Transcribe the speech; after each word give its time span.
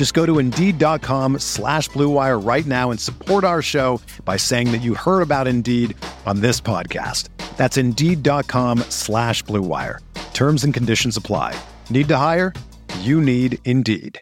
Just 0.00 0.14
go 0.14 0.24
to 0.24 0.38
Indeed.com 0.38 1.40
slash 1.40 1.90
BlueWire 1.90 2.42
right 2.42 2.64
now 2.64 2.90
and 2.90 2.98
support 2.98 3.44
our 3.44 3.60
show 3.60 4.00
by 4.24 4.38
saying 4.38 4.72
that 4.72 4.78
you 4.78 4.94
heard 4.94 5.20
about 5.20 5.46
Indeed 5.46 5.94
on 6.24 6.40
this 6.40 6.58
podcast. 6.58 7.28
That's 7.58 7.76
Indeed.com 7.76 8.78
slash 8.88 9.44
BlueWire. 9.44 9.98
Terms 10.32 10.64
and 10.64 10.72
conditions 10.72 11.18
apply. 11.18 11.54
Need 11.90 12.08
to 12.08 12.16
hire? 12.16 12.54
You 13.00 13.20
need 13.20 13.58
Indeed. 13.66 14.18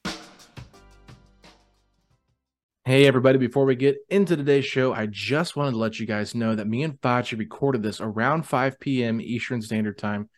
Hey, 2.85 3.07
everybody, 3.07 3.39
before 3.39 3.65
we 3.65 3.77
get 3.77 3.99
into 4.09 4.37
today's 4.37 4.67
show, 4.67 4.93
I 4.93 5.07
just 5.07 5.55
wanted 5.55 5.71
to 5.71 5.77
let 5.77 6.01
you 6.01 6.07
guys 6.07 6.35
know 6.35 6.57
that 6.57 6.67
me 6.67 6.83
and 6.83 7.01
Facci 7.01 7.39
recorded 7.39 7.85
this 7.85 8.01
around 8.01 8.43
5 8.49 8.81
p.m. 8.81 9.21
Eastern 9.21 9.63
Standard 9.63 9.97
Time 9.97 10.29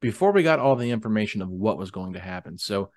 before 0.00 0.32
we 0.32 0.42
got 0.42 0.58
all 0.58 0.74
the 0.74 0.90
information 0.90 1.40
of 1.40 1.48
what 1.50 1.78
was 1.78 1.92
going 1.92 2.14
to 2.14 2.18
happen. 2.18 2.58
So, 2.58 2.90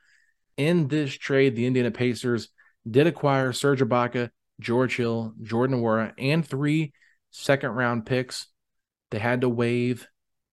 in 0.67 0.88
this 0.88 1.14
trade, 1.14 1.56
the 1.56 1.66
Indiana 1.66 1.92
Pacers 1.92 2.50
did 2.90 3.08
acquire 3.08 3.54
Serge 3.54 3.81
Ibaka, 3.81 4.30
George 4.59 4.95
Hill, 4.95 5.34
Jordan 5.42 5.81
Nwora, 5.81 6.14
and 6.18 6.45
three 6.45 6.94
second 7.31 7.72
round 7.72 8.06
picks. 8.06 8.48
They 9.09 9.20
had 9.20 9.42
to 9.42 9.50
waive 9.50 10.08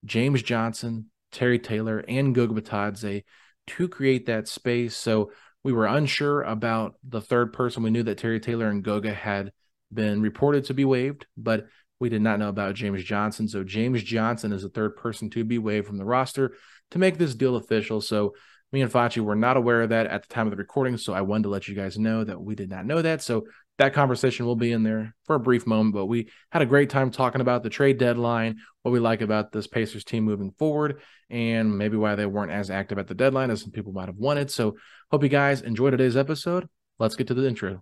James 0.05 0.41
Johnson, 0.41 1.11
Terry 1.31 1.59
Taylor, 1.59 2.03
and 2.07 2.33
Goga 2.33 2.59
Bitadze 2.59 3.23
to 3.67 3.87
create 3.87 4.25
that 4.25 4.47
space. 4.47 4.95
So, 4.95 5.31
we 5.63 5.73
were 5.73 5.85
unsure 5.85 6.41
about 6.43 6.95
the 7.07 7.21
third 7.21 7.51
person. 7.51 7.83
We 7.83 7.89
knew 7.89 8.03
that 8.03 8.17
Terry 8.17 8.39
Taylor 8.39 8.69
and 8.69 8.81
Goga 8.81 9.13
had 9.13 9.51
been 9.93 10.21
reported 10.21 10.65
to 10.65 10.73
be 10.73 10.85
waived, 10.85 11.25
but 11.35 11.67
we 11.99 12.09
did 12.09 12.21
not 12.21 12.39
know 12.39 12.49
about 12.49 12.75
James 12.75 13.03
Johnson. 13.03 13.47
So 13.47 13.63
James 13.63 14.01
Johnson 14.01 14.53
is 14.53 14.63
the 14.63 14.69
third 14.69 14.95
person 14.95 15.29
to 15.31 15.43
be 15.43 15.57
waived 15.57 15.87
from 15.87 15.97
the 15.97 16.05
roster 16.05 16.55
to 16.91 16.99
make 16.99 17.17
this 17.17 17.35
deal 17.35 17.57
official. 17.57 17.99
So 17.99 18.35
me 18.71 18.81
and 18.81 18.91
Facci 18.91 19.23
were 19.23 19.35
not 19.35 19.57
aware 19.57 19.81
of 19.81 19.89
that 19.89 20.07
at 20.07 20.27
the 20.27 20.33
time 20.33 20.47
of 20.47 20.51
the 20.51 20.57
recording. 20.57 20.97
So 20.97 21.13
I 21.13 21.21
wanted 21.21 21.43
to 21.43 21.49
let 21.49 21.67
you 21.67 21.75
guys 21.75 21.97
know 21.97 22.23
that 22.23 22.39
we 22.39 22.55
did 22.55 22.69
not 22.69 22.85
know 22.85 23.01
that. 23.01 23.21
So 23.21 23.45
that 23.79 23.93
conversation 23.93 24.45
will 24.45 24.57
be 24.57 24.71
in 24.71 24.83
there 24.83 25.15
for 25.23 25.35
a 25.35 25.39
brief 25.39 25.65
moment, 25.65 25.95
but 25.95 26.05
we 26.05 26.29
had 26.51 26.61
a 26.61 26.65
great 26.65 26.89
time 26.89 27.11
talking 27.11 27.41
about 27.41 27.63
the 27.63 27.69
trade 27.69 27.97
deadline, 27.97 28.57
what 28.83 28.91
we 28.91 28.99
like 28.99 29.21
about 29.21 29.51
this 29.51 29.67
Pacers 29.67 30.03
team 30.03 30.25
moving 30.25 30.51
forward, 30.51 31.01
and 31.29 31.77
maybe 31.77 31.95
why 31.95 32.15
they 32.15 32.25
weren't 32.25 32.51
as 32.51 32.69
active 32.69 32.99
at 32.99 33.07
the 33.07 33.15
deadline 33.15 33.49
as 33.49 33.61
some 33.61 33.71
people 33.71 33.93
might 33.93 34.07
have 34.07 34.17
wanted. 34.17 34.51
So, 34.51 34.75
hope 35.11 35.23
you 35.23 35.29
guys 35.29 35.61
enjoy 35.61 35.91
today's 35.91 36.17
episode. 36.17 36.67
Let's 36.99 37.15
get 37.15 37.27
to 37.27 37.33
the 37.33 37.47
intro. 37.47 37.81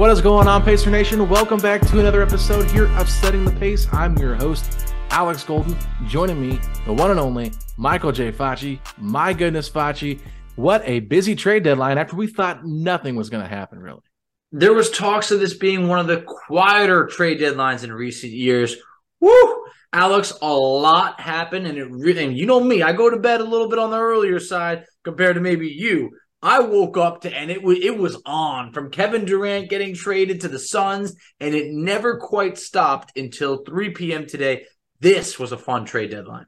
What 0.00 0.10
is 0.10 0.22
going 0.22 0.48
on, 0.48 0.62
Pacer 0.62 0.88
Nation? 0.88 1.28
Welcome 1.28 1.60
back 1.60 1.82
to 1.88 2.00
another 2.00 2.22
episode 2.22 2.70
here 2.70 2.86
of 2.92 3.06
Setting 3.06 3.44
the 3.44 3.50
Pace. 3.50 3.86
I'm 3.92 4.16
your 4.16 4.34
host, 4.34 4.94
Alex 5.10 5.44
Golden. 5.44 5.76
Joining 6.06 6.40
me, 6.40 6.58
the 6.86 6.92
one 6.94 7.10
and 7.10 7.20
only 7.20 7.52
Michael 7.76 8.10
J. 8.10 8.32
Facci. 8.32 8.80
My 8.96 9.34
goodness, 9.34 9.68
Facci. 9.68 10.18
What 10.56 10.80
a 10.86 11.00
busy 11.00 11.34
trade 11.34 11.64
deadline 11.64 11.98
after 11.98 12.16
we 12.16 12.28
thought 12.28 12.64
nothing 12.64 13.14
was 13.14 13.28
going 13.28 13.42
to 13.42 13.48
happen, 13.48 13.78
really. 13.78 14.00
There 14.52 14.72
was 14.72 14.88
talks 14.88 15.32
of 15.32 15.38
this 15.38 15.52
being 15.52 15.86
one 15.86 15.98
of 15.98 16.06
the 16.06 16.22
quieter 16.22 17.04
trade 17.04 17.38
deadlines 17.38 17.84
in 17.84 17.92
recent 17.92 18.32
years. 18.32 18.76
Woo! 19.20 19.64
Alex, 19.92 20.32
a 20.40 20.50
lot 20.50 21.20
happened, 21.20 21.66
and 21.66 21.76
it 21.76 21.90
really, 21.90 22.24
and 22.24 22.34
you 22.34 22.46
know 22.46 22.60
me, 22.60 22.82
I 22.82 22.94
go 22.94 23.10
to 23.10 23.18
bed 23.18 23.42
a 23.42 23.44
little 23.44 23.68
bit 23.68 23.78
on 23.78 23.90
the 23.90 24.00
earlier 24.00 24.40
side 24.40 24.86
compared 25.04 25.34
to 25.34 25.42
maybe 25.42 25.68
you. 25.68 26.12
I 26.42 26.60
woke 26.60 26.96
up 26.96 27.22
to 27.22 27.34
and 27.34 27.50
it 27.50 27.62
was 27.62 27.78
it 27.82 27.98
was 27.98 28.20
on 28.24 28.72
from 28.72 28.90
Kevin 28.90 29.24
Durant 29.24 29.68
getting 29.68 29.94
traded 29.94 30.40
to 30.40 30.48
the 30.48 30.58
Suns, 30.58 31.14
and 31.38 31.54
it 31.54 31.70
never 31.70 32.16
quite 32.16 32.58
stopped 32.58 33.16
until 33.16 33.64
3 33.64 33.90
p.m. 33.90 34.26
today. 34.26 34.64
This 35.00 35.38
was 35.38 35.52
a 35.52 35.58
fun 35.58 35.84
trade 35.84 36.10
deadline. 36.10 36.46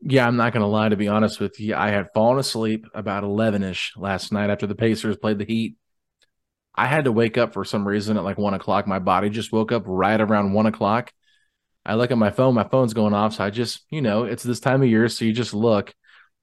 Yeah, 0.00 0.26
I'm 0.26 0.36
not 0.36 0.52
going 0.52 0.62
to 0.62 0.66
lie. 0.66 0.90
To 0.90 0.96
be 0.96 1.08
honest 1.08 1.40
with 1.40 1.58
you, 1.60 1.74
I 1.74 1.88
had 1.88 2.08
fallen 2.12 2.38
asleep 2.38 2.86
about 2.94 3.24
11 3.24 3.62
ish 3.62 3.94
last 3.96 4.32
night 4.32 4.50
after 4.50 4.66
the 4.66 4.74
Pacers 4.74 5.16
played 5.16 5.38
the 5.38 5.46
Heat. 5.46 5.76
I 6.74 6.86
had 6.86 7.04
to 7.04 7.12
wake 7.12 7.38
up 7.38 7.54
for 7.54 7.64
some 7.64 7.86
reason 7.86 8.16
at 8.16 8.24
like 8.24 8.36
one 8.36 8.54
o'clock. 8.54 8.86
My 8.86 8.98
body 8.98 9.30
just 9.30 9.52
woke 9.52 9.72
up 9.72 9.84
right 9.86 10.20
around 10.20 10.52
one 10.52 10.66
o'clock. 10.66 11.12
I 11.86 11.94
look 11.94 12.10
at 12.10 12.18
my 12.18 12.30
phone, 12.30 12.54
my 12.54 12.64
phone's 12.64 12.94
going 12.94 13.14
off. 13.14 13.34
So 13.34 13.44
I 13.44 13.50
just, 13.50 13.84
you 13.90 14.02
know, 14.02 14.24
it's 14.24 14.42
this 14.42 14.60
time 14.60 14.82
of 14.82 14.88
year. 14.88 15.08
So 15.08 15.24
you 15.24 15.32
just 15.32 15.54
look 15.54 15.94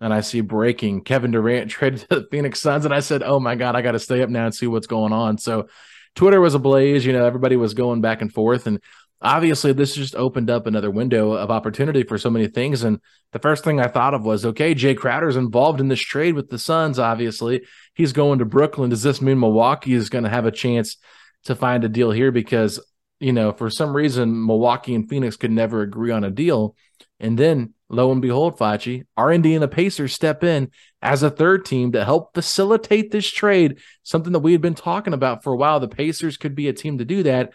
and 0.01 0.12
I 0.12 0.22
see 0.22 0.41
breaking 0.41 1.03
Kevin 1.03 1.31
Durant 1.31 1.69
traded 1.72 2.01
to 2.01 2.07
the 2.19 2.28
Phoenix 2.29 2.59
Suns. 2.59 2.84
And 2.84 2.94
I 2.94 3.00
said, 3.00 3.23
oh 3.23 3.39
my 3.39 3.56
God, 3.56 3.75
I 3.75 3.81
got 3.81 3.94
to 3.94 4.00
stay 4.00 4.22
up 4.22 4.29
now 4.29 4.45
and 4.45 4.53
see 4.53 4.67
what's 4.67 4.88
going 4.88 5.13
on. 5.13 5.38
So 5.38 5.69
Twitter 6.16 6.41
was 6.41 6.56
ablaze. 6.56 7.06
You 7.06 7.13
know, 7.13 7.25
everybody 7.25 7.56
was 7.56 7.75
going 7.75 8.01
back 8.01 8.22
and 8.22 8.34
forth. 8.34 8.67
And 8.67 8.81
obviously, 9.22 9.73
this 9.73 9.95
just 9.95 10.16
opened 10.16 10.50
up 10.50 10.66
another 10.66 10.90
window 10.90 11.34
of 11.34 11.51
opportunity 11.51 12.03
for 12.03 12.17
so 12.17 12.31
many 12.31 12.47
things. 12.47 12.84
And 12.84 13.00
the 13.31 13.40
first 13.40 13.63
thing 13.63 13.79
I 13.79 13.88
thought 13.88 14.16
of 14.16 14.25
was, 14.25 14.45
okay, 14.45 14.73
Jay 14.73 14.95
Crowder's 14.95 15.38
involved 15.38 15.79
in 15.79 15.88
this 15.88 16.01
trade 16.01 16.34
with 16.34 16.50
the 16.50 16.59
Suns. 16.59 17.00
Obviously, 17.00 17.61
he's 17.94 18.11
going 18.11 18.40
to 18.40 18.45
Brooklyn. 18.45 18.90
Does 18.90 19.03
this 19.03 19.22
mean 19.22 19.40
Milwaukee 19.40 19.94
is 19.94 20.09
going 20.09 20.23
to 20.23 20.29
have 20.29 20.45
a 20.45 20.51
chance 20.51 20.97
to 21.45 21.56
find 21.56 21.84
a 21.84 21.90
deal 21.90 22.11
here? 22.11 22.31
Because, 22.31 22.84
you 23.19 23.34
know, 23.34 23.51
for 23.51 23.69
some 23.69 23.95
reason, 23.95 24.47
Milwaukee 24.47 24.96
and 24.96 25.08
Phoenix 25.08 25.37
could 25.37 25.52
never 25.52 25.81
agree 25.81 26.11
on 26.11 26.23
a 26.23 26.31
deal. 26.31 26.75
And 27.22 27.38
then, 27.38 27.76
lo 27.88 28.12
and 28.12 28.22
behold, 28.22 28.58
Facci, 28.58 29.06
our 29.16 29.32
Indiana 29.32 29.68
Pacers 29.68 30.12
step 30.12 30.44
in 30.44 30.72
as 31.03 31.22
a 31.22 31.29
third 31.29 31.66
team 31.66 31.91
to 31.91 32.03
help 32.03 32.34
facilitate 32.34 33.12
this 33.12 33.29
trade, 33.29 33.78
something 34.02 34.34
that 34.34 34.40
we 34.40 34.53
had 34.53 34.62
been 34.62 34.73
talking 34.73 35.14
about 35.14 35.44
for 35.44 35.53
a 35.53 35.56
while. 35.56 35.79
The 35.79 35.88
Pacers 35.88 36.35
could 36.35 36.56
be 36.56 36.68
a 36.68 36.73
team 36.73 36.97
to 36.97 37.06
do 37.06 37.22
that. 37.23 37.52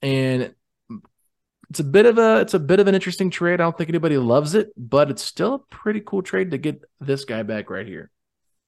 And 0.00 0.54
it's 1.68 1.80
a 1.80 1.84
bit 1.84 2.06
of 2.06 2.18
a 2.18 2.40
it's 2.40 2.54
a 2.54 2.60
bit 2.60 2.78
of 2.78 2.86
an 2.86 2.94
interesting 2.94 3.30
trade. 3.30 3.54
I 3.54 3.64
don't 3.64 3.76
think 3.76 3.90
anybody 3.90 4.16
loves 4.16 4.54
it, 4.54 4.70
but 4.76 5.10
it's 5.10 5.22
still 5.22 5.54
a 5.54 5.74
pretty 5.74 6.00
cool 6.00 6.22
trade 6.22 6.52
to 6.52 6.58
get 6.58 6.82
this 7.00 7.24
guy 7.24 7.42
back 7.42 7.68
right 7.68 7.86
here. 7.86 8.10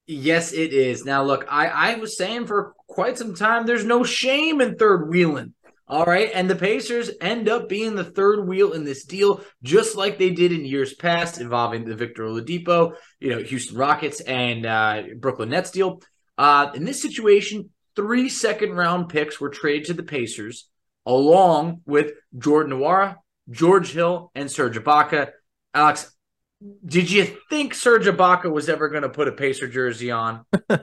Yes, 0.05 0.51
it 0.51 0.73
is. 0.73 1.05
Now, 1.05 1.23
look, 1.23 1.45
I, 1.49 1.67
I 1.67 1.95
was 1.95 2.17
saying 2.17 2.47
for 2.47 2.73
quite 2.87 3.17
some 3.17 3.35
time, 3.35 3.65
there's 3.65 3.85
no 3.85 4.03
shame 4.03 4.59
in 4.59 4.75
third 4.75 5.09
wheeling. 5.09 5.53
All 5.93 6.05
right. 6.05 6.31
And 6.33 6.49
the 6.49 6.55
Pacers 6.55 7.11
end 7.21 7.47
up 7.47 7.69
being 7.69 7.93
the 7.93 8.03
third 8.03 8.47
wheel 8.47 8.73
in 8.73 8.83
this 8.83 9.05
deal, 9.05 9.41
just 9.61 9.95
like 9.95 10.17
they 10.17 10.31
did 10.31 10.51
in 10.51 10.65
years 10.65 10.91
past 10.91 11.39
involving 11.39 11.85
the 11.85 11.95
Victor 11.95 12.23
Oladipo, 12.23 12.95
you 13.19 13.29
know, 13.29 13.43
Houston 13.43 13.77
Rockets 13.77 14.19
and 14.19 14.65
uh, 14.65 15.03
Brooklyn 15.19 15.49
Nets 15.49 15.69
deal. 15.69 16.01
Uh, 16.35 16.71
in 16.73 16.83
this 16.83 16.99
situation, 16.99 17.69
three 17.95 18.27
second 18.27 18.71
round 18.71 19.09
picks 19.09 19.39
were 19.39 19.51
traded 19.51 19.85
to 19.85 19.93
the 19.93 20.01
Pacers 20.01 20.67
along 21.05 21.81
with 21.85 22.13
Jordan 22.35 22.79
Nwora, 22.79 23.17
George 23.51 23.91
Hill, 23.91 24.31
and 24.33 24.49
Serge 24.49 24.79
Ibaka. 24.79 25.29
Alex, 25.75 26.11
did 26.83 27.11
you 27.11 27.37
think 27.51 27.75
Serge 27.75 28.07
Ibaka 28.07 28.51
was 28.51 28.67
ever 28.67 28.89
going 28.89 29.03
to 29.03 29.09
put 29.09 29.27
a 29.27 29.31
Pacer 29.31 29.67
jersey 29.67 30.09
on? 30.09 30.43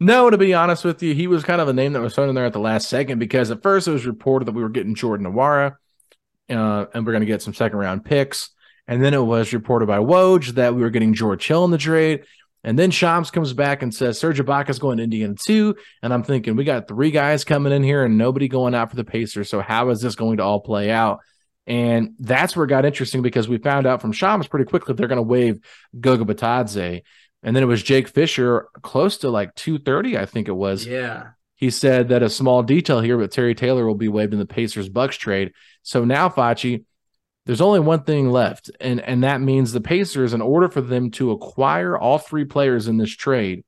no, 0.00 0.30
to 0.30 0.38
be 0.38 0.54
honest 0.54 0.84
with 0.84 1.02
you, 1.02 1.14
he 1.14 1.26
was 1.26 1.44
kind 1.44 1.60
of 1.60 1.68
a 1.68 1.74
name 1.74 1.92
that 1.92 2.00
was 2.00 2.14
thrown 2.14 2.30
in 2.30 2.34
there 2.34 2.46
at 2.46 2.54
the 2.54 2.58
last 2.58 2.88
second 2.88 3.18
because 3.18 3.50
at 3.50 3.62
first 3.62 3.86
it 3.86 3.92
was 3.92 4.06
reported 4.06 4.46
that 4.46 4.52
we 4.52 4.62
were 4.62 4.70
getting 4.70 4.94
Jordan 4.94 5.26
Nwora 5.26 5.76
uh, 6.48 6.86
and 6.94 7.06
we're 7.06 7.12
going 7.12 7.20
to 7.20 7.26
get 7.26 7.42
some 7.42 7.54
second 7.54 7.78
round 7.78 8.04
picks. 8.04 8.50
And 8.88 9.04
then 9.04 9.14
it 9.14 9.22
was 9.22 9.52
reported 9.52 9.86
by 9.86 9.98
Woj 9.98 10.54
that 10.54 10.74
we 10.74 10.80
were 10.80 10.90
getting 10.90 11.14
George 11.14 11.46
Hill 11.46 11.64
in 11.64 11.70
the 11.70 11.78
trade. 11.78 12.24
And 12.64 12.78
then 12.78 12.90
Shams 12.90 13.30
comes 13.30 13.52
back 13.52 13.82
and 13.82 13.94
says 13.94 14.18
Serge 14.18 14.40
Ibaka's 14.40 14.78
going 14.78 14.98
to 14.98 15.04
Indiana 15.04 15.34
too. 15.34 15.76
And 16.02 16.12
I'm 16.12 16.22
thinking 16.22 16.56
we 16.56 16.64
got 16.64 16.88
three 16.88 17.10
guys 17.10 17.44
coming 17.44 17.72
in 17.72 17.82
here 17.82 18.04
and 18.04 18.18
nobody 18.18 18.48
going 18.48 18.74
out 18.74 18.90
for 18.90 18.96
the 18.96 19.04
Pacers. 19.04 19.48
So 19.48 19.60
how 19.60 19.90
is 19.90 20.00
this 20.00 20.14
going 20.14 20.38
to 20.38 20.42
all 20.42 20.60
play 20.60 20.90
out? 20.90 21.20
And 21.66 22.14
that's 22.18 22.56
where 22.56 22.64
it 22.64 22.68
got 22.68 22.84
interesting 22.84 23.22
because 23.22 23.48
we 23.48 23.58
found 23.58 23.86
out 23.86 24.00
from 24.00 24.12
Shams 24.12 24.48
pretty 24.48 24.64
quickly 24.64 24.94
they're 24.94 25.08
going 25.08 25.16
to 25.16 25.22
waive 25.22 25.60
Goga 25.98 26.24
Bitadze. 26.24 27.02
And 27.42 27.56
then 27.56 27.62
it 27.62 27.66
was 27.66 27.82
Jake 27.82 28.08
Fisher 28.08 28.68
close 28.82 29.18
to 29.18 29.30
like 29.30 29.54
230, 29.54 30.18
I 30.18 30.26
think 30.26 30.48
it 30.48 30.52
was. 30.52 30.86
Yeah. 30.86 31.30
He 31.56 31.70
said 31.70 32.08
that 32.08 32.22
a 32.22 32.30
small 32.30 32.62
detail 32.62 33.00
here, 33.00 33.18
but 33.18 33.32
Terry 33.32 33.54
Taylor 33.54 33.86
will 33.86 33.94
be 33.94 34.08
waived 34.08 34.32
in 34.32 34.38
the 34.38 34.46
Pacers 34.46 34.88
Bucks 34.88 35.16
trade. 35.16 35.52
So 35.82 36.04
now, 36.04 36.28
Facci, 36.28 36.84
there's 37.46 37.60
only 37.60 37.80
one 37.80 38.04
thing 38.04 38.30
left, 38.30 38.70
and 38.80 39.00
and 39.00 39.24
that 39.24 39.40
means 39.40 39.72
the 39.72 39.80
Pacers, 39.80 40.32
in 40.32 40.40
order 40.40 40.68
for 40.68 40.80
them 40.80 41.10
to 41.12 41.32
acquire 41.32 41.98
all 41.98 42.18
three 42.18 42.44
players 42.44 42.88
in 42.88 42.96
this 42.96 43.10
trade, 43.10 43.64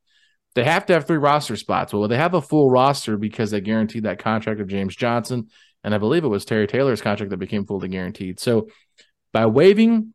they 0.55 0.65
have 0.65 0.87
to 0.87 0.93
have 0.93 1.07
three 1.07 1.19
roster 1.19 1.57
spots. 1.57 1.93
Well, 1.93 2.09
they 2.09 2.17
have 2.17 2.35
a 2.35 2.43
full 2.43 2.71
roster 2.71 3.17
because 3.17 3.51
they 3.51 3.61
guaranteed 3.61 4.05
that 4.05 4.19
contract 4.19 4.61
of 4.61 4.69
James 4.69 4.95
Johnson, 4.95 5.49
and 5.83 5.95
I 5.95 5.99
believe 5.99 6.25
it 6.25 6.29
was 6.29 6.45
Terry 6.45 6.67
Taylor's 6.67 7.03
contract 7.03 7.31
that 7.31 7.39
became 7.39 7.67
fully 7.67 7.89
guaranteed. 7.89 8.41
So 8.41 8.69
by 9.33 9.47
waiving 9.47 10.15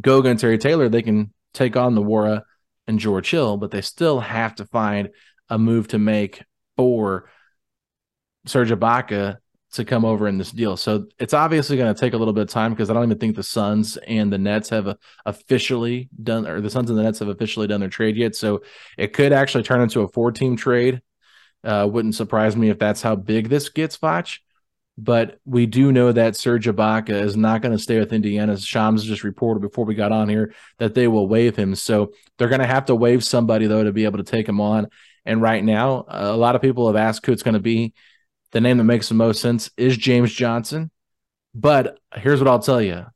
Goga 0.00 0.30
and 0.30 0.40
Terry 0.40 0.58
Taylor, 0.58 0.88
they 0.88 1.02
can 1.02 1.32
take 1.52 1.76
on 1.76 1.94
the 1.94 2.02
Nwora 2.02 2.42
and 2.86 2.98
George 2.98 3.30
Hill, 3.30 3.56
but 3.56 3.70
they 3.70 3.80
still 3.80 4.20
have 4.20 4.54
to 4.56 4.64
find 4.66 5.10
a 5.48 5.58
move 5.58 5.88
to 5.88 5.98
make 5.98 6.42
for 6.76 7.28
Serge 8.46 8.70
Ibaka 8.70 9.38
to 9.72 9.84
come 9.84 10.04
over 10.04 10.26
in 10.26 10.38
this 10.38 10.52
deal. 10.52 10.76
So 10.76 11.06
it's 11.18 11.34
obviously 11.34 11.76
going 11.76 11.92
to 11.92 12.00
take 12.00 12.14
a 12.14 12.16
little 12.16 12.32
bit 12.32 12.42
of 12.42 12.48
time 12.48 12.72
because 12.72 12.88
I 12.88 12.94
don't 12.94 13.04
even 13.04 13.18
think 13.18 13.36
the 13.36 13.42
Suns 13.42 13.96
and 13.96 14.32
the 14.32 14.38
Nets 14.38 14.70
have 14.70 14.96
officially 15.24 16.08
done, 16.22 16.46
or 16.46 16.60
the 16.60 16.70
Suns 16.70 16.88
and 16.88 16.98
the 16.98 17.02
Nets 17.02 17.18
have 17.18 17.28
officially 17.28 17.66
done 17.66 17.80
their 17.80 17.88
trade 17.88 18.16
yet. 18.16 18.34
So 18.34 18.62
it 18.96 19.12
could 19.12 19.32
actually 19.32 19.64
turn 19.64 19.80
into 19.80 20.00
a 20.00 20.08
four 20.08 20.32
team 20.32 20.56
trade. 20.56 21.02
Uh, 21.64 21.88
wouldn't 21.90 22.14
surprise 22.14 22.56
me 22.56 22.70
if 22.70 22.78
that's 22.78 23.02
how 23.02 23.16
big 23.16 23.48
this 23.48 23.68
gets, 23.68 23.96
Foch. 23.96 24.28
But 24.98 25.38
we 25.44 25.66
do 25.66 25.92
know 25.92 26.10
that 26.10 26.36
Serge 26.36 26.66
Ibaka 26.66 27.10
is 27.10 27.36
not 27.36 27.60
going 27.60 27.76
to 27.76 27.82
stay 27.82 27.98
with 27.98 28.14
Indiana. 28.14 28.56
Shams 28.56 29.04
just 29.04 29.24
reported 29.24 29.60
before 29.60 29.84
we 29.84 29.94
got 29.94 30.12
on 30.12 30.28
here 30.28 30.54
that 30.78 30.94
they 30.94 31.06
will 31.06 31.28
waive 31.28 31.54
him. 31.54 31.74
So 31.74 32.12
they're 32.38 32.48
going 32.48 32.62
to 32.62 32.66
have 32.66 32.86
to 32.86 32.94
waive 32.94 33.22
somebody, 33.22 33.66
though, 33.66 33.84
to 33.84 33.92
be 33.92 34.04
able 34.04 34.18
to 34.18 34.24
take 34.24 34.48
him 34.48 34.60
on. 34.60 34.88
And 35.26 35.42
right 35.42 35.62
now, 35.62 36.06
a 36.08 36.36
lot 36.36 36.54
of 36.54 36.62
people 36.62 36.86
have 36.86 36.96
asked 36.96 37.26
who 37.26 37.32
it's 37.32 37.42
going 37.42 37.54
to 37.54 37.60
be 37.60 37.92
the 38.52 38.60
name 38.60 38.78
that 38.78 38.84
makes 38.84 39.08
the 39.08 39.14
most 39.14 39.42
sense 39.42 39.70
is 39.76 39.98
James 39.98 40.32
Johnson. 40.32 40.90
But 41.54 41.98
here's 42.14 42.40
what 42.40 42.48
I'll 42.48 42.58
tell 42.58 42.80
you 42.80 43.06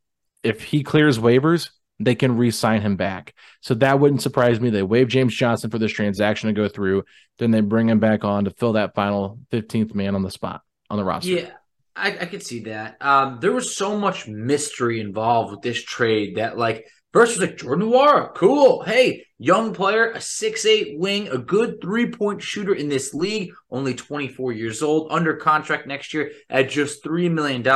if 0.43 0.63
he 0.63 0.83
clears 0.83 1.19
waivers, 1.19 1.71
they 1.99 2.15
can 2.15 2.37
re 2.37 2.51
sign 2.51 2.83
him 2.83 2.97
back. 2.97 3.35
So 3.61 3.75
that 3.75 4.01
wouldn't 4.01 4.23
surprise 4.23 4.61
me. 4.61 4.71
They 4.71 4.83
waive 4.83 5.09
James 5.09 5.35
Johnson 5.35 5.71
for 5.71 5.79
this 5.79 5.93
transaction 5.93 6.49
to 6.49 6.55
go 6.55 6.69
through. 6.69 7.05
Then 7.39 7.53
they 7.53 7.61
bring 7.61 7.89
him 7.89 8.01
back 8.01 8.25
on 8.25 8.45
to 8.45 8.51
fill 8.51 8.75
that 8.75 8.95
final 8.95 9.39
15th 9.53 9.95
man 9.95 10.15
on 10.15 10.23
the 10.23 10.31
spot 10.31 10.63
on 10.91 10.99
the 10.99 11.05
roster. 11.05 11.31
Yeah. 11.31 11.51
I, 11.97 12.09
I 12.19 12.27
could 12.27 12.43
see 12.43 12.65
that. 12.65 12.97
Um, 13.01 13.39
there 13.41 13.53
was 13.53 13.77
so 13.77 13.99
much 13.99 14.29
mystery 14.29 15.01
involved 15.01 15.51
with 15.51 15.63
this 15.63 15.83
trade 15.83 16.37
that, 16.37 16.57
like, 16.57 16.87
First 17.13 17.41
was 17.41 17.49
like 17.49 17.59
Jordan 17.59 17.89
Nwora, 17.89 18.33
cool. 18.37 18.85
Hey, 18.85 19.27
young 19.37 19.75
player, 19.75 20.13
a 20.13 20.21
six-eight 20.21 20.97
wing, 20.97 21.27
a 21.29 21.39
good 21.39 21.81
three-point 21.81 22.41
shooter 22.41 22.73
in 22.73 22.89
this 22.89 23.13
league, 23.13 23.53
only 23.69 23.95
24 23.95 24.53
years 24.53 24.81
old, 24.81 25.09
under 25.11 25.35
contract 25.35 25.89
next 25.89 26.15
year 26.15 26.31
at 26.49 26.71
just 26.71 27.03
$3 27.03 27.29
million. 27.33 27.67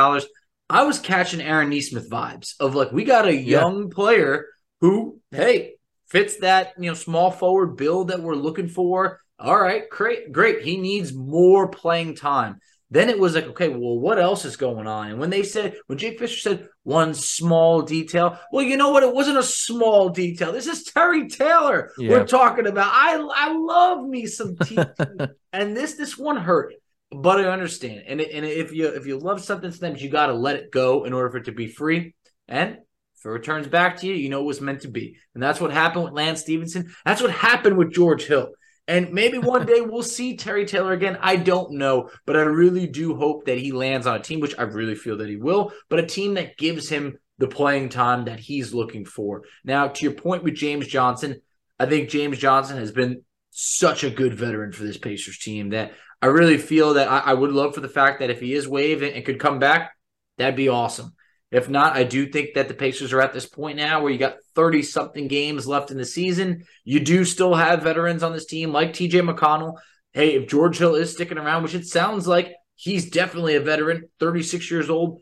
I 0.69 0.83
was 0.83 0.99
catching 0.99 1.41
Aaron 1.41 1.69
Nesmith 1.69 2.09
vibes 2.09 2.53
of 2.61 2.75
like, 2.75 2.93
we 2.93 3.03
got 3.03 3.27
a 3.27 3.35
young 3.35 3.83
yeah. 3.83 3.93
player 3.93 4.45
who, 4.79 5.19
hey, 5.31 5.73
fits 6.07 6.37
that, 6.37 6.71
you 6.79 6.89
know, 6.89 6.95
small 6.95 7.29
forward 7.29 7.75
build 7.75 8.07
that 8.07 8.21
we're 8.21 8.35
looking 8.35 8.69
for. 8.69 9.19
All 9.37 9.59
right, 9.59 9.89
great, 9.89 10.31
great. 10.31 10.61
He 10.61 10.77
needs 10.77 11.13
more 11.13 11.67
playing 11.67 12.15
time. 12.15 12.59
Then 12.91 13.09
it 13.09 13.17
was 13.17 13.33
like, 13.33 13.45
okay, 13.47 13.69
well, 13.69 13.97
what 13.97 14.19
else 14.19 14.45
is 14.45 14.57
going 14.57 14.85
on? 14.85 15.09
And 15.09 15.19
when 15.19 15.31
they 15.31 15.41
said, 15.41 15.75
when 15.87 15.97
Jake 15.97 16.19
Fisher 16.19 16.39
said 16.39 16.67
one 16.83 17.15
small 17.15 17.81
detail, 17.81 18.39
well, 18.51 18.63
you 18.63 18.77
know 18.77 18.91
what? 18.91 19.03
It 19.03 19.13
wasn't 19.13 19.39
a 19.39 19.43
small 19.43 20.09
detail. 20.09 20.51
This 20.51 20.67
is 20.67 20.83
Terry 20.83 21.27
Taylor 21.27 21.91
yeah. 21.97 22.11
we're 22.11 22.27
talking 22.27 22.67
about. 22.67 22.91
I 22.93 23.17
I 23.17 23.53
love 23.53 24.05
me 24.05 24.27
some 24.27 24.55
TT, 24.55 24.77
and 25.53 25.75
this 25.75 25.95
this 25.95 26.17
one 26.17 26.37
hurt, 26.37 26.75
but 27.11 27.39
I 27.39 27.49
understand. 27.49 28.03
And 28.07 28.21
and 28.21 28.45
if 28.45 28.71
you 28.71 28.87
if 28.87 29.07
you 29.07 29.17
love 29.17 29.41
something, 29.41 29.71
sometimes 29.71 30.01
you 30.01 30.09
got 30.09 30.27
to 30.27 30.33
let 30.33 30.55
it 30.55 30.71
go 30.71 31.05
in 31.05 31.13
order 31.13 31.31
for 31.31 31.37
it 31.37 31.45
to 31.45 31.51
be 31.51 31.67
free. 31.67 32.13
And 32.47 32.77
if 33.17 33.25
it 33.25 33.29
returns 33.29 33.67
back 33.67 33.97
to 34.01 34.07
you, 34.07 34.13
you 34.13 34.29
know 34.29 34.41
it 34.41 34.45
was 34.45 34.61
meant 34.61 34.81
to 34.81 34.89
be. 34.89 35.17
And 35.33 35.41
that's 35.41 35.59
what 35.59 35.71
happened 35.71 36.05
with 36.05 36.13
Lance 36.13 36.41
Stephenson. 36.41 36.93
That's 37.03 37.21
what 37.21 37.31
happened 37.31 37.77
with 37.77 37.93
George 37.93 38.25
Hill. 38.25 38.49
And 38.87 39.11
maybe 39.11 39.37
one 39.37 39.65
day 39.67 39.81
we'll 39.81 40.03
see 40.03 40.37
Terry 40.37 40.65
Taylor 40.65 40.93
again. 40.93 41.17
I 41.21 41.35
don't 41.35 41.73
know, 41.73 42.09
but 42.25 42.35
I 42.35 42.41
really 42.41 42.87
do 42.87 43.15
hope 43.15 43.45
that 43.45 43.57
he 43.57 43.71
lands 43.71 44.07
on 44.07 44.15
a 44.15 44.23
team, 44.23 44.39
which 44.39 44.57
I 44.57 44.63
really 44.63 44.95
feel 44.95 45.17
that 45.17 45.29
he 45.29 45.37
will, 45.37 45.71
but 45.89 45.99
a 45.99 46.05
team 46.05 46.35
that 46.35 46.57
gives 46.57 46.89
him 46.89 47.17
the 47.37 47.47
playing 47.47 47.89
time 47.89 48.25
that 48.25 48.39
he's 48.39 48.73
looking 48.73 49.05
for. 49.05 49.43
Now, 49.63 49.87
to 49.87 50.03
your 50.03 50.13
point 50.13 50.43
with 50.43 50.55
James 50.55 50.87
Johnson, 50.87 51.41
I 51.79 51.85
think 51.85 52.09
James 52.09 52.37
Johnson 52.37 52.77
has 52.77 52.91
been 52.91 53.23
such 53.51 54.03
a 54.03 54.09
good 54.09 54.33
veteran 54.33 54.71
for 54.71 54.83
this 54.83 54.97
Pacers 54.97 55.37
team 55.37 55.69
that 55.69 55.93
I 56.21 56.27
really 56.27 56.57
feel 56.57 56.93
that 56.95 57.09
I, 57.09 57.19
I 57.19 57.33
would 57.33 57.51
love 57.51 57.75
for 57.75 57.81
the 57.81 57.89
fact 57.89 58.19
that 58.19 58.29
if 58.29 58.39
he 58.39 58.53
is 58.53 58.67
waived 58.67 59.03
and, 59.03 59.13
and 59.13 59.25
could 59.25 59.39
come 59.39 59.59
back, 59.59 59.91
that'd 60.37 60.55
be 60.55 60.69
awesome. 60.69 61.13
If 61.51 61.69
not, 61.69 61.95
I 61.95 62.03
do 62.03 62.27
think 62.27 62.55
that 62.55 62.67
the 62.67 62.73
Pacers 62.73 63.13
are 63.13 63.21
at 63.21 63.33
this 63.33 63.45
point 63.45 63.77
now 63.77 64.01
where 64.01 64.11
you 64.11 64.17
got 64.17 64.37
30 64.55 64.81
something 64.81 65.27
games 65.27 65.67
left 65.67 65.91
in 65.91 65.97
the 65.97 66.05
season. 66.05 66.63
You 66.83 66.99
do 66.99 67.23
still 67.23 67.53
have 67.53 67.83
veterans 67.83 68.23
on 68.23 68.33
this 68.33 68.45
team 68.45 68.71
like 68.71 68.93
TJ 68.93 69.21
McConnell. 69.29 69.75
Hey, 70.11 70.35
if 70.35 70.49
George 70.49 70.77
Hill 70.77 70.95
is 70.95 71.11
sticking 71.11 71.37
around, 71.37 71.63
which 71.63 71.75
it 71.75 71.85
sounds 71.85 72.27
like 72.27 72.51
he's 72.75 73.09
definitely 73.09 73.55
a 73.55 73.61
veteran, 73.61 74.09
36 74.19 74.69
years 74.71 74.89
old, 74.89 75.21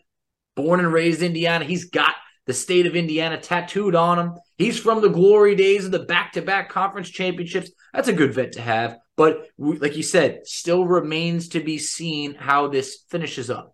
born 0.56 0.80
and 0.80 0.94
raised 0.94 1.22
in 1.22 1.28
Indiana. 1.28 1.66
He's 1.66 1.90
got 1.90 2.16
the 2.46 2.54
state 2.54 2.86
of 2.86 2.96
Indiana 2.96 3.40
tattooed 3.40 3.96
on 3.96 4.20
him. 4.20 4.34
He's 4.58 4.80
from 4.80 5.02
the 5.02 5.10
glory 5.10 5.56
days 5.56 5.86
of 5.86 5.92
the 5.92 6.00
back 6.00 6.34
to 6.34 6.42
back 6.42 6.70
conference 6.70 7.10
championships. 7.10 7.72
That's 7.94 8.08
a 8.08 8.14
good 8.14 8.34
vet 8.34 8.54
to 8.54 8.62
have. 8.62 8.98
But 9.16 9.48
like 9.58 9.96
you 9.96 10.04
said, 10.04 10.42
still 10.46 10.86
remains 10.86 11.50
to 11.50 11.60
be 11.60 11.78
seen 11.78 12.34
how 12.36 12.68
this 12.68 13.04
finishes 13.10 13.50
up. 13.50 13.73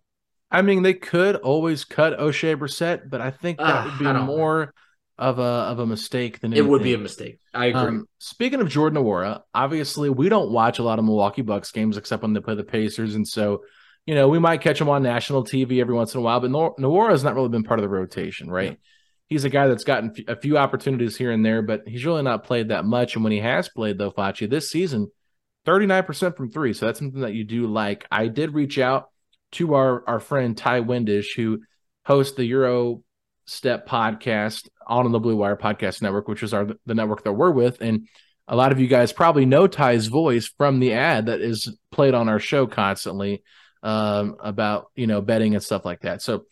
I 0.50 0.62
mean, 0.62 0.82
they 0.82 0.94
could 0.94 1.36
always 1.36 1.84
cut 1.84 2.18
Oshae 2.18 2.56
Brissett, 2.56 3.08
but 3.08 3.20
I 3.20 3.30
think 3.30 3.58
that 3.58 3.64
uh, 3.66 3.84
would 3.84 3.98
be 3.98 4.12
more 4.12 4.74
of 5.16 5.38
a 5.38 5.42
of 5.42 5.78
a 5.78 5.86
mistake 5.86 6.40
than 6.40 6.52
anything. 6.52 6.66
it 6.66 6.70
would 6.70 6.82
be 6.82 6.94
a 6.94 6.98
mistake. 6.98 7.38
I 7.54 7.66
agree. 7.66 7.80
Um, 7.80 8.06
speaking 8.18 8.60
of 8.60 8.68
Jordan 8.68 9.02
Nwora, 9.02 9.42
obviously 9.54 10.08
we 10.08 10.28
don't 10.28 10.50
watch 10.50 10.78
a 10.78 10.82
lot 10.82 10.98
of 10.98 11.04
Milwaukee 11.04 11.42
Bucks 11.42 11.70
games 11.70 11.96
except 11.96 12.22
when 12.22 12.32
they 12.32 12.40
play 12.40 12.54
the 12.54 12.64
Pacers, 12.64 13.14
and 13.14 13.28
so 13.28 13.62
you 14.06 14.14
know 14.14 14.28
we 14.28 14.38
might 14.38 14.62
catch 14.62 14.80
him 14.80 14.88
on 14.88 15.02
national 15.02 15.44
TV 15.44 15.80
every 15.80 15.94
once 15.94 16.14
in 16.14 16.20
a 16.20 16.22
while. 16.22 16.40
But 16.40 16.50
Nwora 16.50 17.10
has 17.10 17.22
not 17.22 17.34
really 17.34 17.50
been 17.50 17.64
part 17.64 17.78
of 17.78 17.82
the 17.82 17.88
rotation, 17.88 18.50
right? 18.50 18.70
Yeah. 18.70 18.76
He's 19.28 19.44
a 19.44 19.50
guy 19.50 19.68
that's 19.68 19.84
gotten 19.84 20.12
a 20.26 20.34
few 20.34 20.58
opportunities 20.58 21.16
here 21.16 21.30
and 21.30 21.46
there, 21.46 21.62
but 21.62 21.82
he's 21.86 22.04
really 22.04 22.22
not 22.22 22.42
played 22.42 22.70
that 22.70 22.84
much. 22.84 23.14
And 23.14 23.22
when 23.22 23.32
he 23.32 23.38
has 23.38 23.68
played, 23.68 23.96
though, 23.96 24.10
Facci, 24.10 24.50
this 24.50 24.70
season, 24.70 25.08
39% 25.66 26.36
from 26.36 26.50
three. 26.50 26.72
So 26.72 26.86
that's 26.86 26.98
something 26.98 27.20
that 27.20 27.34
you 27.34 27.44
do 27.44 27.68
like. 27.68 28.06
I 28.10 28.26
did 28.26 28.54
reach 28.54 28.76
out 28.76 29.09
to 29.52 29.74
our 29.74 30.02
our 30.08 30.20
friend 30.20 30.56
Ty 30.56 30.82
Windish, 30.82 31.34
who 31.36 31.60
hosts 32.04 32.36
the 32.36 32.44
Euro 32.46 33.02
Step 33.46 33.88
podcast 33.88 34.68
on 34.86 35.10
the 35.10 35.18
Blue 35.18 35.36
Wire 35.36 35.56
Podcast 35.56 36.02
Network, 36.02 36.28
which 36.28 36.42
is 36.42 36.54
our 36.54 36.68
the 36.86 36.94
network 36.94 37.24
that 37.24 37.32
we're 37.32 37.50
with, 37.50 37.80
and 37.80 38.08
a 38.50 38.56
lot 38.56 38.72
of 38.72 38.80
you 38.80 38.88
guys 38.88 39.12
probably 39.12 39.46
know 39.46 39.66
Ty's 39.68 40.08
voice 40.08 40.52
from 40.58 40.80
the 40.80 40.92
ad 40.92 41.26
that 41.26 41.40
is 41.40 41.74
played 41.92 42.14
on 42.14 42.28
our 42.28 42.40
show 42.40 42.66
constantly 42.66 43.42
um, 43.82 44.36
about 44.40 44.90
you 44.96 45.06
know 45.06 45.20
betting 45.20 45.54
and 45.54 45.62
stuff 45.62 45.84
like 45.84 46.00
that. 46.00 46.20
So 46.20 46.46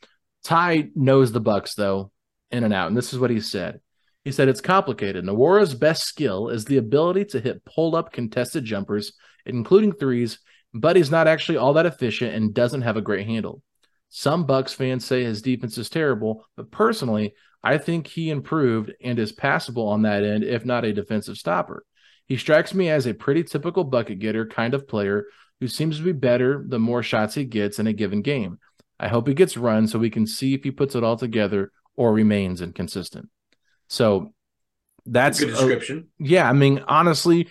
Ty 0.45 0.90
knows 0.95 1.33
the 1.33 1.40
Bucks 1.40 1.75
though 1.75 2.12
in 2.50 2.64
and 2.64 2.73
out, 2.73 2.88
and 2.88 2.97
this 2.97 3.12
is 3.12 3.19
what 3.19 3.31
he 3.31 3.40
said. 3.40 3.81
He 4.25 4.33
said 4.33 4.49
it's 4.49 4.61
complicated. 4.61 5.25
Nwora's 5.25 5.75
best 5.75 6.05
skill 6.05 6.49
is 6.50 6.64
the 6.64 6.76
ability 6.76 7.26
to 7.26 7.40
hit 7.40 7.64
pull 7.64 7.97
up 7.97 8.12
contested 8.12 8.64
jumpers, 8.64 9.12
including 9.45 9.93
threes, 9.93 10.38
but 10.75 10.97
he's 10.97 11.11
not 11.11 11.27
actually 11.27 11.59
all 11.59 11.73
that 11.75 11.87
efficient 11.87 12.35
and 12.35 12.55
doesn't 12.55 12.83
have 12.83 12.97
a 12.97 13.03
great 13.03 13.27
handle. 13.27 13.63
Some 14.09 14.45
Bucks 14.47 14.73
fans 14.73 15.05
say 15.05 15.25
his 15.25 15.43
defense 15.43 15.77
is 15.77 15.91
terrible, 15.91 16.45
but 16.57 16.71
personally, 16.71 17.35
I 17.63 17.79
think 17.79 18.07
he 18.07 18.31
improved 18.31 18.93
and 19.03 19.19
is 19.19 19.33
passable 19.33 19.89
on 19.89 20.03
that 20.03 20.25
end, 20.25 20.45
if 20.45 20.65
not 20.65 20.85
a 20.85 20.93
defensive 20.93 21.37
stopper. 21.37 21.85
He 22.27 22.37
strikes 22.37 22.75
me 22.75 22.89
as 22.89 23.07
a 23.07 23.15
pretty 23.15 23.43
typical 23.43 23.85
bucket 23.85 24.19
getter 24.19 24.47
kind 24.47 24.75
of 24.75 24.87
player 24.87 25.27
who 25.61 25.69
seems 25.69 25.99
to 25.99 26.05
be 26.05 26.13
better 26.13 26.65
the 26.67 26.79
more 26.79 27.03
shots 27.03 27.35
he 27.35 27.45
gets 27.45 27.79
in 27.79 27.87
a 27.87 27.93
given 27.93 28.23
game. 28.23 28.59
I 29.01 29.09
hope 29.09 29.29
he 29.29 29.35
gets 29.35 29.57
run 29.57 29.87
so 29.87 29.99
we 29.99 30.11
can 30.11 30.27
see 30.27 30.55
if 30.55 30.63
he 30.63 30.71
puts 30.71 30.95
it 30.95 31.05
all 31.05 31.17
together 31.17 31.73
or 31.97 32.13
remains 32.13 32.61
inconsistent. 32.61 33.29
So 33.89 34.33
that's 35.07 35.41
Good 35.41 35.51
description. 35.51 36.09
A, 36.21 36.25
yeah, 36.25 36.49
I 36.49 36.53
mean, 36.53 36.85
honestly, 36.87 37.49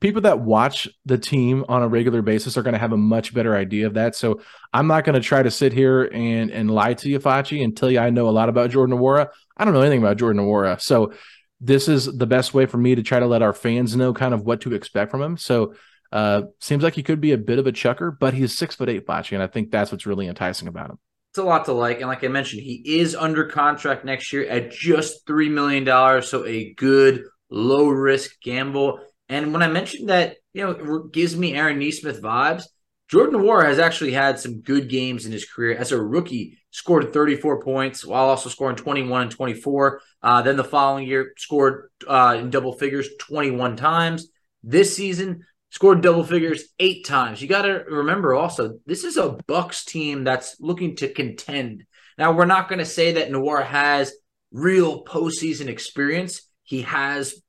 people 0.00 0.22
that 0.22 0.40
watch 0.40 0.88
the 1.06 1.18
team 1.18 1.64
on 1.68 1.82
a 1.82 1.88
regular 1.88 2.22
basis 2.22 2.56
are 2.56 2.62
going 2.62 2.74
to 2.74 2.78
have 2.78 2.92
a 2.92 2.96
much 2.96 3.32
better 3.32 3.56
idea 3.56 3.86
of 3.86 3.94
that. 3.94 4.14
So 4.14 4.40
I'm 4.72 4.86
not 4.86 5.04
going 5.04 5.14
to 5.14 5.26
try 5.26 5.42
to 5.42 5.50
sit 5.50 5.72
here 5.72 6.04
and 6.04 6.50
and 6.50 6.70
lie 6.70 6.94
to 6.94 7.08
you, 7.08 7.18
Facci, 7.18 7.62
and 7.62 7.76
tell 7.76 7.90
you 7.90 7.98
I 7.98 8.10
know 8.10 8.28
a 8.28 8.30
lot 8.30 8.48
about 8.48 8.70
Jordan 8.70 8.98
Nwora. 8.98 9.28
I 9.56 9.64
don't 9.64 9.74
know 9.74 9.80
anything 9.80 10.02
about 10.02 10.18
Jordan 10.18 10.42
Nwora. 10.42 10.80
So 10.80 11.12
this 11.60 11.88
is 11.88 12.04
the 12.06 12.26
best 12.26 12.54
way 12.54 12.66
for 12.66 12.78
me 12.78 12.94
to 12.94 13.02
try 13.02 13.18
to 13.18 13.26
let 13.26 13.42
our 13.42 13.52
fans 13.52 13.96
know 13.96 14.12
kind 14.14 14.34
of 14.34 14.42
what 14.42 14.60
to 14.62 14.74
expect 14.74 15.10
from 15.10 15.22
him. 15.22 15.36
So 15.36 15.74
uh 16.10 16.42
seems 16.60 16.82
like 16.82 16.94
he 16.94 17.02
could 17.02 17.20
be 17.20 17.32
a 17.32 17.38
bit 17.38 17.58
of 17.58 17.66
a 17.66 17.72
chucker, 17.72 18.10
but 18.10 18.34
he's 18.34 18.56
six 18.56 18.74
foot 18.74 18.88
eight 18.88 19.06
Facci, 19.06 19.32
and 19.32 19.42
I 19.42 19.46
think 19.46 19.70
that's 19.70 19.90
what's 19.90 20.06
really 20.06 20.26
enticing 20.26 20.68
about 20.68 20.90
him. 20.90 20.98
It's 21.30 21.38
a 21.38 21.42
lot 21.42 21.66
to 21.66 21.72
like. 21.72 21.98
And 22.00 22.08
like 22.08 22.24
I 22.24 22.28
mentioned, 22.28 22.62
he 22.62 22.82
is 23.00 23.14
under 23.14 23.44
contract 23.44 24.04
next 24.04 24.32
year 24.32 24.48
at 24.48 24.70
just 24.70 25.26
$3 25.26 25.50
million. 25.50 26.22
So 26.22 26.46
a 26.46 26.72
good 26.74 27.24
low 27.50 27.88
risk 27.88 28.40
gamble. 28.42 29.00
And 29.28 29.52
when 29.52 29.62
I 29.62 29.68
mentioned 29.68 30.08
that, 30.08 30.36
you 30.52 30.64
know, 30.64 31.04
gives 31.12 31.36
me 31.36 31.54
Aaron 31.54 31.78
Nesmith 31.78 32.22
vibes. 32.22 32.64
Jordan 33.08 33.40
Nwora 33.40 33.64
has 33.64 33.78
actually 33.78 34.12
had 34.12 34.38
some 34.38 34.60
good 34.60 34.88
games 34.88 35.24
in 35.24 35.32
his 35.32 35.46
career. 35.46 35.76
As 35.76 35.92
a 35.92 36.02
rookie, 36.02 36.58
scored 36.70 37.12
34 37.12 37.62
points 37.62 38.04
while 38.04 38.28
also 38.28 38.50
scoring 38.50 38.76
21 38.76 39.22
and 39.22 39.30
24. 39.30 40.00
Uh, 40.22 40.42
then 40.42 40.56
the 40.56 40.64
following 40.64 41.06
year, 41.06 41.32
scored 41.38 41.90
uh, 42.06 42.36
in 42.38 42.50
double 42.50 42.72
figures 42.72 43.08
21 43.18 43.76
times. 43.76 44.28
This 44.62 44.94
season, 44.94 45.44
scored 45.70 46.02
double 46.02 46.24
figures 46.24 46.64
eight 46.78 47.06
times. 47.06 47.40
You 47.40 47.48
got 47.48 47.62
to 47.62 47.84
remember 47.88 48.34
also, 48.34 48.78
this 48.84 49.04
is 49.04 49.16
a 49.16 49.38
Bucks 49.46 49.84
team 49.84 50.24
that's 50.24 50.56
looking 50.60 50.96
to 50.96 51.12
contend. 51.12 51.84
Now, 52.18 52.32
we're 52.32 52.46
not 52.46 52.68
going 52.68 52.80
to 52.80 52.84
say 52.84 53.12
that 53.12 53.30
Nwora 53.30 53.64
has 53.64 54.12
real 54.50 55.04
postseason 55.04 55.68
experience. 55.68 56.42
He 56.62 56.82
has 56.82 57.40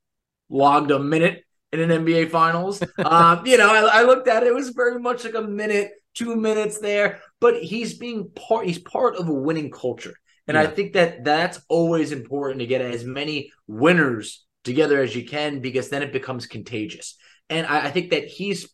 logged 0.50 0.91
a 0.91 1.00
minute 1.00 1.43
in 1.72 1.80
an 1.80 2.06
NBA 2.06 2.30
Finals. 2.32 2.82
um, 3.06 3.46
you 3.46 3.58
know, 3.58 3.70
I, 3.70 4.00
I, 4.00 4.04
looked 4.04 4.28
at 4.28 4.44
it; 4.44 4.48
it 4.48 4.56
was 4.56 4.70
very 4.70 5.00
much 5.00 5.24
like 5.24 5.36
a 5.36 5.42
minute, 5.42 5.92
two 6.14 6.36
minutes 6.36 6.80
there. 6.80 7.22
But 7.40 7.62
he's 7.62 7.98
being 7.98 8.30
part. 8.32 8.66
He's 8.66 8.80
part 8.80 9.16
of 9.16 9.28
a 9.28 9.34
winning 9.34 9.72
culture, 9.72 10.16
and 10.48 10.56
yeah. 10.56 10.62
I 10.62 10.68
think 10.68 10.94
that 10.94 11.24
that's 11.24 11.60
always 11.70 12.12
important 12.12 12.60
to 12.60 12.68
get 12.68 12.82
as 12.82 13.04
many 13.04 13.52
winners 13.68 14.46
together 14.64 15.02
as 15.02 15.16
you 15.16 15.26
can 15.26 15.60
because 15.60 15.90
then 15.90 16.04
it 16.04 16.14
becomes 16.14 16.48
contagious. 16.48 17.16
And 17.50 17.66
I, 17.66 17.88
I 17.88 17.92
think 17.92 18.12
that 18.12 18.26
he's. 18.26 18.68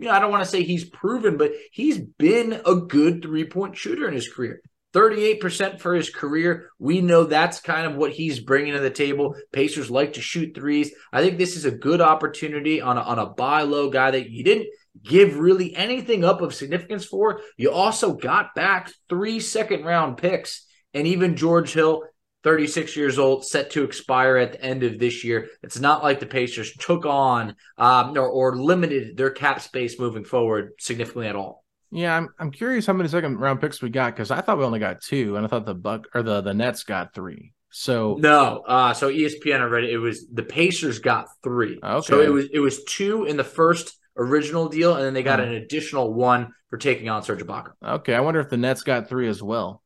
You 0.00 0.04
know, 0.04 0.12
I 0.12 0.20
don't 0.20 0.30
want 0.30 0.44
to 0.44 0.48
say 0.48 0.62
he's 0.62 0.88
proven, 0.88 1.36
but 1.38 1.50
he's 1.72 1.98
been 1.98 2.60
a 2.64 2.76
good 2.76 3.20
three 3.20 3.42
point 3.42 3.76
shooter 3.76 4.06
in 4.06 4.14
his 4.14 4.28
career. 4.28 4.62
38% 4.94 5.80
for 5.80 5.94
his 5.94 6.10
career. 6.10 6.70
We 6.78 7.00
know 7.00 7.24
that's 7.24 7.60
kind 7.60 7.86
of 7.86 7.96
what 7.96 8.12
he's 8.12 8.40
bringing 8.40 8.72
to 8.72 8.80
the 8.80 8.90
table. 8.90 9.34
Pacers 9.52 9.90
like 9.90 10.14
to 10.14 10.22
shoot 10.22 10.54
threes. 10.54 10.92
I 11.12 11.22
think 11.22 11.38
this 11.38 11.56
is 11.56 11.64
a 11.64 11.70
good 11.70 12.00
opportunity 12.00 12.80
on 12.80 12.96
a, 12.96 13.02
on 13.02 13.18
a 13.18 13.26
buy 13.26 13.62
low 13.62 13.90
guy 13.90 14.10
that 14.12 14.30
you 14.30 14.44
didn't 14.44 14.68
give 15.04 15.38
really 15.38 15.74
anything 15.76 16.24
up 16.24 16.40
of 16.40 16.54
significance 16.54 17.04
for. 17.04 17.40
You 17.56 17.70
also 17.70 18.14
got 18.14 18.54
back 18.54 18.90
three 19.08 19.40
second 19.40 19.84
round 19.84 20.16
picks 20.16 20.66
and 20.94 21.06
even 21.06 21.36
George 21.36 21.72
Hill. 21.72 22.04
36 22.44 22.96
years 22.96 23.18
old, 23.18 23.44
set 23.44 23.72
to 23.72 23.82
expire 23.82 24.36
at 24.36 24.52
the 24.52 24.62
end 24.62 24.84
of 24.84 24.98
this 24.98 25.24
year. 25.24 25.48
It's 25.64 25.80
not 25.80 26.04
like 26.04 26.20
the 26.20 26.24
Pacers 26.24 26.72
took 26.74 27.04
on 27.04 27.56
um, 27.76 28.16
or, 28.16 28.28
or 28.28 28.56
limited 28.56 29.16
their 29.16 29.30
cap 29.30 29.60
space 29.60 29.98
moving 29.98 30.24
forward 30.24 30.70
significantly 30.78 31.26
at 31.26 31.34
all. 31.34 31.64
Yeah, 31.90 32.16
I'm 32.16 32.28
I'm 32.38 32.50
curious 32.50 32.86
how 32.86 32.92
many 32.92 33.08
second 33.08 33.38
round 33.38 33.60
picks 33.60 33.80
we 33.80 33.90
got 33.90 34.14
because 34.14 34.30
I 34.30 34.40
thought 34.40 34.58
we 34.58 34.64
only 34.64 34.78
got 34.78 35.00
two, 35.00 35.36
and 35.36 35.44
I 35.44 35.48
thought 35.48 35.66
the 35.66 35.74
Buck 35.74 36.06
or 36.14 36.22
the 36.22 36.40
the 36.40 36.54
Nets 36.54 36.84
got 36.84 37.14
three. 37.14 37.52
So 37.70 38.16
no, 38.18 38.62
uh, 38.66 38.94
so 38.94 39.10
ESPN 39.10 39.60
already 39.60 39.92
it 39.92 39.98
was 39.98 40.26
the 40.32 40.42
Pacers 40.42 40.98
got 40.98 41.28
three. 41.42 41.78
Okay, 41.82 42.06
so 42.06 42.20
it 42.20 42.28
was 42.28 42.46
it 42.52 42.60
was 42.60 42.84
two 42.84 43.24
in 43.24 43.36
the 43.36 43.44
first 43.44 43.96
original 44.16 44.68
deal, 44.68 44.96
and 44.96 45.04
then 45.04 45.14
they 45.14 45.22
got 45.22 45.38
hmm. 45.38 45.46
an 45.46 45.54
additional 45.54 46.12
one 46.12 46.52
for 46.68 46.76
taking 46.76 47.08
on 47.08 47.22
Serge 47.22 47.40
Ibaka. 47.40 47.72
Okay, 47.82 48.14
I 48.14 48.20
wonder 48.20 48.40
if 48.40 48.50
the 48.50 48.56
Nets 48.56 48.82
got 48.82 49.08
three 49.08 49.28
as 49.28 49.42
well. 49.42 49.82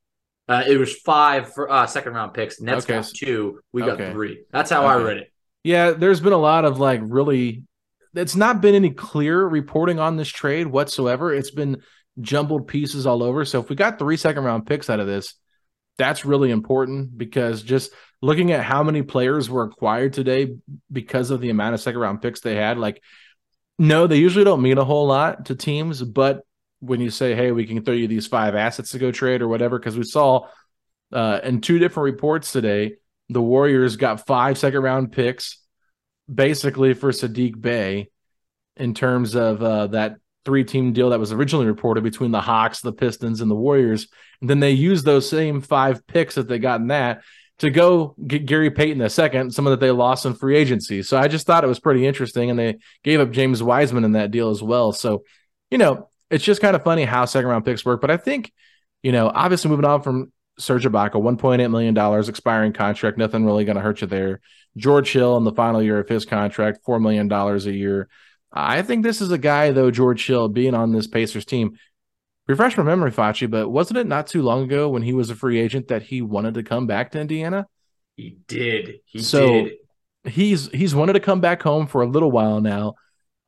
Uh, 0.49 0.65
it 0.67 0.77
was 0.77 0.95
five 0.97 1.55
for 1.55 1.71
uh, 1.71 1.87
second 1.87 2.15
round 2.15 2.35
picks. 2.35 2.61
Nets 2.61 2.85
okay. 2.85 2.95
got 2.95 3.07
two. 3.07 3.61
We 3.73 3.83
got 3.83 4.01
okay. 4.01 4.13
three. 4.13 4.45
That's 4.51 4.71
how 4.71 4.85
okay. 4.85 4.93
I 4.93 4.97
read 4.97 5.17
it. 5.19 5.33
Yeah, 5.65 5.93
there's 5.93 6.21
been 6.21 6.33
a 6.33 6.39
lot 6.39 6.65
of 6.65 6.81
like 6.81 7.01
really 7.05 7.63
it's 8.15 8.37
not 8.37 8.61
been 8.61 8.75
any 8.75 8.91
clear 8.91 9.45
reporting 9.45 9.99
on 9.99 10.17
this 10.17 10.29
trade 10.29 10.67
whatsoever. 10.67 11.33
It's 11.33 11.51
been 11.51 11.83
jumbled 12.21 12.69
pieces 12.69 13.07
all 13.07 13.23
over. 13.23 13.45
So 13.45 13.61
if 13.61 13.69
we 13.69 13.77
got 13.77 13.99
three 13.99 14.17
second 14.17 14.45
round 14.45 14.67
picks 14.67 14.91
out 14.91 15.01
of 15.01 15.07
this, 15.07 15.35
that's 15.99 16.25
really 16.25 16.51
important 16.51 17.17
because 17.17 17.63
just 17.63 17.93
looking 18.21 18.53
at 18.53 18.65
how 18.65 18.83
many 18.83 19.03
players 19.03 19.51
were 19.51 19.65
acquired 19.65 20.13
today 20.13 20.55
because 20.91 21.31
of 21.31 21.41
the 21.41 21.51
amount 21.51 21.75
of 21.75 21.81
second 21.81 22.01
round 22.01 22.23
picks 22.23 22.41
they 22.41 22.57
had, 22.57 22.79
like, 22.79 23.03
no, 23.79 24.07
they 24.07 24.17
usually 24.17 24.45
don't 24.45 24.63
mean 24.63 24.79
a 24.79 24.85
whole 24.85 25.07
lot 25.07 25.47
to 25.47 25.55
teams. 25.55 26.03
But 26.03 26.43
when 26.81 27.01
you 27.01 27.11
say, 27.11 27.35
hey, 27.35 27.53
we 27.53 27.67
can 27.67 27.83
throw 27.85 27.95
you 27.95 28.09
these 28.09 28.27
five 28.27 28.55
assets 28.55 28.91
to 28.91 28.99
go 28.99 29.11
trade 29.11 29.43
or 29.43 29.49
whatever, 29.49 29.79
because 29.79 29.97
we 29.97 30.05
saw 30.05 30.47
uh, 31.13 31.41
in 31.43 31.61
two 31.61 31.79
different 31.79 32.05
reports 32.05 32.53
today, 32.53 32.97
the 33.29 33.43
Warriors 33.43 33.97
got 33.97 34.27
five 34.27 34.59
second 34.59 34.83
round 34.83 35.13
picks 35.13 35.62
basically 36.33 36.95
for 36.95 37.11
Saddiq 37.11 37.61
Bey 37.61 38.11
in 38.77 38.95
terms 38.95 39.35
of 39.35 39.63
uh, 39.63 39.89
that 39.89 40.17
three 40.45 40.65
team 40.65 40.93
deal 40.93 41.11
that 41.11 41.21
was 41.21 41.33
originally 41.33 41.67
reported 41.67 42.03
between 42.03 42.31
the 42.31 42.41
Hawks, 42.41 42.81
the 42.81 42.93
Pistons, 42.93 43.41
and 43.41 43.51
the 43.51 43.55
Warriors. 43.55 44.09
And 44.41 44.51
then 44.51 44.61
they 44.61 44.73
used 44.73 45.05
those 45.05 45.29
same 45.29 45.61
five 45.61 46.07
picks 46.07 46.35
that 46.35 46.49
they 46.49 46.59
got 46.59 46.81
in 46.81 46.89
that 46.89 47.23
to 47.59 47.71
go 47.71 48.17
get 48.27 48.47
Gary 48.47 48.71
Payton 48.71 48.99
the 48.99 49.09
second, 49.09 49.55
someone 49.55 49.73
that 49.73 49.81
they 49.81 49.93
lost 49.93 50.27
in 50.27 50.35
free 50.35 50.57
agency. 50.57 51.03
So 51.03 51.17
I 51.17 51.29
just 51.29 51.47
thought 51.47 51.63
it 51.63 51.69
was 51.69 51.79
pretty 51.79 52.07
interesting. 52.07 52.51
And 52.51 52.59
they 52.59 52.79
gave 53.05 53.21
up 53.21 53.31
James 53.31 53.63
Wiseman 53.63 54.05
in 54.05 54.13
that 54.13 54.33
deal 54.33 54.51
as 54.51 54.63
well. 54.63 54.93
So, 54.93 55.23
you 55.71 55.79
know, 55.79 56.09
it's 56.29 56.45
just 56.45 56.61
kind 56.61 56.75
of 56.75 56.83
funny 56.83 57.05
how 57.05 57.25
second 57.25 57.49
round 57.49 57.65
picks 57.65 57.85
work. 57.85 58.01
But 58.01 58.11
I 58.11 58.17
think, 58.17 58.53
you 59.03 59.13
know, 59.13 59.31
obviously 59.33 59.71
moving 59.71 59.85
on 59.85 60.03
from 60.03 60.33
Serge 60.59 60.85
Ibaka, 60.85 61.15
$1.8 61.15 61.71
million 61.71 62.29
expiring 62.29 62.73
contract, 62.73 63.19
nothing 63.19 63.45
really 63.45 63.65
going 63.65 63.77
to 63.77 63.83
hurt 63.83 64.01
you 64.01 64.07
there. 64.07 64.41
George 64.77 65.13
Hill 65.13 65.37
in 65.37 65.45
the 65.45 65.53
final 65.53 65.83
year 65.83 65.99
of 65.99 66.09
his 66.09 66.25
contract, 66.25 66.85
$4 66.87 67.01
million 67.01 67.31
a 67.31 67.57
year. 67.71 68.09
I 68.53 68.83
think 68.83 69.03
this 69.03 69.21
is 69.21 69.31
a 69.31 69.39
guy, 69.39 69.73
though, 69.73 69.91
George 69.91 70.27
Hill, 70.27 70.49
being 70.49 70.75
on 70.75 70.93
this 70.93 71.07
Pacers 71.07 71.45
team. 71.45 71.79
Refresh 72.49 72.77
my 72.77 72.83
memory, 72.83 73.13
Facci, 73.13 73.49
but 73.49 73.69
wasn't 73.69 73.99
it 73.99 74.07
not 74.07 74.27
too 74.27 74.43
long 74.43 74.65
ago 74.65 74.89
when 74.89 75.03
he 75.03 75.13
was 75.13 75.31
a 75.31 75.35
free 75.35 75.59
agent 75.59 75.89
that 75.89 76.03
he 76.03 76.23
wanted 76.23 76.55
to 76.55 76.63
come 76.63 76.87
back 76.87 77.13
to 77.13 77.21
Indiana? 77.21 77.67
He 78.17 78.39
did. 78.47 79.01
He 79.05 79.21
so 79.21 79.47
did. 79.47 79.73
He's 80.25 80.69
he's 80.69 80.95
wanted 80.95 81.15
to 81.15 81.21
come 81.21 81.41
back 81.41 81.63
home 81.63 81.87
for 81.87 82.03
a 82.03 82.07
little 82.07 82.31
while 82.31 82.61
now. 82.61 82.95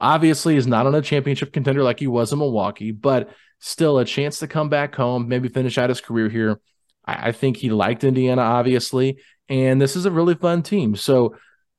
Obviously, 0.00 0.56
is 0.56 0.66
not 0.66 0.86
on 0.86 0.94
a 0.94 1.02
championship 1.02 1.52
contender 1.52 1.82
like 1.82 2.00
he 2.00 2.06
was 2.06 2.32
in 2.32 2.38
Milwaukee, 2.38 2.92
but 2.92 3.30
still 3.58 3.98
a 3.98 4.04
chance 4.04 4.38
to 4.38 4.48
come 4.48 4.68
back 4.68 4.94
home, 4.94 5.28
maybe 5.28 5.48
finish 5.48 5.76
out 5.76 5.88
his 5.88 6.00
career 6.00 6.28
here. 6.28 6.60
I, 7.06 7.28
I 7.28 7.32
think 7.32 7.56
he 7.56 7.70
liked 7.70 8.04
Indiana, 8.04 8.42
obviously, 8.42 9.18
and 9.48 9.80
this 9.80 9.96
is 9.96 10.06
a 10.06 10.10
really 10.10 10.34
fun 10.34 10.62
team. 10.62 10.96
So 10.96 11.36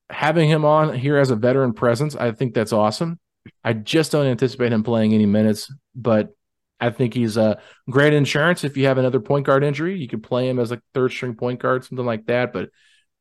having 0.09 0.49
him 0.49 0.65
on 0.65 0.93
here 0.93 1.17
as 1.17 1.31
a 1.31 1.35
veteran 1.35 1.73
presence, 1.73 2.15
I 2.15 2.31
think 2.31 2.53
that's 2.53 2.73
awesome. 2.73 3.19
I 3.63 3.73
just 3.73 4.11
don't 4.11 4.25
anticipate 4.25 4.71
him 4.71 4.83
playing 4.83 5.13
any 5.13 5.25
minutes, 5.25 5.71
but 5.95 6.29
I 6.79 6.89
think 6.89 7.13
he's 7.13 7.37
a 7.37 7.59
great 7.89 8.13
insurance. 8.13 8.63
If 8.63 8.75
you 8.77 8.85
have 8.85 8.97
another 8.97 9.19
point 9.19 9.45
guard 9.45 9.63
injury, 9.63 9.97
you 9.97 10.07
could 10.07 10.23
play 10.23 10.49
him 10.49 10.59
as 10.59 10.71
a 10.71 10.81
third 10.93 11.11
string 11.11 11.35
point 11.35 11.59
guard, 11.59 11.83
something 11.83 12.05
like 12.05 12.25
that. 12.25 12.53
But 12.53 12.69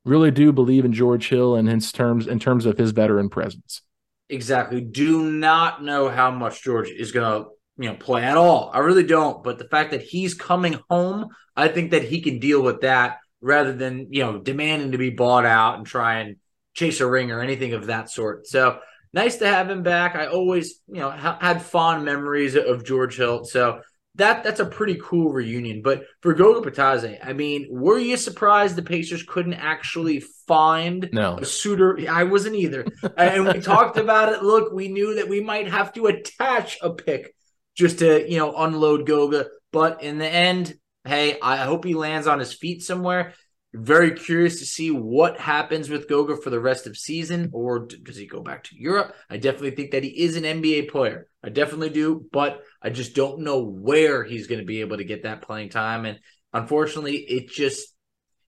really 0.04 0.30
do 0.30 0.52
believe 0.52 0.84
in 0.84 0.92
George 0.92 1.28
Hill 1.28 1.54
and 1.54 1.68
his 1.68 1.92
terms 1.92 2.26
in 2.26 2.38
terms 2.38 2.66
of 2.66 2.76
his 2.76 2.90
veteran 2.90 3.28
presence. 3.28 3.82
Exactly. 4.28 4.80
Do 4.80 5.30
not 5.30 5.82
know 5.82 6.08
how 6.08 6.30
much 6.30 6.62
George 6.62 6.90
is 6.90 7.12
going 7.12 7.42
to 7.42 7.50
you 7.78 7.88
know 7.88 7.96
play 7.96 8.22
at 8.22 8.36
all. 8.36 8.70
I 8.72 8.78
really 8.78 9.04
don't. 9.04 9.42
But 9.42 9.58
the 9.58 9.68
fact 9.68 9.90
that 9.90 10.02
he's 10.02 10.34
coming 10.34 10.80
home, 10.88 11.28
I 11.56 11.68
think 11.68 11.90
that 11.90 12.04
he 12.04 12.20
can 12.20 12.38
deal 12.38 12.62
with 12.62 12.82
that 12.82 13.18
rather 13.40 13.72
than 13.72 14.08
you 14.10 14.22
know 14.22 14.38
demanding 14.38 14.92
to 14.92 14.98
be 14.98 15.10
bought 15.10 15.44
out 15.44 15.76
and 15.76 15.86
try 15.86 16.20
and 16.20 16.36
chase 16.74 17.00
a 17.00 17.06
ring 17.06 17.30
or 17.30 17.40
anything 17.40 17.72
of 17.72 17.86
that 17.86 18.10
sort. 18.10 18.46
So 18.46 18.78
nice 19.12 19.36
to 19.36 19.46
have 19.46 19.70
him 19.70 19.82
back. 19.82 20.16
I 20.16 20.26
always, 20.26 20.80
you 20.88 21.00
know, 21.00 21.10
ha- 21.10 21.38
had 21.40 21.62
fond 21.62 22.04
memories 22.04 22.56
of 22.56 22.84
George 22.84 23.16
Hilt. 23.16 23.46
So 23.46 23.80
that 24.16 24.44
that's 24.44 24.60
a 24.60 24.66
pretty 24.66 24.98
cool 25.02 25.32
reunion. 25.32 25.82
But 25.82 26.04
for 26.20 26.34
Goga 26.34 26.68
Bitadze, 26.68 27.18
I 27.22 27.32
mean, 27.32 27.66
were 27.70 27.98
you 27.98 28.16
surprised 28.16 28.76
the 28.76 28.82
Pacers 28.82 29.22
couldn't 29.22 29.54
actually 29.54 30.20
find 30.46 31.08
no. 31.12 31.38
a 31.38 31.44
suitor? 31.44 31.98
I 32.08 32.24
wasn't 32.24 32.56
either. 32.56 32.86
and 33.16 33.46
we 33.46 33.60
talked 33.60 33.96
about 33.96 34.32
it. 34.32 34.42
Look, 34.42 34.72
we 34.72 34.88
knew 34.88 35.14
that 35.16 35.28
we 35.28 35.40
might 35.40 35.68
have 35.68 35.92
to 35.94 36.06
attach 36.06 36.78
a 36.82 36.90
pick 36.90 37.34
just 37.74 38.00
to, 38.00 38.30
you 38.30 38.38
know, 38.38 38.54
unload 38.56 39.06
Goga. 39.06 39.46
But 39.72 40.02
in 40.02 40.18
the 40.18 40.28
end, 40.28 40.74
hey, 41.04 41.38
I 41.40 41.58
hope 41.58 41.84
he 41.84 41.94
lands 41.94 42.26
on 42.26 42.38
his 42.38 42.52
feet 42.52 42.82
somewhere 42.82 43.34
Very 43.72 44.12
curious 44.12 44.60
to 44.60 44.66
see 44.66 44.92
what 44.92 45.40
happens 45.40 45.90
with 45.90 46.08
Goga 46.08 46.36
for 46.36 46.50
the 46.50 46.60
rest 46.60 46.86
of 46.86 46.96
season, 46.96 47.50
or 47.52 47.80
does 47.86 48.16
he 48.16 48.24
go 48.26 48.40
back 48.40 48.62
to 48.64 48.78
Europe? 48.78 49.16
I 49.28 49.36
definitely 49.36 49.72
think 49.72 49.90
that 49.90 50.04
he 50.04 50.10
is 50.10 50.36
an 50.36 50.44
NBA 50.44 50.90
player. 50.90 51.28
I 51.42 51.48
definitely 51.48 51.90
do, 51.90 52.24
but 52.30 52.62
I 52.80 52.90
just 52.90 53.16
don't 53.16 53.40
know 53.40 53.64
where 53.64 54.22
he's 54.22 54.46
going 54.46 54.60
to 54.60 54.64
be 54.64 54.80
able 54.80 54.98
to 54.98 55.04
get 55.04 55.24
that 55.24 55.42
playing 55.42 55.70
time. 55.70 56.04
And 56.04 56.20
unfortunately, 56.52 57.16
it 57.16 57.48
just 57.48 57.88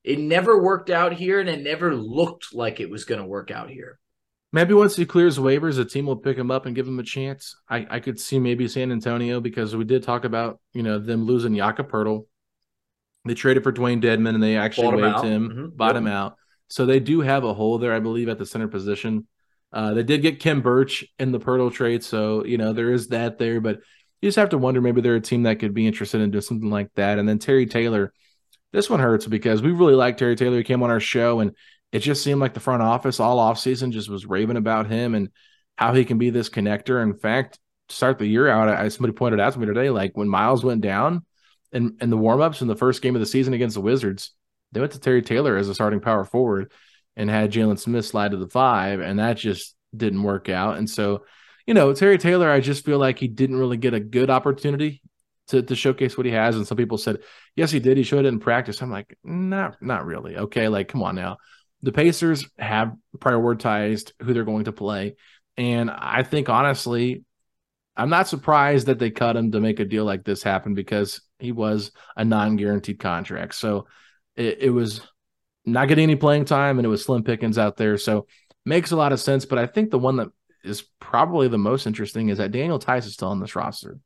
it 0.05 0.21
never 0.21 0.63
worked 0.63 0.91
out 0.91 1.13
here, 1.13 1.41
and 1.41 1.49
it 1.49 1.61
never 1.61 1.97
looked 1.97 2.55
like 2.55 2.79
it 2.79 2.89
was 2.91 3.05
going 3.05 3.21
to 3.21 3.27
work 3.27 3.51
out 3.51 3.69
here. 3.69 3.99
Maybe 4.57 4.73
once 4.73 4.97
he 4.97 5.05
clears 5.05 5.37
waivers, 5.37 5.79
a 5.79 5.85
team 5.85 6.07
will 6.07 6.17
pick 6.17 6.39
him 6.39 6.51
up 6.51 6.65
and 6.65 6.75
give 6.75 6.89
him 6.89 6.99
a 6.99 7.03
chance. 7.03 7.55
I, 7.69 7.87
I 7.91 8.01
could 8.01 8.19
see 8.19 8.39
maybe 8.39 8.67
San 8.69 8.91
Antonio 8.91 9.39
because 9.39 9.77
we 9.77 9.85
did 9.85 10.03
talk 10.03 10.25
about 10.25 10.61
you 10.73 10.83
know 10.83 10.99
them 10.99 11.27
losing 11.27 11.53
Poeltl 11.57 12.25
they 13.27 13.35
traded 13.35 13.65
for 13.65 13.71
Dewayne 13.71 14.03
Dedmon 14.03 14.35
and 14.35 14.43
they 14.43 14.57
actually 14.57 15.03
waived 15.03 15.25
him, 15.25 15.49
mm-hmm. 15.51 15.67
bought 15.77 15.95
yep. 15.95 15.97
him 15.97 16.07
out. 16.07 16.37
So 16.69 16.87
they 16.87 17.01
do 17.01 17.21
have 17.21 17.45
a 17.45 17.53
hole 17.53 17.77
there, 17.77 17.93
I 17.93 17.99
believe, 17.99 18.31
at 18.31 18.39
the 18.39 18.47
center 18.47 18.67
position. 18.67 19.27
Uh, 19.75 19.93
they 19.93 20.03
did 20.03 20.23
get 20.23 20.41
Khem 20.41 20.63
Birch 20.63 21.05
in 21.19 21.33
the 21.33 21.39
Poeltl 21.39 21.71
trade, 21.71 22.03
so 22.03 22.43
you 22.47 22.57
know 22.57 22.73
there 22.73 22.95
is 22.95 23.09
that 23.09 23.37
there. 23.37 23.61
But 23.61 23.81
you 24.23 24.29
just 24.29 24.39
have 24.39 24.49
to 24.49 24.59
wonder 24.59 24.81
maybe 24.81 25.03
they're 25.03 25.17
a 25.17 25.21
team 25.21 25.43
that 25.43 25.59
could 25.59 25.75
be 25.75 25.87
interested 25.87 26.23
in 26.23 26.31
doing 26.31 26.41
something 26.41 26.71
like 26.71 26.89
that. 26.95 27.19
And 27.19 27.29
then 27.29 27.39
Terry 27.39 27.67
Taylor, 27.67 28.11
this 28.73 28.89
one 28.89 29.01
hurts 29.01 29.27
because 29.27 29.61
we 29.61 29.73
really 29.73 29.95
like 29.95 30.17
Terry 30.17 30.35
Taylor. 30.35 30.57
He 30.57 30.65
came 30.65 30.83
on 30.83 30.89
our 30.89 30.99
show, 30.99 31.41
and 31.41 31.53
it 31.97 32.01
just 32.01 32.23
seemed 32.23 32.43
like 32.43 32.53
the 32.53 32.61
front 32.61 32.83
office 32.83 33.21
all 33.21 33.39
offseason 33.39 33.91
just 33.91 34.11
was 34.11 34.27
raving 34.27 34.59
about 34.59 34.87
him 34.87 35.15
and 35.15 35.31
how 35.77 35.95
he 35.95 36.05
can 36.05 36.19
be 36.19 36.29
this 36.29 36.51
connector. 36.51 37.03
In 37.03 37.15
fact, 37.15 37.59
start 37.89 38.19
the 38.19 38.27
year 38.27 38.49
out, 38.49 38.69
I, 38.69 38.89
somebody 38.89 39.15
pointed 39.15 39.41
out 39.41 39.55
to 39.55 39.59
me 39.59 39.65
today, 39.65 39.89
like 39.89 40.15
when 40.15 40.29
Miles 40.29 40.63
went 40.63 40.83
down 40.83 41.25
in, 41.73 41.97
in 42.03 42.11
the 42.11 42.19
warmups 42.19 42.61
in 42.61 42.69
the 42.69 42.77
first 42.77 43.01
game 43.01 43.17
of 43.17 43.21
the 43.21 43.27
season 43.27 43.55
against 43.55 43.75
the 43.75 43.81
Wizards, 43.81 44.33
they 44.73 44.81
went 44.81 44.93
to 44.93 45.01
Terry 45.01 45.23
Taylor 45.23 45.57
as 45.57 45.71
a 45.71 45.75
starting 45.75 46.01
power 46.01 46.25
forward 46.25 46.71
and 47.17 47.31
had 47.31 47.51
Jalen 47.51 47.79
Smith 47.79 48.05
slide 48.05 48.33
to 48.33 48.37
the 48.37 48.49
five, 48.49 49.01
and 49.01 49.19
that 49.19 49.39
just 49.39 49.75
didn't 49.97 50.23
work 50.23 50.51
out. 50.51 50.77
And 50.77 50.91
so, 50.91 51.25
you 51.67 51.73
know, 51.73 51.95
Terry 51.95 52.19
Taylor, 52.19 52.51
I 52.51 52.61
just 52.61 52.85
feel 52.85 52.99
like 52.99 53.19
he 53.19 53.29
didn't 53.29 53.57
really 53.57 53.79
get 53.79 53.95
a 53.95 54.01
good 54.01 54.29
opportunity 54.29 55.01
to, 55.49 55.63
to 55.63 55.75
showcase 55.75 56.19
what 56.19 56.27
he 56.27 56.33
has. 56.33 56.57
And 56.57 56.67
some 56.67 56.77
people 56.77 56.99
said, 56.99 57.21
yes, 57.55 57.71
he 57.71 57.81
did. 57.81 57.97
He 57.97 58.03
showed 58.03 58.27
it 58.27 58.29
in 58.29 58.39
practice. 58.39 58.83
I'm 58.83 58.91
like, 58.91 59.17
not 59.25 59.81
not 59.81 60.05
really. 60.05 60.37
Okay, 60.37 60.69
like 60.69 60.89
come 60.89 61.03
on 61.03 61.15
now. 61.15 61.39
The 61.83 61.93
Pacers 61.93 62.49
have 62.59 62.95
prioritized 63.19 64.13
who 64.21 64.33
they're 64.33 64.45
going 64.45 64.65
to 64.65 64.73
play. 64.73 65.17
And 65.57 65.91
I 65.91 66.23
think 66.23 66.49
honestly, 66.49 67.25
I'm 67.97 68.11
not 68.11 68.29
surprised 68.29 68.87
that 68.87 68.99
they 68.99 69.11
cut 69.11 69.37
him 69.37 69.53
to 69.53 69.61
make 69.61 69.81
a 69.81 69.85
deal 69.85 70.05
like 70.05 70.25
this 70.25 70.43
happen 70.43 70.75
because 70.75 71.23
he 71.39 71.53
was 71.53 71.93
a 72.17 72.25
non-guaranteed 72.25 72.99
contract. 72.99 73.55
So 73.55 73.87
it, 74.35 74.59
it, 74.61 74.71
was 74.71 75.01
not 75.65 75.89
getting 75.89 76.05
any 76.05 76.17
playing 76.17 76.45
time, 76.45 76.79
and 76.79 76.85
it 76.85 76.91
was 76.91 77.05
slim 77.05 77.23
pickings 77.23 77.57
out 77.57 77.77
there. 77.77 77.97
So 77.97 78.27
makes 78.67 78.91
a 78.91 78.97
lot 78.97 79.13
of 79.13 79.21
sense. 79.21 79.47
But 79.47 79.59
I 79.59 79.67
think 79.67 79.91
the 79.91 79.99
one 79.99 80.17
that 80.17 80.29
is 80.63 80.85
probably 81.01 81.49
the 81.49 81.59
most 81.59 81.87
interesting 81.87 82.29
is 82.29 82.39
that 82.39 82.53
Daniel 82.53 82.79
Theis 82.79 83.07
is 83.07 83.15
still 83.15 83.29
on 83.29 83.41
this 83.41 83.57
roster. 83.57 83.99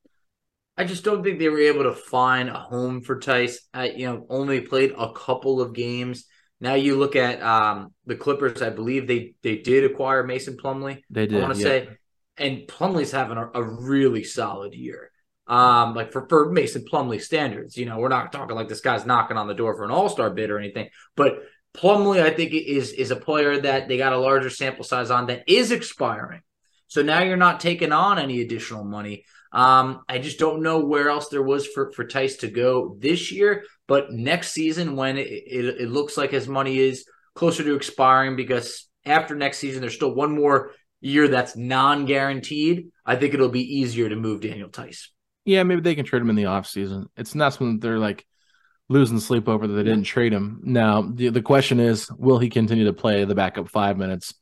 I 0.76 0.84
just 0.84 1.04
don't 1.04 1.22
think 1.22 1.38
they 1.38 1.48
were 1.48 1.60
able 1.60 1.82
to 1.84 1.94
find 1.94 2.48
a 2.48 2.54
home 2.54 3.02
for 3.02 3.20
Theis. 3.20 3.58
I, 3.74 3.90
you 3.90 4.06
know, 4.06 4.26
only 4.30 4.60
played 4.60 4.92
a 4.96 5.12
couple 5.12 5.60
of 5.60 5.74
games. 5.74 6.26
Now 6.60 6.74
you 6.74 6.96
look 6.96 7.16
at 7.16 7.42
um, 7.42 7.94
the 8.06 8.16
Clippers. 8.16 8.62
I 8.62 8.70
believe 8.70 9.06
they 9.06 9.34
they 9.42 9.58
did 9.58 9.84
acquire 9.84 10.22
Mason 10.24 10.56
Plumlee. 10.56 11.02
They 11.10 11.26
did. 11.26 11.38
I 11.38 11.40
want 11.40 11.54
to 11.54 11.60
yeah. 11.60 11.66
say, 11.66 11.88
and 12.36 12.58
Plumlee's 12.68 13.12
having 13.12 13.38
a, 13.38 13.50
a 13.54 13.62
really 13.62 14.24
solid 14.24 14.74
year 14.74 15.10
um, 15.50 15.94
like 15.94 16.12
for, 16.12 16.26
for 16.28 16.50
Mason 16.50 16.84
Plumlee 16.90 17.20
standards. 17.20 17.76
You 17.76 17.84
know, 17.84 17.98
we're 17.98 18.08
not 18.08 18.32
talking 18.32 18.54
like 18.54 18.68
this 18.68 18.80
guy's 18.80 19.04
knocking 19.04 19.36
on 19.36 19.48
the 19.48 19.54
door 19.54 19.74
for 19.74 19.84
an 19.84 19.90
all 19.90 20.08
star 20.08 20.30
bid 20.30 20.48
or 20.48 20.58
anything, 20.58 20.88
but 21.16 21.42
Plumlee, 21.74 22.22
I 22.22 22.30
think, 22.30 22.52
is 22.52 22.92
is 22.92 23.10
a 23.10 23.16
player 23.16 23.60
that 23.60 23.88
they 23.88 23.96
got 23.96 24.12
a 24.12 24.18
larger 24.18 24.48
sample 24.48 24.84
size 24.84 25.10
on 25.10 25.26
that 25.26 25.44
is 25.48 25.72
expiring. 25.72 26.40
So 26.86 27.02
now 27.02 27.22
you're 27.22 27.36
not 27.36 27.60
taking 27.60 27.92
on 27.92 28.18
any 28.18 28.40
additional 28.40 28.84
money. 28.84 29.24
Um, 29.52 30.02
I 30.08 30.18
just 30.18 30.38
don't 30.38 30.62
know 30.62 30.80
where 30.80 31.10
else 31.10 31.28
there 31.28 31.42
was 31.42 31.66
for 31.66 31.90
for 31.92 32.04
Theis 32.04 32.38
to 32.38 32.48
go 32.48 32.96
this 33.00 33.32
year, 33.32 33.64
but 33.90 34.12
next 34.12 34.52
season 34.52 34.94
when 34.94 35.18
it, 35.18 35.26
it, 35.26 35.64
it 35.80 35.90
looks 35.90 36.16
like 36.16 36.30
his 36.30 36.46
money 36.46 36.78
is 36.78 37.04
closer 37.34 37.64
to 37.64 37.74
expiring 37.74 38.36
because 38.36 38.88
after 39.04 39.34
next 39.34 39.58
season 39.58 39.80
there's 39.80 39.96
still 39.96 40.14
one 40.14 40.32
more 40.32 40.70
year 41.00 41.26
that's 41.26 41.56
non-guaranteed. 41.56 42.86
I 43.04 43.16
think 43.16 43.34
it'll 43.34 43.48
be 43.48 43.80
easier 43.80 44.08
to 44.08 44.14
move 44.14 44.42
Daniel 44.42 44.68
Theis. 44.68 45.08
yeah, 45.44 45.64
maybe 45.64 45.80
they 45.80 45.96
can 45.96 46.04
trade 46.04 46.22
him 46.22 46.30
in 46.30 46.36
the 46.36 46.44
offseason. 46.44 47.06
It's 47.16 47.34
not 47.34 47.52
something 47.52 47.80
they're 47.80 47.98
like 47.98 48.24
losing 48.88 49.18
sleep 49.18 49.48
over 49.48 49.66
that 49.66 49.74
they 49.74 49.82
didn't 49.82 50.04
trade 50.04 50.32
him. 50.32 50.60
Now, 50.62 51.02
the, 51.02 51.30
the 51.30 51.42
question 51.42 51.80
is, 51.80 52.08
will 52.12 52.38
he 52.38 52.48
continue 52.48 52.84
to 52.84 52.92
play 52.92 53.24
the 53.24 53.34
backup 53.34 53.68
five 53.68 53.98
minutes 53.98 54.34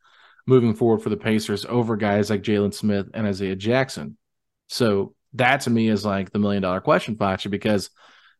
moving 0.47 0.75
forward 0.75 1.01
for 1.01 1.09
the 1.09 1.17
Pacers 1.17 1.65
over 1.65 1.97
guys 1.97 2.29
like 2.29 2.43
Jalen 2.43 2.75
Smith 2.75 3.07
and 3.15 3.27
Isaiah 3.27 3.57
Jackson? 3.57 4.19
So 4.67 5.15
that 5.33 5.63
to 5.63 5.71
me 5.71 5.89
is 5.89 6.05
like 6.05 6.33
the 6.33 6.39
million 6.39 6.63
dollar 6.63 6.83
question, 6.83 7.17
Facci, 7.17 7.51
because 7.51 7.89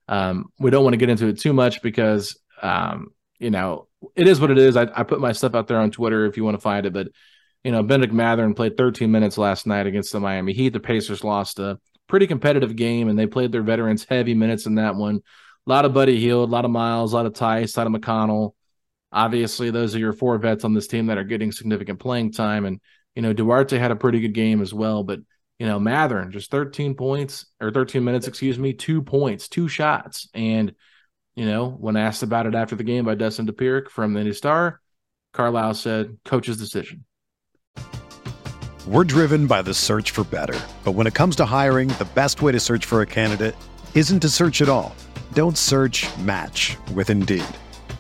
um, 0.09 0.47
we 0.59 0.71
don't 0.71 0.85
want 0.85 0.95
to 0.95 0.99
get 0.99 1.11
into 1.11 1.27
it 1.27 1.39
too 1.39 1.53
much 1.53 1.83
because, 1.83 2.39
um, 2.63 3.09
you 3.39 3.51
know, 3.51 3.87
it 4.17 4.27
is 4.27 4.41
what 4.41 4.51
it 4.51 4.59
is. 4.59 4.77
I, 4.77 4.89
I 4.95 5.03
put 5.03 5.21
my 5.21 5.33
stuff 5.33 5.55
out 5.55 5.69
there 5.69 5.79
on 5.79 5.91
Twitter 5.91 6.27
if 6.27 6.37
you 6.37 6.45
want 6.45 6.57
to 6.57 6.61
find 6.61 6.87
it, 6.87 6.93
but 6.93 7.09
you 7.65 7.73
know, 7.73 7.83
Bennedict 7.83 8.15
Mathurin 8.15 8.55
played 8.55 8.77
13 8.77 9.11
minutes 9.11 9.37
last 9.37 9.67
night 9.67 9.87
against 9.87 10.13
the 10.13 10.21
Miami 10.21 10.53
Heat. 10.53 10.71
The 10.71 10.81
Pacers 10.81 11.25
lost 11.25 11.59
a 11.59 11.79
pretty 12.07 12.27
competitive 12.27 12.77
game, 12.77 13.09
and 13.09 13.19
they 13.19 13.27
played 13.27 13.53
their 13.53 13.63
veterans 13.63 14.07
heavy 14.09 14.35
minutes 14.35 14.67
in 14.67 14.77
that 14.77 14.95
one. 14.95 15.17
A 15.17 15.71
lot 15.71 15.85
of 15.85 15.93
Buddy 15.93 16.19
Hield, 16.19 16.49
a 16.49 16.53
lot 16.53 16.65
of 16.65 16.71
Miles, 16.71 17.13
a 17.13 17.17
lot 17.17 17.27
of 17.27 17.35
Theis, 17.35 17.77
a 17.77 17.81
lot 17.81 17.87
of 17.87 17.93
McConnell. 17.93 18.53
Obviously, 19.13 19.71
those 19.71 19.95
are 19.95 19.99
your 19.99 20.13
four 20.13 20.39
vets 20.39 20.65
on 20.65 20.73
this 20.73 20.87
team 20.87 21.07
that 21.07 21.19
are 21.19 21.25
getting 21.25 21.53
significant 21.53 21.99
playing 21.99 22.33
time. 22.33 22.65
And, 22.65 22.81
you 23.15 23.23
know, 23.23 23.33
Duarte 23.33 23.77
had 23.77 23.91
a 23.91 23.97
pretty 23.97 24.21
good 24.21 24.35
game 24.35 24.63
as 24.63 24.73
well. 24.73 25.03
But, 25.03 25.21
you 25.59 25.67
know, 25.67 25.81
Mathurin 25.81 26.31
just 26.31 26.51
13 26.51 26.95
points 26.95 27.47
or 27.61 27.71
13 27.71 28.05
minutes, 28.05 28.29
excuse 28.29 28.59
me, 28.59 28.73
two 28.73 29.03
points, 29.03 29.49
two 29.49 29.69
shots. 29.69 30.29
And, 30.33 30.75
you 31.35 31.47
know, 31.47 31.69
when 31.69 31.97
asked 31.97 32.23
about 32.23 32.47
it 32.47 32.55
after 32.55 32.77
the 32.77 32.85
game 32.85 33.05
by 33.05 33.17
Dustin 33.17 33.47
Dopirak 33.47 33.89
from 33.89 34.15
the 34.15 34.23
New 34.23 34.33
Star, 34.33 34.81
Carlisle 35.33 35.75
said, 35.75 36.19
coach's 36.25 36.59
decision. 36.59 37.05
We're 38.87 39.05
driven 39.05 39.47
by 39.47 39.63
the 39.63 39.75
search 39.75 40.13
for 40.13 40.25
better. 40.25 40.59
But 40.85 40.93
when 40.93 41.07
it 41.07 41.15
comes 41.15 41.37
to 41.37 41.45
hiring, 41.45 41.89
the 41.89 42.09
best 42.15 42.41
way 42.41 42.53
to 42.53 42.61
search 42.61 42.87
for 42.87 43.03
a 43.03 43.07
candidate 43.07 43.55
isn't 43.95 44.21
to 44.21 44.29
search 44.29 44.63
at 44.63 44.69
all. 44.69 44.95
Don't 45.35 45.59
search 45.59 46.07
match 46.19 46.77
with 46.95 47.11
Indeed. 47.11 47.45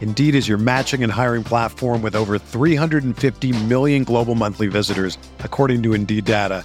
Indeed 0.00 0.34
is 0.34 0.48
your 0.48 0.58
matching 0.58 1.02
and 1.02 1.12
hiring 1.12 1.44
platform 1.44 2.02
with 2.02 2.14
over 2.14 2.38
350 2.38 3.64
million 3.64 4.04
global 4.04 4.34
monthly 4.34 4.68
visitors, 4.68 5.18
according 5.40 5.82
to 5.82 5.92
Indeed 5.92 6.24
data, 6.24 6.64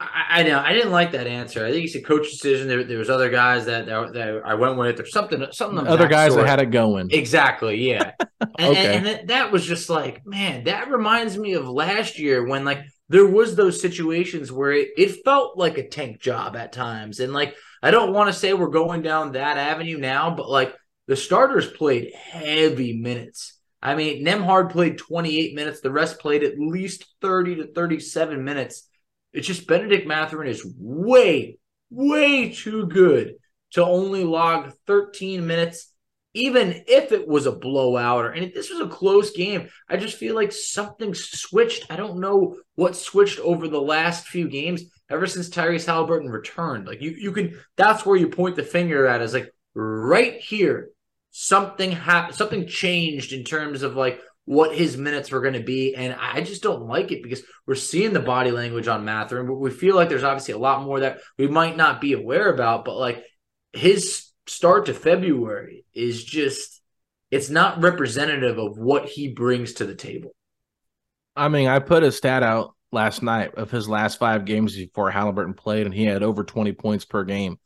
I, 0.00 0.40
I 0.40 0.42
know 0.44 0.60
I 0.60 0.72
didn't 0.72 0.92
like 0.92 1.12
that 1.12 1.26
answer. 1.26 1.64
I 1.66 1.72
think 1.72 1.86
it's 1.86 1.94
a 1.96 2.02
coach 2.02 2.30
decision. 2.30 2.68
There, 2.68 2.84
there 2.84 2.98
was 2.98 3.10
other 3.10 3.30
guys 3.30 3.66
that, 3.66 3.86
that, 3.86 4.12
that 4.12 4.42
I 4.44 4.54
went 4.54 4.76
with, 4.78 5.00
or 5.00 5.06
something. 5.06 5.44
Something. 5.50 5.86
Other 5.86 6.06
guys 6.08 6.32
sort. 6.32 6.44
that 6.44 6.50
had 6.50 6.60
it 6.60 6.70
going. 6.70 7.10
Exactly. 7.10 7.88
Yeah. 7.88 8.12
and, 8.40 8.50
Okay. 8.60 8.96
and, 8.96 8.96
and 8.96 9.06
that- 9.06 9.26
that 9.28 9.52
was 9.52 9.64
just 9.66 9.90
like, 9.90 10.24
man, 10.24 10.64
that 10.64 10.90
reminds 10.90 11.36
me 11.36 11.54
of 11.54 11.68
last 11.68 12.18
year 12.18 12.46
when 12.46 12.64
like 12.64 12.84
there 13.08 13.26
was 13.26 13.56
those 13.56 13.80
situations 13.80 14.52
where 14.52 14.72
it, 14.72 14.90
it 14.96 15.24
felt 15.24 15.56
like 15.58 15.78
a 15.78 15.88
tank 15.88 16.20
job 16.20 16.54
at 16.56 16.72
times, 16.72 17.20
and 17.20 17.32
like 17.32 17.56
I 17.82 17.90
don't 17.90 18.12
want 18.12 18.28
to 18.32 18.38
say 18.38 18.52
we're 18.52 18.68
going 18.68 19.02
down 19.02 19.32
that 19.32 19.56
avenue 19.58 19.98
now, 19.98 20.30
but 20.34 20.48
like 20.48 20.74
the 21.06 21.16
starters 21.16 21.66
played 21.70 22.12
heavy 22.14 22.92
minutes. 22.92 23.54
I 23.80 23.94
mean, 23.94 24.24
Nembhard 24.24 24.70
played 24.72 24.98
28 24.98 25.54
minutes. 25.54 25.80
The 25.80 25.90
rest 25.92 26.18
played 26.18 26.42
at 26.42 26.58
least 26.58 27.06
30 27.22 27.56
to 27.56 27.66
37 27.72 28.44
minutes. 28.44 28.87
It's 29.32 29.46
just 29.46 29.66
Bennedict 29.66 30.06
Mathurin 30.06 30.48
is 30.48 30.66
way, 30.78 31.58
way 31.90 32.50
too 32.50 32.86
good 32.86 33.34
to 33.72 33.84
only 33.84 34.24
log 34.24 34.72
13 34.86 35.46
minutes, 35.46 35.92
even 36.34 36.84
if 36.86 37.12
it 37.12 37.26
was 37.26 37.46
a 37.46 37.52
blowout 37.52 38.24
or 38.24 38.30
and 38.30 38.44
if 38.44 38.54
this 38.54 38.70
was 38.70 38.80
a 38.80 38.88
close 38.88 39.30
game. 39.32 39.68
I 39.88 39.96
just 39.96 40.16
feel 40.16 40.34
like 40.34 40.52
something 40.52 41.14
switched. 41.14 41.90
I 41.90 41.96
don't 41.96 42.20
know 42.20 42.56
what 42.74 42.96
switched 42.96 43.38
over 43.40 43.68
the 43.68 43.80
last 43.80 44.26
few 44.26 44.48
games 44.48 44.82
ever 45.10 45.26
since 45.26 45.48
Tyrese 45.48 45.86
Halliburton 45.86 46.30
returned. 46.30 46.86
Like 46.86 47.02
you, 47.02 47.10
you 47.10 47.32
can 47.32 47.58
that's 47.76 48.06
where 48.06 48.16
you 48.16 48.28
point 48.28 48.56
the 48.56 48.62
finger 48.62 49.06
at 49.06 49.22
is 49.22 49.34
like 49.34 49.52
right 49.74 50.40
here, 50.40 50.90
something 51.30 51.92
happened, 51.92 52.36
something 52.36 52.66
changed 52.66 53.32
in 53.32 53.44
terms 53.44 53.82
of 53.82 53.96
like 53.96 54.20
what 54.48 54.74
his 54.74 54.96
minutes 54.96 55.30
were 55.30 55.42
going 55.42 55.52
to 55.52 55.60
be. 55.60 55.94
And 55.94 56.16
I 56.18 56.40
just 56.40 56.62
don't 56.62 56.86
like 56.86 57.12
it 57.12 57.22
because 57.22 57.42
we're 57.66 57.74
seeing 57.74 58.14
the 58.14 58.20
body 58.20 58.50
language 58.50 58.88
on 58.88 59.04
Mathurin, 59.04 59.46
but 59.46 59.56
we 59.56 59.70
feel 59.70 59.94
like 59.94 60.08
there's 60.08 60.24
obviously 60.24 60.54
a 60.54 60.58
lot 60.58 60.84
more 60.84 61.00
that 61.00 61.20
we 61.36 61.48
might 61.48 61.76
not 61.76 62.00
be 62.00 62.14
aware 62.14 62.50
about. 62.50 62.86
But 62.86 62.96
like 62.96 63.22
his 63.74 64.30
start 64.46 64.86
to 64.86 64.94
February 64.94 65.84
is 65.92 66.24
just, 66.24 66.80
it's 67.30 67.50
not 67.50 67.82
representative 67.82 68.56
of 68.56 68.78
what 68.78 69.06
he 69.06 69.28
brings 69.28 69.74
to 69.74 69.84
the 69.84 69.94
table. 69.94 70.30
I 71.36 71.48
mean, 71.48 71.68
I 71.68 71.78
put 71.78 72.02
a 72.02 72.10
stat 72.10 72.42
out 72.42 72.74
last 72.90 73.22
night 73.22 73.54
of 73.56 73.70
his 73.70 73.86
last 73.86 74.18
five 74.18 74.46
games 74.46 74.74
before 74.74 75.10
Halliburton 75.10 75.52
played, 75.52 75.84
and 75.84 75.94
he 75.94 76.04
had 76.04 76.22
over 76.22 76.42
20 76.42 76.72
points 76.72 77.04
per 77.04 77.22
game. 77.24 77.58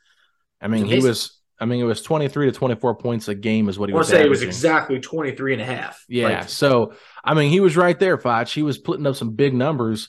I 0.60 0.66
mean, 0.66 0.86
he 0.86 0.98
was, 0.98 1.40
I 1.62 1.64
mean, 1.64 1.80
it 1.80 1.84
was 1.84 2.02
23 2.02 2.46
to 2.46 2.52
24 2.52 2.96
points 2.96 3.28
a 3.28 3.36
game 3.36 3.68
is 3.68 3.78
what 3.78 3.88
he 3.88 3.94
was. 3.94 3.94
I 3.94 3.94
want 3.94 3.98
was 4.00 4.08
to 4.08 4.16
say 4.16 4.26
it 4.26 4.30
was 4.30 4.42
exactly 4.42 4.98
23 4.98 5.52
and 5.52 5.62
a 5.62 5.64
half. 5.64 6.04
Yeah. 6.08 6.28
Like, 6.28 6.48
so, 6.48 6.94
I 7.22 7.34
mean, 7.34 7.50
he 7.50 7.60
was 7.60 7.76
right 7.76 7.96
there, 7.96 8.18
Foch. 8.18 8.48
He 8.48 8.64
was 8.64 8.78
putting 8.78 9.06
up 9.06 9.14
some 9.14 9.36
big 9.36 9.54
numbers. 9.54 10.08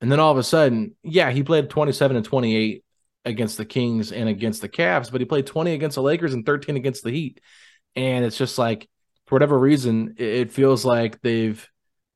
And 0.00 0.10
then 0.10 0.18
all 0.18 0.32
of 0.32 0.38
a 0.38 0.42
sudden, 0.42 0.96
yeah, 1.02 1.30
he 1.30 1.42
played 1.42 1.68
27 1.68 2.16
and 2.16 2.24
28 2.24 2.82
against 3.26 3.58
the 3.58 3.66
Kings 3.66 4.12
and 4.12 4.30
against 4.30 4.62
the 4.62 4.68
Cavs, 4.68 5.12
but 5.12 5.20
he 5.20 5.26
played 5.26 5.46
20 5.46 5.74
against 5.74 5.96
the 5.96 6.02
Lakers 6.02 6.32
and 6.32 6.46
13 6.46 6.76
against 6.76 7.04
the 7.04 7.10
Heat. 7.10 7.40
And 7.94 8.24
it's 8.24 8.38
just 8.38 8.56
like, 8.56 8.88
for 9.26 9.34
whatever 9.34 9.58
reason, 9.58 10.14
it 10.16 10.52
feels 10.52 10.86
like 10.86 11.20
they've 11.20 11.68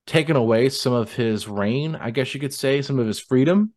taken 0.07 0.37
away 0.37 0.71
some 0.71 0.95
of 0.95 1.13
his 1.13 1.47
reign, 1.47 1.95
I 1.95 2.11
guess 2.11 2.33
you 2.33 2.41
could 2.41 2.55
say, 2.55 2.81
some 2.81 2.99
of 2.99 3.07
his 3.07 3.21
freedom. 3.21 3.75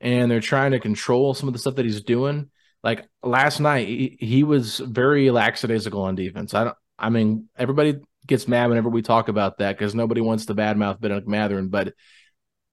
And 0.00 0.30
they're 0.30 0.40
trying 0.40 0.72
to 0.72 0.80
control 0.80 1.34
some 1.34 1.48
of 1.48 1.52
the 1.52 1.58
stuff 1.58 1.74
that 1.74 1.84
he's 1.84 2.02
doing. 2.02 2.48
Like 2.82 3.08
last 3.22 3.60
night, 3.60 3.86
he, 3.88 4.16
he 4.20 4.42
was 4.42 4.78
very 4.78 5.30
lackadaisical 5.30 6.02
on 6.02 6.14
defense. 6.14 6.54
I 6.54 6.64
don't, 6.64 6.76
I 6.98 7.10
mean, 7.10 7.48
everybody 7.56 8.00
gets 8.26 8.48
mad 8.48 8.68
whenever 8.68 8.88
we 8.88 9.02
talk 9.02 9.28
about 9.28 9.58
that 9.58 9.76
because 9.76 9.94
nobody 9.94 10.20
wants 10.20 10.46
to 10.46 10.54
badmouth 10.54 11.00
Ben 11.00 11.22
Mathurin, 11.26 11.68
but 11.68 11.94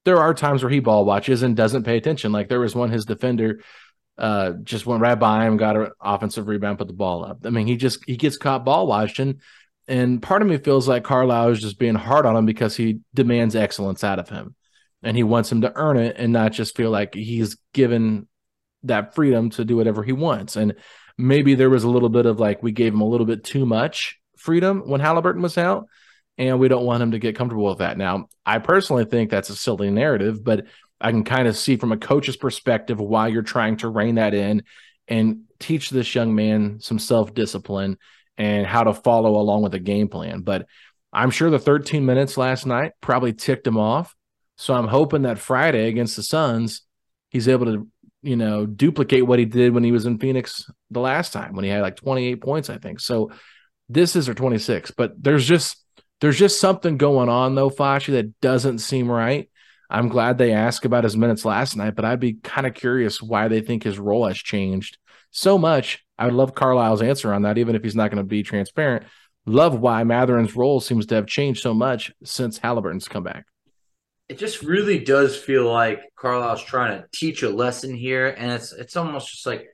there 0.05 0.17
are 0.17 0.33
times 0.33 0.63
where 0.63 0.71
he 0.71 0.79
ball 0.79 1.05
watches 1.05 1.43
and 1.43 1.55
doesn't 1.55 1.83
pay 1.83 1.97
attention. 1.97 2.31
Like 2.31 2.49
there 2.49 2.59
was 2.59 2.75
one 2.75 2.89
his 2.91 3.05
defender 3.05 3.61
uh 4.17 4.51
just 4.63 4.85
went 4.85 5.01
right 5.01 5.15
by 5.15 5.45
him, 5.45 5.57
got 5.57 5.77
an 5.77 5.91
offensive 6.01 6.47
rebound, 6.47 6.77
put 6.77 6.87
the 6.87 6.93
ball 6.93 7.25
up. 7.25 7.39
I 7.45 7.49
mean, 7.49 7.67
he 7.67 7.77
just 7.77 8.03
he 8.05 8.17
gets 8.17 8.37
caught 8.37 8.65
ball 8.65 8.87
watching. 8.87 9.39
And 9.87 10.21
part 10.21 10.43
of 10.43 10.47
me 10.47 10.57
feels 10.57 10.87
like 10.87 11.03
Carlisle 11.03 11.49
is 11.49 11.61
just 11.61 11.79
being 11.79 11.95
hard 11.95 12.27
on 12.27 12.35
him 12.35 12.45
because 12.45 12.75
he 12.75 12.99
demands 13.15 13.55
excellence 13.55 14.03
out 14.03 14.19
of 14.19 14.29
him. 14.29 14.55
And 15.01 15.17
he 15.17 15.23
wants 15.23 15.51
him 15.51 15.61
to 15.61 15.71
earn 15.75 15.97
it 15.97 16.17
and 16.19 16.31
not 16.31 16.51
just 16.51 16.77
feel 16.77 16.91
like 16.91 17.15
he's 17.15 17.57
given 17.73 18.27
that 18.83 19.15
freedom 19.15 19.49
to 19.51 19.65
do 19.65 19.75
whatever 19.75 20.03
he 20.03 20.11
wants. 20.11 20.55
And 20.55 20.75
maybe 21.17 21.55
there 21.55 21.69
was 21.69 21.83
a 21.83 21.89
little 21.89 22.09
bit 22.09 22.25
of 22.25 22.39
like 22.39 22.63
we 22.63 22.71
gave 22.71 22.93
him 22.93 23.01
a 23.01 23.07
little 23.07 23.25
bit 23.25 23.43
too 23.43 23.65
much 23.65 24.19
freedom 24.37 24.81
when 24.85 25.01
Halliburton 25.01 25.41
was 25.41 25.57
out, 25.57 25.87
and 26.37 26.59
we 26.59 26.69
don't 26.69 26.85
want 26.85 27.03
him 27.03 27.11
to 27.11 27.19
get 27.19 27.35
comfortable 27.35 27.65
with 27.65 27.79
that. 27.79 27.97
Now, 27.97 28.27
I 28.45 28.59
personally 28.59 29.05
think 29.05 29.29
that's 29.29 29.49
a 29.49 29.55
silly 29.55 29.91
narrative, 29.91 30.43
but 30.43 30.65
I 31.01 31.11
can 31.11 31.23
kind 31.23 31.47
of 31.47 31.57
see 31.57 31.75
from 31.75 31.91
a 31.91 31.97
coach's 31.97 32.37
perspective 32.37 32.99
why 32.99 33.27
you're 33.27 33.41
trying 33.41 33.77
to 33.77 33.89
rein 33.89 34.15
that 34.15 34.33
in 34.33 34.63
and 35.07 35.41
teach 35.59 35.89
this 35.89 36.15
young 36.15 36.35
man 36.35 36.79
some 36.79 36.99
self 36.99 37.33
discipline 37.33 37.97
and 38.37 38.65
how 38.65 38.83
to 38.83 38.93
follow 38.93 39.35
along 39.35 39.63
with 39.63 39.73
a 39.73 39.79
game 39.79 40.07
plan. 40.07 40.41
But 40.41 40.67
I'm 41.11 41.31
sure 41.31 41.49
the 41.49 41.59
13 41.59 42.05
minutes 42.05 42.37
last 42.37 42.65
night 42.65 42.93
probably 43.01 43.33
ticked 43.33 43.67
him 43.67 43.77
off. 43.77 44.15
So 44.57 44.73
I'm 44.73 44.87
hoping 44.87 45.23
that 45.23 45.39
Friday 45.39 45.87
against 45.87 46.15
the 46.15 46.23
Suns, 46.23 46.81
he's 47.29 47.47
able 47.47 47.65
to, 47.65 47.87
you 48.21 48.35
know, 48.35 48.65
duplicate 48.65 49.25
what 49.25 49.39
he 49.39 49.45
did 49.45 49.73
when 49.73 49.83
he 49.83 49.91
was 49.91 50.05
in 50.05 50.19
Phoenix 50.19 50.69
the 50.91 50.99
last 50.99 51.31
time 51.31 51.55
when 51.55 51.63
he 51.63 51.71
had 51.71 51.81
like 51.81 51.95
28 51.95 52.41
points, 52.41 52.69
I 52.69 52.77
think. 52.77 52.99
So 52.99 53.31
this 53.87 54.15
is 54.15 54.27
or 54.27 54.33
26, 54.33 54.91
but 54.91 55.13
there's 55.21 55.47
just 55.47 55.83
there's 56.21 56.37
just 56.37 56.59
something 56.59 56.97
going 56.97 57.29
on 57.29 57.55
though, 57.55 57.69
Facci, 57.69 58.11
that 58.13 58.39
doesn't 58.41 58.79
seem 58.79 59.09
right. 59.09 59.49
I'm 59.89 60.09
glad 60.09 60.37
they 60.37 60.51
asked 60.51 60.85
about 60.85 61.03
his 61.03 61.17
minutes 61.17 61.45
last 61.45 61.75
night, 61.75 61.95
but 61.95 62.05
I'd 62.05 62.19
be 62.19 62.33
kind 62.33 62.67
of 62.67 62.73
curious 62.73 63.21
why 63.21 63.47
they 63.47 63.61
think 63.61 63.83
his 63.83 63.97
role 63.97 64.27
has 64.27 64.37
changed 64.37 64.97
so 65.31 65.57
much. 65.57 66.05
I 66.17 66.25
would 66.25 66.35
love 66.35 66.53
Carlisle's 66.53 67.01
answer 67.01 67.33
on 67.33 67.43
that, 67.43 67.57
even 67.57 67.75
if 67.75 67.83
he's 67.83 67.95
not 67.95 68.11
going 68.11 68.23
to 68.23 68.27
be 68.27 68.43
transparent. 68.43 69.05
Love 69.45 69.79
why 69.79 70.03
Mathurin's 70.03 70.55
role 70.55 70.79
seems 70.79 71.07
to 71.07 71.15
have 71.15 71.25
changed 71.25 71.61
so 71.61 71.73
much 71.73 72.11
since 72.23 72.57
Halliburton's 72.57 73.07
come 73.07 73.23
back. 73.23 73.45
It 74.29 74.37
just 74.37 74.61
really 74.61 74.99
does 74.99 75.35
feel 75.35 75.71
like 75.71 76.01
Carlisle's 76.15 76.63
trying 76.63 77.01
to 77.01 77.07
teach 77.11 77.41
a 77.43 77.49
lesson 77.49 77.93
here, 77.95 78.27
and 78.27 78.51
it's 78.51 78.71
it's 78.71 78.95
almost 78.95 79.31
just 79.31 79.45
like, 79.45 79.67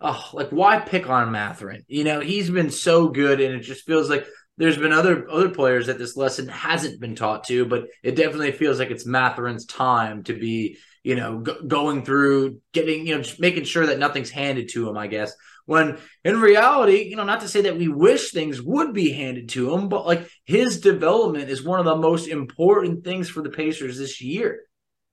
oh, 0.00 0.30
like 0.34 0.50
why 0.50 0.78
pick 0.80 1.08
on 1.08 1.32
Mathurin? 1.32 1.84
You 1.88 2.04
know, 2.04 2.20
he's 2.20 2.50
been 2.50 2.70
so 2.70 3.08
good, 3.08 3.40
and 3.40 3.54
it 3.54 3.60
just 3.60 3.86
feels 3.86 4.10
like 4.10 4.26
there's 4.58 4.76
been 4.76 4.92
other 4.92 5.28
other 5.30 5.48
players 5.48 5.86
that 5.86 5.98
this 5.98 6.16
lesson 6.16 6.48
hasn't 6.48 7.00
been 7.00 7.16
taught 7.16 7.44
to, 7.44 7.64
but 7.64 7.86
it 8.02 8.14
definitely 8.16 8.52
feels 8.52 8.78
like 8.78 8.90
it's 8.90 9.06
Mathurin's 9.06 9.64
time 9.64 10.24
to 10.24 10.34
be, 10.34 10.76
you 11.02 11.16
know, 11.16 11.38
go- 11.38 11.62
going 11.62 12.04
through, 12.04 12.60
getting, 12.72 13.06
you 13.06 13.16
know, 13.16 13.22
just 13.22 13.40
making 13.40 13.64
sure 13.64 13.86
that 13.86 13.98
nothing's 13.98 14.30
handed 14.30 14.68
to 14.70 14.88
him. 14.88 14.98
I 14.98 15.06
guess 15.06 15.32
when 15.66 15.98
in 16.24 16.40
reality, 16.40 17.02
you 17.02 17.16
know, 17.16 17.24
not 17.24 17.40
to 17.40 17.48
say 17.48 17.62
that 17.62 17.78
we 17.78 17.88
wish 17.88 18.30
things 18.30 18.60
would 18.60 18.92
be 18.92 19.12
handed 19.12 19.48
to 19.50 19.72
him, 19.74 19.88
but 19.88 20.06
like 20.06 20.28
his 20.44 20.80
development 20.80 21.50
is 21.50 21.62
one 21.62 21.78
of 21.78 21.84
the 21.84 21.96
most 21.96 22.28
important 22.28 23.04
things 23.04 23.28
for 23.28 23.42
the 23.42 23.50
Pacers 23.50 23.98
this 23.98 24.20
year. 24.20 24.60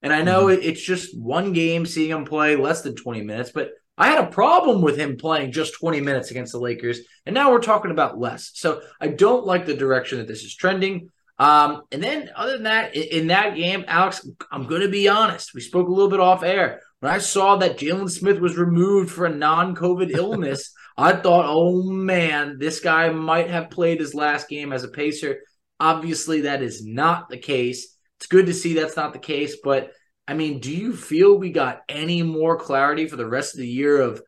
And 0.01 0.13
I 0.13 0.21
know 0.21 0.47
it- 0.47 0.63
it's 0.63 0.81
just 0.81 1.17
one 1.17 1.53
game 1.53 1.85
seeing 1.85 2.11
him 2.11 2.25
play 2.25 2.55
less 2.55 2.81
than 2.81 2.95
20 2.95 3.21
minutes, 3.21 3.51
but 3.53 3.71
I 3.97 4.07
had 4.07 4.23
a 4.23 4.31
problem 4.31 4.81
with 4.81 4.97
him 4.97 5.17
playing 5.17 5.51
just 5.51 5.73
20 5.73 5.99
minutes 5.99 6.31
against 6.31 6.53
the 6.53 6.59
Lakers. 6.59 7.01
And 7.25 7.33
now 7.33 7.51
we're 7.51 7.59
talking 7.59 7.91
about 7.91 8.17
less. 8.17 8.51
So 8.53 8.81
I 9.01 9.09
don't 9.09 9.45
like 9.45 9.65
the 9.65 9.73
direction 9.73 10.19
that 10.19 10.27
this 10.27 10.43
is 10.43 10.55
trending. 10.55 11.09
Um, 11.37 11.83
and 11.91 12.01
then 12.01 12.29
other 12.33 12.53
than 12.53 12.63
that, 12.63 12.95
in, 12.95 13.21
in 13.21 13.27
that 13.27 13.55
game, 13.55 13.83
Alex, 13.87 14.25
I'm 14.51 14.67
going 14.67 14.81
to 14.81 14.89
be 14.89 15.09
honest. 15.09 15.53
We 15.53 15.61
spoke 15.61 15.87
a 15.87 15.91
little 15.91 16.09
bit 16.09 16.21
off 16.21 16.43
air. 16.43 16.81
When 16.99 17.11
I 17.11 17.19
saw 17.19 17.55
that 17.57 17.77
Jalen 17.77 18.09
Smith 18.09 18.39
was 18.39 18.57
removed 18.57 19.11
for 19.11 19.25
a 19.25 19.35
non 19.35 19.75
COVID 19.75 20.11
illness, 20.11 20.73
I 20.97 21.13
thought, 21.13 21.45
oh 21.47 21.83
man, 21.83 22.57
this 22.59 22.81
guy 22.81 23.09
might 23.09 23.49
have 23.49 23.69
played 23.69 24.01
his 24.01 24.13
last 24.13 24.49
game 24.49 24.73
as 24.73 24.83
a 24.83 24.89
Pacer. 24.89 25.39
Obviously, 25.79 26.41
that 26.41 26.61
is 26.61 26.85
not 26.85 27.29
the 27.29 27.37
case. 27.37 27.95
It's 28.17 28.27
good 28.27 28.47
to 28.47 28.53
see 28.53 28.73
that's 28.73 28.97
not 28.97 29.13
the 29.13 29.19
case, 29.19 29.57
but 29.63 29.93
I 30.27 30.33
mean, 30.33 30.59
do 30.59 30.75
you 30.75 30.93
feel 30.93 31.37
we 31.37 31.51
got 31.51 31.81
any 31.87 32.21
more 32.21 32.57
clarity 32.57 33.07
for 33.07 33.15
the 33.15 33.25
rest 33.25 33.55
of 33.55 33.61
the 33.61 33.67
year 33.67 34.01
of 34.01 34.21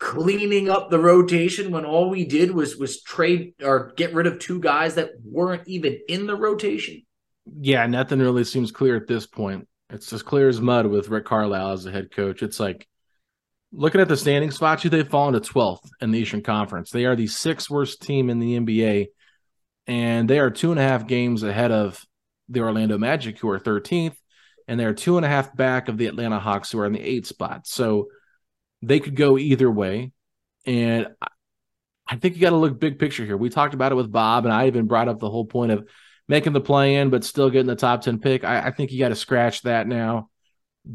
cleaning 0.00 0.68
up 0.68 0.90
the 0.90 0.98
rotation 0.98 1.70
when 1.70 1.84
all 1.84 2.10
we 2.10 2.24
did 2.24 2.50
was 2.50 2.76
was 2.76 3.00
trade 3.00 3.54
or 3.62 3.92
get 3.96 4.12
rid 4.12 4.26
of 4.26 4.38
two 4.38 4.60
guys 4.60 4.96
that 4.96 5.10
weren't 5.24 5.66
even 5.68 5.98
in 6.08 6.26
the 6.26 6.36
rotation? 6.36 7.02
Yeah, 7.60 7.86
nothing 7.86 8.18
really 8.18 8.44
seems 8.44 8.72
clear 8.72 8.96
at 8.96 9.06
this 9.06 9.26
point. 9.26 9.68
It's 9.90 10.12
as 10.12 10.22
clear 10.22 10.48
as 10.48 10.60
mud 10.60 10.86
with 10.86 11.08
Rick 11.08 11.26
Carlisle 11.26 11.72
as 11.72 11.84
the 11.84 11.92
head 11.92 12.10
coach. 12.10 12.42
It's 12.42 12.58
like 12.58 12.88
looking 13.72 14.00
at 14.00 14.08
the 14.08 14.16
standings, 14.16 14.58
Facci, 14.58 14.90
they've 14.90 15.08
fallen 15.08 15.34
to 15.34 15.40
12th 15.40 15.88
in 16.00 16.10
the 16.10 16.18
Eastern 16.18 16.42
Conference. 16.42 16.90
They 16.90 17.04
are 17.04 17.16
the 17.16 17.26
sixth 17.26 17.68
worst 17.68 18.02
team 18.02 18.30
in 18.30 18.38
the 18.38 18.58
NBA, 18.58 19.08
and 19.86 20.28
they 20.28 20.38
are 20.38 20.50
two 20.50 20.70
and 20.70 20.80
a 20.80 20.82
half 20.84 21.06
games 21.06 21.42
ahead 21.42 21.70
of 21.70 22.02
the 22.48 22.60
Orlando 22.60 22.98
Magic, 22.98 23.38
who 23.38 23.50
are 23.50 23.58
13th, 23.58 24.16
and 24.68 24.78
they're 24.78 24.94
two 24.94 25.16
and 25.16 25.26
a 25.26 25.28
half 25.28 25.54
back 25.56 25.88
of 25.88 25.98
the 25.98 26.06
Atlanta 26.06 26.38
Hawks, 26.38 26.70
who 26.70 26.78
are 26.78 26.86
in 26.86 26.92
the 26.92 27.00
eighth 27.00 27.26
spot. 27.26 27.66
So 27.66 28.08
they 28.82 29.00
could 29.00 29.16
go 29.16 29.38
either 29.38 29.70
way. 29.70 30.12
And 30.66 31.08
I 32.06 32.16
think 32.16 32.34
you 32.34 32.40
got 32.40 32.50
to 32.50 32.56
look 32.56 32.78
big 32.78 32.98
picture 32.98 33.24
here. 33.24 33.36
We 33.36 33.50
talked 33.50 33.74
about 33.74 33.92
it 33.92 33.96
with 33.96 34.12
Bob, 34.12 34.44
and 34.44 34.52
I 34.52 34.66
even 34.66 34.86
brought 34.86 35.08
up 35.08 35.20
the 35.20 35.30
whole 35.30 35.46
point 35.46 35.72
of 35.72 35.88
making 36.28 36.52
the 36.52 36.60
play 36.60 36.96
in, 36.96 37.10
but 37.10 37.24
still 37.24 37.50
getting 37.50 37.66
the 37.66 37.76
top 37.76 38.02
10 38.02 38.18
pick. 38.18 38.44
I, 38.44 38.68
I 38.68 38.70
think 38.70 38.92
you 38.92 38.98
got 38.98 39.10
to 39.10 39.16
scratch 39.16 39.62
that 39.62 39.86
now. 39.86 40.30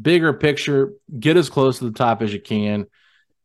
Bigger 0.00 0.32
picture, 0.32 0.92
get 1.18 1.36
as 1.36 1.48
close 1.50 1.78
to 1.78 1.84
the 1.84 1.98
top 1.98 2.22
as 2.22 2.32
you 2.32 2.40
can. 2.40 2.86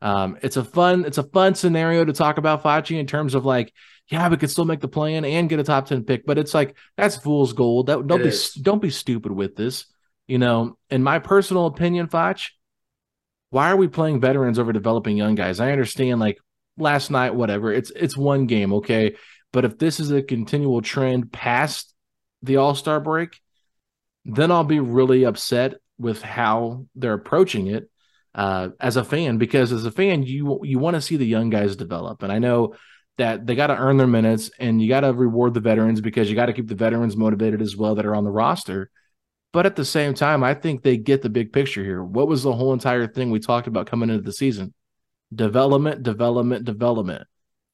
Um, 0.02 0.38
it's 0.42 0.58
a 0.58 0.64
fun, 0.64 1.06
it's 1.06 1.18
a 1.18 1.24
fun 1.24 1.56
scenario 1.56 2.06
to 2.06 2.14
talk 2.14 2.38
about 2.38 2.64
Facci 2.64 3.00
in 3.00 3.08
terms 3.08 3.34
of 3.34 3.46
like, 3.46 3.74
yeah, 4.08 4.30
we 4.30 4.38
could 4.38 4.52
still 4.52 4.66
make 4.66 4.82
the 4.82 4.88
play 4.88 5.16
in 5.16 5.26
and 5.26 5.50
get 5.50 5.60
a 5.60 5.64
top 5.64 5.88
10 5.88 6.04
pick, 6.04 6.26
but 6.26 6.38
it's 6.38 6.54
like 6.54 6.76
that's 6.96 7.18
fool's 7.18 7.54
gold. 7.54 7.88
That 7.88 8.06
don't 8.06 8.22
it 8.22 8.26
be 8.26 8.30
is. 8.30 8.54
don't 8.54 8.82
be 8.82 8.92
stupid 8.92 9.32
with 9.32 9.56
this. 9.56 9.86
You 10.28 10.38
know, 10.38 10.78
in 10.90 11.04
my 11.04 11.20
personal 11.20 11.66
opinion, 11.66 12.08
Foch, 12.08 12.40
why 13.50 13.72
are 13.72 13.78
we 13.78 13.88
playing 13.88 14.22
veterans 14.22 14.60
over 14.60 14.74
developing 14.74 15.18
young 15.18 15.36
guys? 15.36 15.60
I 15.60 15.72
understand 15.72 16.20
like 16.20 16.38
last 16.78 17.10
night, 17.10 17.36
whatever. 17.36 17.72
It's 17.72 17.92
it's 17.96 18.18
one 18.18 18.46
game, 18.46 18.74
okay. 18.74 19.16
But 19.56 19.64
if 19.64 19.78
this 19.78 20.02
is 20.02 20.12
a 20.12 20.22
continual 20.22 20.82
trend 20.82 21.32
past 21.32 21.94
the 22.44 22.58
All 22.58 22.76
Star 22.76 23.00
break, 23.00 23.40
then 24.26 24.52
I'll 24.52 24.66
be 24.66 24.82
really 24.82 25.24
upset 25.24 25.76
with 25.98 26.22
how 26.22 26.88
they're 26.94 27.14
approaching 27.14 27.68
it 27.68 27.90
uh, 28.36 28.72
as 28.82 28.98
a 28.98 29.06
fan. 29.06 29.38
Because 29.38 29.72
as 29.72 29.86
a 29.86 29.92
fan, 29.92 30.24
you 30.24 30.60
you 30.64 30.78
want 30.78 30.96
to 30.96 31.02
see 31.02 31.16
the 31.16 31.26
young 31.26 31.50
guys 31.50 31.78
develop, 31.78 32.22
and 32.22 32.34
I 32.34 32.40
know 32.40 32.76
that 33.18 33.48
they 33.48 33.56
got 33.56 33.68
to 33.68 33.78
earn 33.78 33.96
their 33.96 34.08
minutes, 34.08 34.52
and 34.60 34.82
you 34.82 34.90
got 34.90 35.00
to 35.02 35.14
reward 35.14 35.54
the 35.54 35.62
veterans 35.62 36.02
because 36.02 36.30
you 36.30 36.36
got 36.36 36.48
to 36.48 36.54
keep 36.54 36.68
the 36.68 36.76
veterans 36.76 37.16
motivated 37.16 37.62
as 37.62 37.78
well 37.78 37.96
that 37.96 38.06
are 38.06 38.16
on 38.16 38.26
the 38.26 38.32
roster. 38.32 38.92
But 39.54 39.66
at 39.66 39.78
the 39.78 39.86
same 39.86 40.16
time, 40.16 40.44
I 40.44 40.54
think 40.54 40.84
they 40.84 40.98
get 40.98 41.22
the 41.22 41.30
big 41.30 41.54
picture 41.54 41.82
here. 41.82 42.04
What 42.04 42.28
was 42.28 42.44
the 42.44 42.52
whole 42.52 42.74
entire 42.74 43.08
thing 43.08 43.32
we 43.32 43.40
talked 43.40 43.68
about 43.68 43.88
coming 43.88 44.10
into 44.10 44.22
the 44.22 44.34
season? 44.34 44.74
Development, 45.34 46.04
development, 46.04 46.66
development 46.66 47.26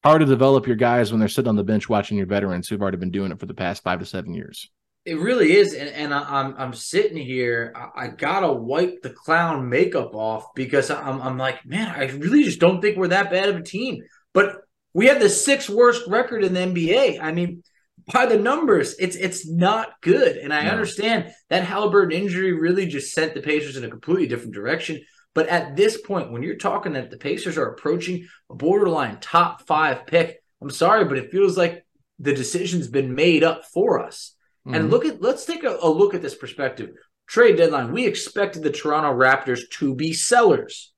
hard 0.04 0.20
to 0.20 0.26
develop 0.26 0.66
your 0.66 0.76
guys 0.76 1.10
when 1.10 1.20
they're 1.20 1.28
sitting 1.28 1.48
on 1.48 1.56
the 1.56 1.64
bench 1.64 1.88
watching 1.88 2.16
your 2.16 2.26
veterans 2.26 2.68
who've 2.68 2.82
already 2.82 2.96
been 2.96 3.10
doing 3.10 3.32
it 3.32 3.38
for 3.38 3.46
the 3.46 3.54
past 3.54 3.82
five 3.82 4.00
to 4.00 4.06
seven 4.06 4.34
years. 4.34 4.70
It 5.04 5.18
really 5.18 5.56
is, 5.56 5.74
and, 5.74 5.88
and 5.88 6.14
I, 6.14 6.20
am 6.20 6.26
I'm, 6.28 6.54
I'm 6.58 6.74
sitting 6.74 7.16
here. 7.16 7.72
I, 7.74 8.04
I, 8.04 8.08
gotta 8.08 8.52
wipe 8.52 9.02
the 9.02 9.10
clown 9.10 9.68
makeup 9.68 10.14
off 10.14 10.54
because 10.54 10.92
I'm 10.92 11.20
I'm 11.20 11.38
like, 11.38 11.66
man, 11.66 11.88
I 11.88 12.04
really 12.10 12.44
just 12.44 12.60
don't 12.60 12.80
think 12.80 12.96
we're 12.96 13.08
that 13.08 13.30
bad 13.30 13.48
of 13.48 13.56
a 13.56 13.62
team. 13.62 14.02
But 14.32 14.58
we 14.94 15.06
have 15.06 15.18
the 15.18 15.28
sixth 15.28 15.68
worst 15.68 16.06
record 16.06 16.44
in 16.44 16.54
the 16.54 16.60
NBA. 16.60 17.18
I 17.20 17.32
mean, 17.32 17.64
by 18.12 18.26
the 18.26 18.38
numbers, 18.38 18.94
it's 19.00 19.16
it's 19.16 19.48
not 19.48 20.00
good. 20.02 20.36
And 20.36 20.52
I 20.52 20.64
no. 20.64 20.70
understand 20.70 21.32
that 21.50 21.64
Halliburton 21.64 22.12
injury 22.12 22.52
really 22.52 22.86
just 22.86 23.12
sent 23.12 23.34
the 23.34 23.42
Pacers 23.42 23.76
in 23.76 23.84
a 23.84 23.90
completely 23.90 24.28
different 24.28 24.54
direction. 24.54 25.00
But 25.34 25.48
at 25.48 25.76
this 25.76 26.00
point, 26.00 26.30
when 26.30 26.42
you're 26.42 26.56
talking 26.56 26.92
that 26.92 27.10
the 27.10 27.16
Pacers 27.16 27.56
are 27.56 27.68
approaching 27.68 28.26
a 28.50 28.54
borderline 28.54 29.18
top 29.20 29.66
five 29.66 30.06
pick, 30.06 30.42
I'm 30.60 30.70
sorry, 30.70 31.04
but 31.04 31.18
it 31.18 31.30
feels 31.30 31.56
like 31.56 31.84
the 32.18 32.34
decision's 32.34 32.88
been 32.88 33.14
made 33.14 33.42
up 33.42 33.64
for 33.64 34.00
us. 34.00 34.34
Mm-hmm. 34.66 34.74
And 34.76 34.90
look 34.90 35.04
at 35.04 35.22
let's 35.22 35.44
take 35.44 35.64
a, 35.64 35.78
a 35.80 35.88
look 35.88 36.14
at 36.14 36.22
this 36.22 36.34
perspective. 36.34 36.90
Trade 37.26 37.56
deadline. 37.56 37.92
We 37.92 38.06
expected 38.06 38.62
the 38.62 38.70
Toronto 38.70 39.12
Raptors 39.12 39.62
to 39.78 39.94
be 39.94 40.12
sellers. 40.12 40.92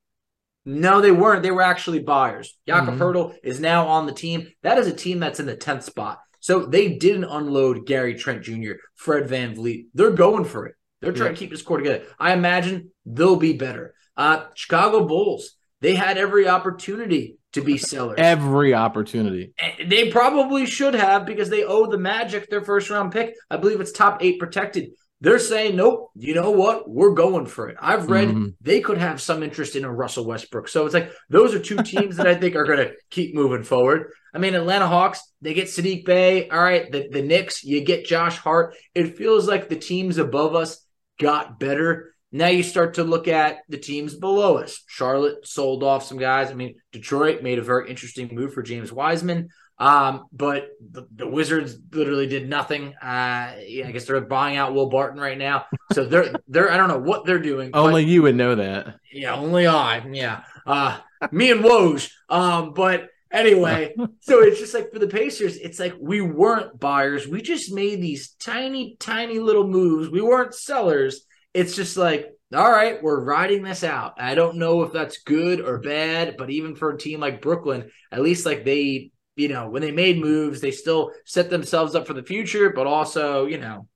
No, 0.67 1.01
they 1.01 1.13
weren't. 1.13 1.43
They 1.43 1.51
were 1.51 1.63
actually 1.63 2.01
buyers. 2.01 2.57
Jakob 2.67 2.95
mm 2.95 3.35
is 3.43 3.61
now 3.61 3.87
on 3.87 4.07
the 4.07 4.13
team. 4.13 4.49
That 4.63 4.79
is 4.79 4.87
a 4.87 4.93
team 4.93 5.21
that's 5.21 5.39
in 5.39 5.47
the 5.47 5.57
10th 5.57 5.83
spot. 5.83 6.21
So 6.41 6.65
they 6.65 6.95
didn't 6.95 7.25
unload 7.25 7.87
Gary 7.87 8.15
Trent 8.15 8.43
Jr., 8.43 8.73
Fred 8.95 9.29
VanVleet. 9.29 9.87
They're 9.95 10.11
going 10.11 10.45
for 10.45 10.67
it. 10.67 10.75
They're 11.01 11.13
trying 11.13 11.31
yeah. 11.31 11.35
to 11.35 11.39
keep 11.39 11.51
this 11.51 11.63
core 11.63 11.79
together. 11.79 12.05
I 12.19 12.33
imagine 12.33 12.91
they'll 13.05 13.37
be 13.37 13.53
better. 13.53 13.95
Uh, 14.17 14.45
Chicago 14.55 15.07
Bulls, 15.07 15.57
they 15.81 15.95
had 15.95 16.19
every 16.19 16.49
opportunity 16.49 17.39
to 17.53 17.63
be 17.63 17.79
sellers. 17.79 18.17
Every 18.19 18.75
opportunity. 18.75 19.55
They 19.85 20.11
probably 20.11 20.67
should 20.67 20.95
have 20.95 21.25
because 21.27 21.51
they 21.51 21.65
owe 21.65 21.87
the 21.87 21.99
Magic 21.99 22.51
their 22.51 22.63
first 22.63 22.91
round 22.91 23.13
pick. 23.13 23.35
I 23.51 23.57
believe 23.57 23.81
it's 23.81 23.93
top 23.93 24.23
eight 24.23 24.39
protected. 24.39 24.91
They're 25.21 25.39
saying, 25.39 25.77
nope, 25.77 26.11
you 26.15 26.35
know 26.35 26.51
what? 26.51 26.91
We're 26.91 27.15
going 27.15 27.47
for 27.47 27.69
it. 27.69 27.77
I've 27.81 28.11
read 28.11 28.29
mm-hmm. 28.29 28.49
they 28.61 28.81
could 28.81 28.99
have 28.99 29.23
some 29.23 29.43
interest 29.43 29.75
in 29.75 29.85
a 29.85 29.91
Russell 29.91 30.27
Westbrook. 30.27 30.69
So 30.69 30.85
it's 30.85 30.93
like 30.93 31.13
those 31.31 31.55
are 31.55 31.61
two 31.61 31.77
teams 31.77 32.17
that 32.17 32.27
I 32.27 32.35
think 32.35 32.57
are 32.57 32.65
going 32.65 32.79
to 32.79 32.93
keep 33.11 33.35
moving 33.35 33.63
forward. 33.63 34.11
I 34.35 34.39
mean, 34.39 34.55
Atlanta 34.55 34.87
Hawks, 34.87 35.23
they 35.41 35.55
get 35.55 35.69
Saddiq 35.69 36.05
Bey. 36.05 36.49
All 36.51 36.63
right. 36.63 36.91
The, 36.91 37.09
the 37.09 37.23
Knicks, 37.23 37.65
you 37.65 37.83
get 37.83 38.05
Josh 38.05 38.37
Hart. 38.37 38.75
It 38.95 39.17
feels 39.17 39.49
like 39.49 39.69
the 39.69 39.77
teams 39.77 40.19
above 40.19 40.55
us 40.55 40.85
got 41.19 41.59
better. 41.59 42.14
Now 42.35 42.49
you 42.49 42.65
start 42.65 42.95
to 42.95 43.05
look 43.05 43.29
at 43.29 43.59
the 43.69 43.79
teams 43.79 44.17
below 44.17 44.57
us. 44.57 44.83
Charlotte 44.89 45.47
sold 45.47 45.85
off 45.85 46.03
some 46.03 46.19
guys. 46.19 46.51
I 46.51 46.55
mean, 46.55 46.75
Detroit 46.91 47.45
made 47.45 47.61
a 47.61 47.63
very 47.63 47.89
interesting 47.89 48.29
move 48.35 48.53
for 48.53 48.61
James 48.61 48.93
Wiseman. 48.93 49.51
Um, 49.79 50.25
but 50.33 50.71
the, 50.81 51.07
the, 51.15 51.29
Wizards 51.29 51.77
literally 51.93 52.27
did 52.27 52.49
nothing. 52.49 52.93
Uh, 53.01 53.55
I 53.55 53.91
guess 53.93 54.07
they're 54.07 54.21
buying 54.21 54.57
out 54.57 54.75
Will 54.75 54.89
Barton 54.89 55.21
right 55.21 55.39
now. 55.39 55.67
So 55.93 56.07
they're 56.07 56.35
they're 56.49 56.73
I 56.73 56.77
don't 56.77 56.89
know 56.89 56.99
what 56.99 57.25
they're 57.25 57.39
doing. 57.39 57.71
only 57.73 58.05
you 58.05 58.23
would 58.23 58.35
know 58.35 58.57
that. 58.57 58.97
Yeah, 59.13 59.37
only 59.37 59.69
I. 59.69 60.05
Yeah. 60.05 60.43
Uh, 60.67 60.99
me 61.31 61.53
and 61.53 61.65
Woj. 61.65 62.11
Um, 62.29 62.73
but 62.73 63.11
anyway, 63.31 63.95
so 64.21 64.43
it's 64.43 64.59
just 64.59 64.75
like 64.75 64.93
for 64.93 64.99
the 64.99 65.07
Pacers, 65.07 65.57
it's 65.57 65.79
like 65.79 65.95
we 66.01 66.21
weren't 66.21 66.81
buyers. 66.81 67.29
We 67.29 67.43
just 67.43 67.73
made 67.73 68.03
these 68.03 68.31
tiny, 68.41 68.97
tiny 68.99 69.39
little 69.39 69.69
moves. 69.69 70.09
We 70.11 70.21
weren't 70.21 70.53
sellers 70.53 71.25
it's 71.55 71.75
just 71.75 71.97
like, 71.97 72.27
all 72.53 72.71
right, 72.71 73.03
we're 73.03 73.25
riding 73.25 73.63
this 73.63 73.83
out. 73.83 74.15
I 74.19 74.35
don't 74.35 74.59
know 74.59 74.83
if 74.83 74.93
that's 74.93 75.23
good 75.23 75.61
or 75.61 75.79
bad, 75.79 76.37
but 76.37 76.51
even 76.51 76.75
for 76.75 76.91
a 76.91 76.99
team 76.99 77.21
like 77.21 77.41
Brooklyn, 77.41 77.91
at 78.13 78.23
least 78.23 78.45
like 78.45 78.65
they, 78.65 79.11
you 79.37 79.49
know, 79.49 79.71
when 79.71 79.83
they 79.83 79.91
made 79.91 80.21
moves, 80.21 80.61
they 80.61 80.71
still 80.71 81.13
set 81.25 81.51
themselves 81.51 81.95
up 81.95 82.07
for 82.07 82.13
the 82.13 82.23
future, 82.23 82.71
but 82.71 82.87
also, 82.87 83.47
you 83.47 83.59
know, 83.59 83.89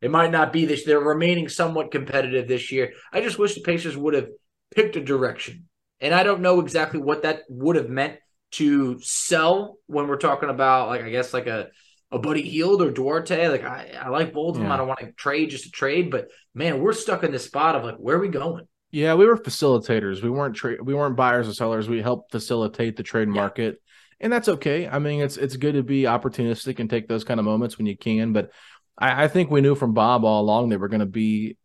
it 0.00 0.10
might 0.10 0.30
not 0.30 0.52
be 0.52 0.64
this. 0.64 0.84
They're 0.84 0.98
remaining 0.98 1.48
somewhat 1.48 1.90
competitive 1.92 2.48
this 2.48 2.72
year. 2.72 2.92
I 3.12 3.20
just 3.20 3.38
wish 3.38 3.54
the 3.54 3.60
Pacers 3.60 3.96
would 3.96 4.14
have 4.14 4.28
picked 4.74 4.96
a 4.96 5.00
direction. 5.00 5.68
And 6.00 6.14
I 6.14 6.22
don't 6.22 6.40
know 6.40 6.60
exactly 6.60 7.00
what 7.00 7.22
that 7.22 7.42
would 7.48 7.76
have 7.76 7.90
meant 7.90 8.18
to 8.52 8.98
sell 9.00 9.76
when 9.86 10.08
we're 10.08 10.16
talking 10.16 10.48
about, 10.48 10.88
like, 10.88 11.02
I 11.02 11.10
guess, 11.10 11.34
like 11.34 11.46
a 11.46 11.68
a 12.12 12.18
Buddy 12.18 12.42
Hield 12.42 12.82
or 12.82 12.90
Duarte. 12.90 13.48
Like 13.48 13.64
I, 13.64 13.92
I 14.02 14.08
like 14.08 14.32
both 14.32 14.56
of 14.56 14.62
them. 14.62 14.72
I 14.72 14.76
don't 14.76 14.88
want 14.88 15.00
to 15.00 15.12
trade 15.12 15.50
just 15.50 15.64
to 15.64 15.70
trade, 15.70 16.10
but 16.10 16.28
man, 16.54 16.80
we're 16.80 16.92
stuck 16.92 17.22
in 17.24 17.32
this 17.32 17.44
spot 17.44 17.76
of 17.76 17.84
like 17.84 17.96
where 17.96 18.16
are 18.16 18.20
we 18.20 18.28
going? 18.28 18.66
Yeah, 18.90 19.14
we 19.14 19.26
were 19.26 19.36
facilitators. 19.36 20.22
We 20.22 20.30
weren't 20.30 20.56
tra- 20.56 20.82
we 20.82 20.94
weren't 20.94 21.16
buyers 21.16 21.48
or 21.48 21.54
sellers. 21.54 21.88
We 21.88 22.02
helped 22.02 22.32
facilitate 22.32 22.96
the 22.96 23.04
trade 23.04 23.28
market. 23.28 23.74
Yeah. 23.74 23.86
And 24.22 24.32
that's 24.32 24.48
okay. 24.48 24.88
I 24.88 24.98
mean, 24.98 25.20
it's 25.20 25.36
it's 25.36 25.56
good 25.56 25.74
to 25.74 25.82
be 25.82 26.02
opportunistic 26.02 26.78
and 26.80 26.90
take 26.90 27.08
those 27.08 27.24
kind 27.24 27.38
of 27.38 27.46
moments 27.46 27.78
when 27.78 27.86
you 27.86 27.96
can. 27.96 28.32
But 28.32 28.50
I, 28.98 29.24
I 29.24 29.28
think 29.28 29.50
we 29.50 29.60
knew 29.60 29.74
from 29.74 29.94
Bob 29.94 30.24
all 30.24 30.42
along 30.42 30.68
they 30.68 30.76
were 30.76 30.88
going 30.88 31.00
to 31.00 31.06
be 31.06 31.56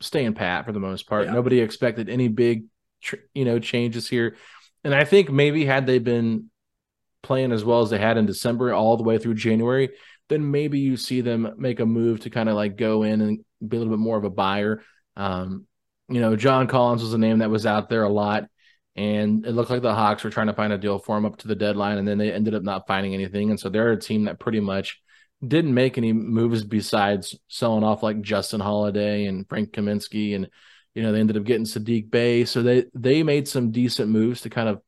staying 0.00 0.34
pat 0.34 0.64
for 0.64 0.72
the 0.72 0.80
most 0.80 1.08
part. 1.08 1.26
Yeah. 1.26 1.32
Nobody 1.32 1.60
expected 1.60 2.08
any 2.08 2.28
big, 2.28 2.64
tr- 3.02 3.16
you 3.34 3.44
know, 3.44 3.58
changes 3.58 4.08
here. 4.08 4.36
And 4.84 4.94
I 4.94 5.04
think 5.04 5.30
maybe 5.30 5.64
had 5.64 5.86
they 5.86 5.98
been 5.98 6.50
playing 7.22 7.52
as 7.52 7.64
well 7.64 7.80
as 7.80 7.90
they 7.90 7.98
had 7.98 8.16
in 8.16 8.26
December 8.26 8.72
all 8.72 8.96
the 8.96 9.02
way 9.02 9.18
through 9.18 9.34
January, 9.34 9.90
then 10.28 10.50
maybe 10.50 10.78
you 10.78 10.96
see 10.96 11.20
them 11.20 11.54
make 11.56 11.80
a 11.80 11.86
move 11.86 12.20
to 12.20 12.30
kind 12.30 12.48
of 12.48 12.54
like 12.54 12.76
go 12.76 13.02
in 13.02 13.20
and 13.20 13.44
be 13.66 13.76
a 13.76 13.80
little 13.80 13.92
bit 13.92 14.00
more 14.00 14.18
of 14.18 14.24
a 14.24 14.30
buyer. 14.30 14.82
Um, 15.16 15.66
you 16.08 16.20
know, 16.20 16.36
John 16.36 16.66
Collins 16.66 17.02
was 17.02 17.14
a 17.14 17.18
name 17.18 17.38
that 17.38 17.50
was 17.50 17.66
out 17.66 17.88
there 17.88 18.04
a 18.04 18.08
lot, 18.08 18.44
and 18.96 19.44
it 19.46 19.52
looked 19.52 19.70
like 19.70 19.82
the 19.82 19.94
Hawks 19.94 20.24
were 20.24 20.30
trying 20.30 20.46
to 20.48 20.54
find 20.54 20.72
a 20.72 20.78
deal 20.78 20.98
for 20.98 21.16
him 21.16 21.26
up 21.26 21.38
to 21.38 21.48
the 21.48 21.54
deadline, 21.54 21.98
and 21.98 22.08
then 22.08 22.18
they 22.18 22.32
ended 22.32 22.54
up 22.54 22.62
not 22.62 22.86
finding 22.86 23.14
anything. 23.14 23.50
And 23.50 23.60
so 23.60 23.68
they're 23.68 23.92
a 23.92 24.00
team 24.00 24.24
that 24.24 24.40
pretty 24.40 24.60
much 24.60 25.00
didn't 25.46 25.74
make 25.74 25.98
any 25.98 26.12
moves 26.12 26.64
besides 26.64 27.38
selling 27.48 27.84
off 27.84 28.02
like 28.02 28.20
Justin 28.22 28.60
Holiday 28.60 29.26
and 29.26 29.48
Frank 29.48 29.70
Kaminsky, 29.72 30.34
and 30.34 30.48
you 30.94 31.02
know 31.02 31.12
they 31.12 31.20
ended 31.20 31.36
up 31.36 31.44
getting 31.44 31.64
Saddiq 31.64 32.10
Bey. 32.10 32.44
So 32.44 32.62
they 32.62 32.86
they 32.94 33.22
made 33.22 33.46
some 33.48 33.70
decent 33.70 34.10
moves 34.10 34.42
to 34.42 34.50
kind 34.50 34.68
of 34.68 34.82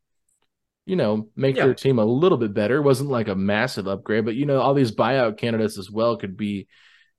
you 0.87 0.97
know, 0.97 1.29
make 1.37 1.57
yeah. 1.57 1.67
their 1.67 1.75
team 1.75 1.99
a 1.99 2.05
little 2.05 2.39
bit 2.39 2.55
better. 2.55 2.77
It 2.77 2.83
wasn't 2.83 3.11
like 3.11 3.29
a 3.29 3.35
massive 3.35 3.87
upgrade, 3.87 4.25
but 4.25 4.35
you 4.35 4.47
know, 4.47 4.61
all 4.61 4.75
these 4.75 4.93
buyout 4.93 5.39
candidates 5.39 5.79
as 5.79 5.91
well 5.91 6.17
could 6.17 6.37
be 6.37 6.69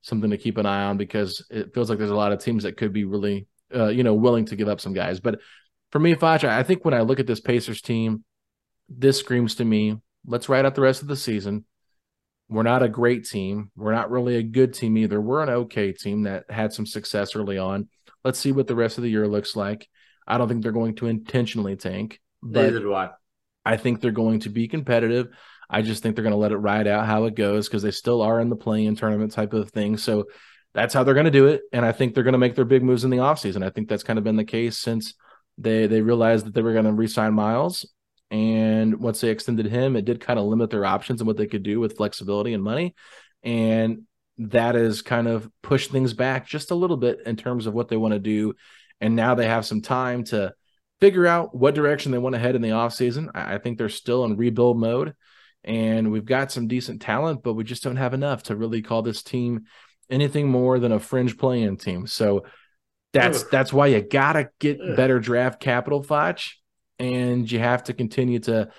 something 0.02 0.32
to 0.32 0.38
keep 0.38 0.58
an 0.58 0.66
eye 0.66 0.86
on 0.86 0.98
because 0.98 1.46
it 1.50 1.74
feels 1.74 1.90
like 1.90 2.00
there's 2.00 2.12
a 2.12 2.16
lot 2.16 2.32
of 2.32 2.44
teams 2.44 2.64
that 2.64 2.78
could 2.78 2.92
be 2.92 3.06
really, 3.06 3.48
uh, 3.74 3.88
you 3.88 4.04
know, 4.04 4.14
willing 4.14 4.46
to 4.46 4.56
give 4.56 4.68
up 4.68 4.82
some 4.82 4.94
guys. 4.94 5.20
But 5.20 5.40
for 5.92 6.00
me, 6.00 6.16
Facha, 6.16 6.50
I 6.50 6.64
think 6.64 6.84
when 6.84 6.94
I 6.94 7.02
look 7.02 7.20
at 7.20 7.28
this 7.28 7.40
Pacers 7.40 7.82
team, 7.82 8.24
this 8.90 9.20
screams 9.20 9.56
to 9.56 9.66
me, 9.66 9.98
let's 10.26 10.50
ride 10.50 10.66
out 10.66 10.76
the 10.76 10.82
rest 10.82 11.02
of 11.02 11.08
the 11.08 11.16
season. 11.16 11.66
We're 12.50 12.64
not 12.64 12.84
a 12.84 12.90
great 12.90 13.26
team. 13.26 13.72
We're 13.78 13.94
not 13.94 14.12
really 14.12 14.36
a 14.36 14.44
good 14.44 14.74
team 14.74 14.98
either. 14.98 15.22
We're 15.22 15.44
an 15.44 15.50
okay 15.50 15.94
team 15.94 16.24
that 16.24 16.50
had 16.50 16.74
some 16.74 16.86
success 16.86 17.36
early 17.36 17.58
on. 17.58 17.88
Let's 18.26 18.40
see 18.40 18.52
what 18.52 18.68
the 18.68 18.76
rest 18.76 18.98
of 18.98 19.04
the 19.04 19.10
year 19.10 19.28
looks 19.28 19.56
like. 19.56 19.88
I 20.28 20.38
don't 20.38 20.48
think 20.48 20.62
they're 20.62 20.72
going 20.72 20.96
to 20.96 21.08
intentionally 21.08 21.76
tank, 21.76 22.20
but 22.44 22.64
Neither 22.64 22.80
do 22.80 22.94
I. 22.94 23.12
I 23.66 23.78
think 23.78 24.02
they're 24.02 24.12
going 24.12 24.42
to 24.42 24.50
be 24.50 24.68
competitive. 24.68 25.30
I 25.70 25.82
just 25.82 26.04
think 26.04 26.16
they're 26.16 26.24
going 26.24 26.34
to 26.34 26.38
let 26.38 26.52
it 26.52 26.58
ride 26.58 26.88
out 26.88 27.06
how 27.06 27.26
it 27.26 27.36
goes 27.36 27.68
because 27.68 27.84
they 27.84 27.92
still 27.92 28.22
are 28.22 28.42
in 28.42 28.50
the 28.50 28.56
play-in 28.56 28.96
tournament 28.96 29.32
type 29.32 29.54
of 29.54 29.72
thing. 29.72 29.98
So 29.98 30.26
that's 30.74 30.94
how 30.94 31.04
they're 31.04 31.14
going 31.14 31.26
to 31.26 31.32
do 31.32 31.48
it. 31.48 31.62
And 31.72 31.86
I 31.86 31.92
think 31.92 32.14
they're 32.14 32.24
going 32.24 32.34
to 32.34 32.40
make 32.40 32.56
their 32.56 32.66
big 32.66 32.84
moves 32.84 33.04
in 33.04 33.10
the 33.10 33.18
offseason. 33.18 33.64
I 33.64 33.70
think 33.70 33.88
that's 33.88 34.04
kind 34.04 34.20
of 34.20 34.26
been 34.26 34.36
the 34.36 34.44
case 34.44 34.78
since 34.78 35.14
they 35.58 35.88
they 35.88 36.02
realized 36.02 36.46
that 36.46 36.54
they 36.54 36.62
were 36.62 36.74
going 36.74 36.86
to 36.86 36.92
re-sign 36.92 37.34
Miles. 37.34 37.86
And 38.30 39.00
once 39.00 39.20
they 39.20 39.30
extended 39.30 39.66
him, 39.66 39.96
it 39.96 40.06
did 40.06 40.22
kind 40.22 40.40
of 40.40 40.46
limit 40.46 40.70
their 40.70 40.86
options 40.86 41.20
and 41.20 41.28
what 41.28 41.38
they 41.38 41.48
could 41.48 41.64
do 41.64 41.80
with 41.80 41.98
flexibility 41.98 42.54
and 42.54 42.64
money. 42.64 42.96
And 43.44 44.04
that 44.38 44.76
has 44.76 45.02
kind 45.02 45.28
of 45.28 45.50
pushed 45.62 45.92
things 45.92 46.14
back 46.14 46.48
just 46.48 46.72
a 46.72 46.76
little 46.76 46.98
bit 46.98 47.20
in 47.26 47.36
terms 47.36 47.68
of 47.68 47.74
what 47.74 47.90
they 47.90 47.98
want 47.98 48.14
to 48.14 48.20
do. 48.20 48.54
And 49.02 49.16
now 49.16 49.36
they 49.36 49.48
have 49.48 49.66
some 49.66 49.82
time 49.82 50.24
to 50.26 50.54
figure 51.02 51.28
out 51.28 51.54
what 51.54 51.76
direction 51.76 52.12
they 52.12 52.18
want 52.18 52.36
to 52.36 52.40
head 52.40 52.56
in 52.56 52.62
the 52.62 52.70
offseason. 52.70 53.30
I, 53.34 53.56
I 53.56 53.58
think 53.58 53.78
they're 53.78 53.90
still 53.90 54.24
in 54.24 54.38
rebuild 54.38 54.80
mode. 54.80 55.16
And 55.64 56.12
we've 56.12 56.26
got 56.26 56.52
some 56.52 56.68
decent 56.68 57.02
talent, 57.02 57.44
but 57.44 57.54
we 57.54 57.64
just 57.64 57.84
don't 57.84 57.98
have 57.98 58.14
enough 58.14 58.44
to 58.44 58.56
really 58.56 58.82
call 58.82 59.02
this 59.02 59.22
team 59.22 59.66
anything 60.10 60.50
more 60.50 60.80
than 60.80 60.92
a 60.92 61.00
fringe 61.00 61.38
playing 61.38 61.78
team. 61.78 62.08
So 62.08 62.46
that's 63.14 63.44
Ugh. 63.44 63.48
that's 63.52 63.74
why 63.74 63.88
you 63.88 64.02
gotta 64.02 64.50
get 64.60 64.80
Ugh. 64.80 64.96
better 64.96 65.20
draft 65.20 65.60
capital, 65.60 66.04
Facci, 66.04 66.54
and 66.98 67.52
you 67.52 67.60
have 67.60 67.84
to 67.86 67.94
continue 67.94 68.40
to 68.40 68.70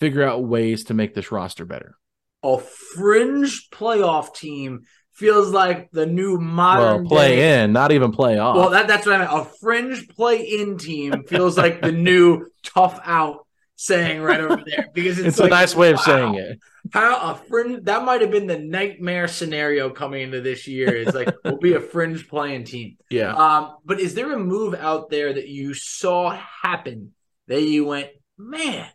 figure 0.00 0.22
out 0.22 0.44
ways 0.44 0.84
to 0.84 0.94
make 0.94 1.14
this 1.14 1.32
roster 1.32 1.64
better. 1.64 1.96
A 2.42 2.58
fringe 2.58 3.68
playoff 3.70 4.34
team 4.34 4.82
feels 5.12 5.50
like 5.50 5.90
the 5.90 6.06
new 6.06 6.38
modern 6.38 7.02
Well, 7.02 7.08
play 7.08 7.36
day- 7.36 7.62
in, 7.62 7.72
not 7.72 7.92
even 7.92 8.12
play 8.12 8.38
off. 8.38 8.56
Well, 8.56 8.70
that, 8.70 8.88
that's 8.88 9.06
what 9.06 9.14
I 9.14 9.18
meant. 9.18 9.30
A 9.32 9.44
fringe 9.60 10.08
play-in 10.08 10.78
team 10.78 11.24
feels 11.24 11.56
like 11.56 11.80
the 11.82 11.92
new 11.92 12.46
tough 12.62 13.00
out 13.04 13.46
saying 13.76 14.22
right 14.22 14.40
over 14.40 14.62
there 14.64 14.88
because 14.94 15.18
it's, 15.18 15.28
it's 15.28 15.38
like, 15.38 15.48
a 15.48 15.50
nice 15.50 15.74
way 15.74 15.90
of 15.90 15.96
wow, 15.96 16.02
saying 16.02 16.34
it. 16.36 16.58
How 16.92 17.32
a 17.32 17.34
fringe 17.34 17.84
that 17.84 18.04
might 18.04 18.20
have 18.20 18.30
been 18.30 18.46
the 18.46 18.58
nightmare 18.58 19.26
scenario 19.28 19.90
coming 19.90 20.22
into 20.22 20.40
this 20.40 20.68
year. 20.68 20.94
It's 20.94 21.14
like 21.14 21.34
we'll 21.44 21.58
be 21.58 21.74
a 21.74 21.80
fringe 21.80 22.28
playing 22.28 22.64
team. 22.64 22.96
Yeah. 23.10 23.34
Um, 23.34 23.76
but 23.84 23.98
is 23.98 24.14
there 24.14 24.32
a 24.32 24.38
move 24.38 24.74
out 24.74 25.10
there 25.10 25.32
that 25.32 25.48
you 25.48 25.74
saw 25.74 26.38
happen 26.62 27.12
that 27.48 27.62
you 27.62 27.84
went, 27.84 28.10
man, 28.38 28.86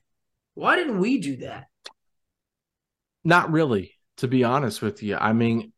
why 0.53 0.75
didn't 0.75 0.99
we 0.99 1.19
do 1.19 1.37
that? 1.37 1.67
Not 3.23 3.51
really, 3.51 3.93
to 4.17 4.27
be 4.27 4.45
honest 4.45 4.81
with 4.81 5.03
you. 5.03 5.17
I 5.17 5.33
mean, 5.33 5.73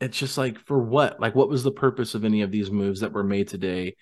it's 0.00 0.18
just 0.18 0.38
like 0.38 0.58
for 0.66 0.78
what? 0.78 1.20
Like, 1.20 1.34
what 1.34 1.48
was 1.48 1.62
the 1.62 1.70
purpose 1.70 2.14
of 2.14 2.24
any 2.24 2.42
of 2.42 2.50
these 2.50 2.70
moves 2.70 3.00
that 3.00 3.12
were 3.12 3.24
made 3.24 3.48
today? 3.48 3.96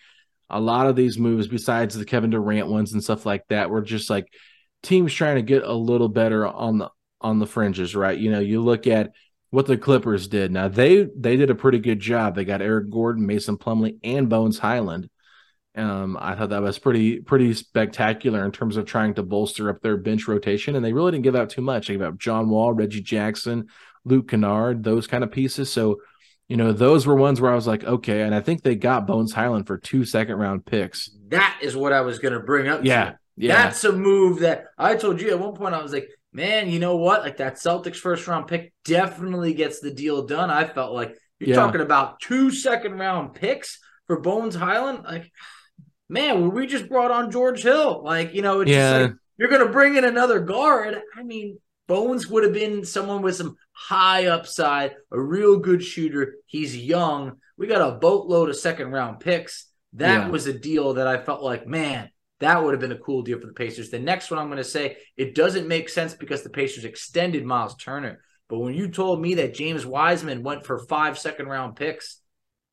A 0.48 0.60
lot 0.60 0.86
of 0.86 0.96
these 0.96 1.18
moves, 1.18 1.46
besides 1.46 1.94
the 1.94 2.04
Kevin 2.04 2.30
Durant 2.30 2.68
ones 2.68 2.92
and 2.92 3.02
stuff 3.02 3.26
like 3.26 3.44
that, 3.48 3.70
were 3.70 3.82
just 3.82 4.08
like 4.08 4.32
teams 4.82 5.12
trying 5.12 5.36
to 5.36 5.42
get 5.42 5.62
a 5.64 5.72
little 5.72 6.08
better 6.08 6.46
on 6.46 6.78
the 6.78 6.90
on 7.20 7.38
the 7.38 7.46
fringes, 7.46 7.96
right? 7.96 8.18
You 8.18 8.30
know, 8.30 8.40
you 8.40 8.62
look 8.62 8.86
at 8.86 9.12
what 9.50 9.66
the 9.66 9.76
Clippers 9.76 10.28
did. 10.28 10.52
Now 10.52 10.68
they 10.68 11.08
they 11.16 11.36
did 11.36 11.50
a 11.50 11.54
pretty 11.54 11.80
good 11.80 12.00
job. 12.00 12.34
They 12.34 12.44
got 12.44 12.62
Eric 12.62 12.90
Gordon, 12.90 13.26
Mason 13.26 13.58
Plumlee, 13.58 13.98
and 14.04 14.28
Bones 14.28 14.58
Hyland. 14.58 15.10
Um, 15.74 16.16
I 16.20 16.34
thought 16.34 16.50
that 16.50 16.62
was 16.62 16.78
pretty 16.78 17.20
pretty 17.20 17.54
spectacular 17.54 18.44
in 18.44 18.52
terms 18.52 18.76
of 18.76 18.86
trying 18.86 19.14
to 19.14 19.22
bolster 19.22 19.68
up 19.70 19.80
their 19.80 19.96
bench 19.96 20.28
rotation, 20.28 20.76
and 20.76 20.84
they 20.84 20.92
really 20.92 21.12
didn't 21.12 21.24
give 21.24 21.36
out 21.36 21.50
too 21.50 21.62
much. 21.62 21.88
They 21.88 21.94
gave 21.94 22.02
out 22.02 22.18
John 22.18 22.48
Wall, 22.48 22.72
Reggie 22.72 23.02
Jackson, 23.02 23.68
Luke 24.08 24.28
Kennard, 24.28 24.82
those 24.84 25.06
kind 25.06 25.22
of 25.24 25.30
pieces. 25.30 25.70
So, 25.70 26.00
you 26.48 26.56
know, 26.56 26.72
those 26.72 27.06
were 27.06 27.14
ones 27.14 27.40
where 27.40 27.52
I 27.52 27.54
was 27.54 27.66
like, 27.66 27.84
okay, 27.84 28.22
and 28.22 28.34
I 28.34 28.40
think 28.40 28.62
they 28.62 28.74
got 28.74 29.06
Bones 29.06 29.32
Hyland 29.32 29.66
for 29.66 29.78
two 29.78 30.04
second 30.04 30.36
round 30.36 30.64
picks. 30.66 31.10
That 31.28 31.58
is 31.62 31.76
what 31.76 31.92
I 31.92 32.00
was 32.00 32.18
going 32.18 32.34
to 32.34 32.40
bring 32.40 32.68
up. 32.68 32.84
Yeah, 32.84 33.12
yeah, 33.36 33.56
That's 33.64 33.84
a 33.84 33.92
move 33.92 34.40
that 34.40 34.64
I 34.78 34.96
told 34.96 35.20
you 35.20 35.30
at 35.30 35.38
one 35.38 35.54
point. 35.54 35.74
I 35.74 35.82
was 35.82 35.92
like, 35.92 36.08
man, 36.32 36.68
you 36.70 36.78
know 36.78 36.96
what? 36.96 37.22
Like 37.22 37.36
that 37.38 37.54
Celtics 37.56 37.96
first 37.96 38.26
round 38.26 38.48
pick 38.48 38.72
definitely 38.84 39.54
gets 39.54 39.80
the 39.80 39.90
deal 39.92 40.26
done. 40.26 40.50
I 40.50 40.64
felt 40.64 40.92
like 40.92 41.14
you're 41.38 41.50
Yeah. 41.50 41.56
talking 41.56 41.80
about 41.80 42.20
two 42.20 42.50
second 42.50 42.98
round 42.98 43.34
picks 43.34 43.78
for 44.06 44.20
Bones 44.20 44.54
Hyland. 44.54 45.04
Like, 45.04 45.30
man, 46.08 46.50
we 46.50 46.66
just 46.66 46.88
brought 46.88 47.10
on 47.10 47.30
George 47.30 47.62
Hill. 47.62 48.02
Like, 48.04 48.34
you 48.34 48.42
know, 48.42 48.60
it's 48.60 48.70
Yeah. 48.70 48.98
just 48.98 49.10
like 49.10 49.18
you're 49.38 49.48
going 49.50 49.66
to 49.66 49.72
bring 49.72 49.96
in 49.96 50.04
another 50.04 50.40
guard. 50.40 51.00
I 51.16 51.22
mean, 51.22 51.58
Bones 51.86 52.26
would 52.28 52.44
have 52.44 52.52
been 52.52 52.84
someone 52.84 53.22
with 53.22 53.36
some 53.36 53.56
high 53.80 54.26
upside, 54.26 54.96
a 55.12 55.20
real 55.20 55.56
good 55.58 55.82
shooter. 55.84 56.34
He's 56.46 56.76
young. 56.76 57.38
We 57.56 57.68
got 57.68 57.88
a 57.88 57.96
boatload 57.96 58.48
of 58.48 58.56
second 58.56 58.90
round 58.90 59.20
picks. 59.20 59.66
That 59.92 60.26
Yeah. 60.26 60.28
was 60.28 60.46
a 60.48 60.52
deal 60.52 60.94
that 60.94 61.06
I 61.06 61.22
felt 61.22 61.42
like, 61.42 61.66
man, 61.66 62.10
that 62.40 62.62
would 62.62 62.72
have 62.72 62.80
been 62.80 62.92
a 62.92 62.98
cool 62.98 63.22
deal 63.22 63.40
for 63.40 63.46
the 63.46 63.52
Pacers. 63.52 63.90
The 63.90 63.98
next 64.00 64.30
one 64.30 64.38
I'm 64.40 64.48
going 64.48 64.58
to 64.58 64.64
say, 64.64 64.96
it 65.16 65.34
doesn't 65.34 65.68
make 65.68 65.88
sense 65.88 66.14
because 66.14 66.42
the 66.42 66.50
Pacers 66.50 66.84
extended 66.84 67.44
Miles 67.44 67.76
Turner. 67.76 68.20
But 68.48 68.58
when 68.58 68.74
you 68.74 68.88
told 68.88 69.20
me 69.20 69.34
that 69.34 69.54
James 69.54 69.86
Wiseman 69.86 70.42
went 70.42 70.66
for 70.66 70.78
five 70.78 71.18
second 71.18 71.46
round 71.46 71.76
picks, 71.76 72.20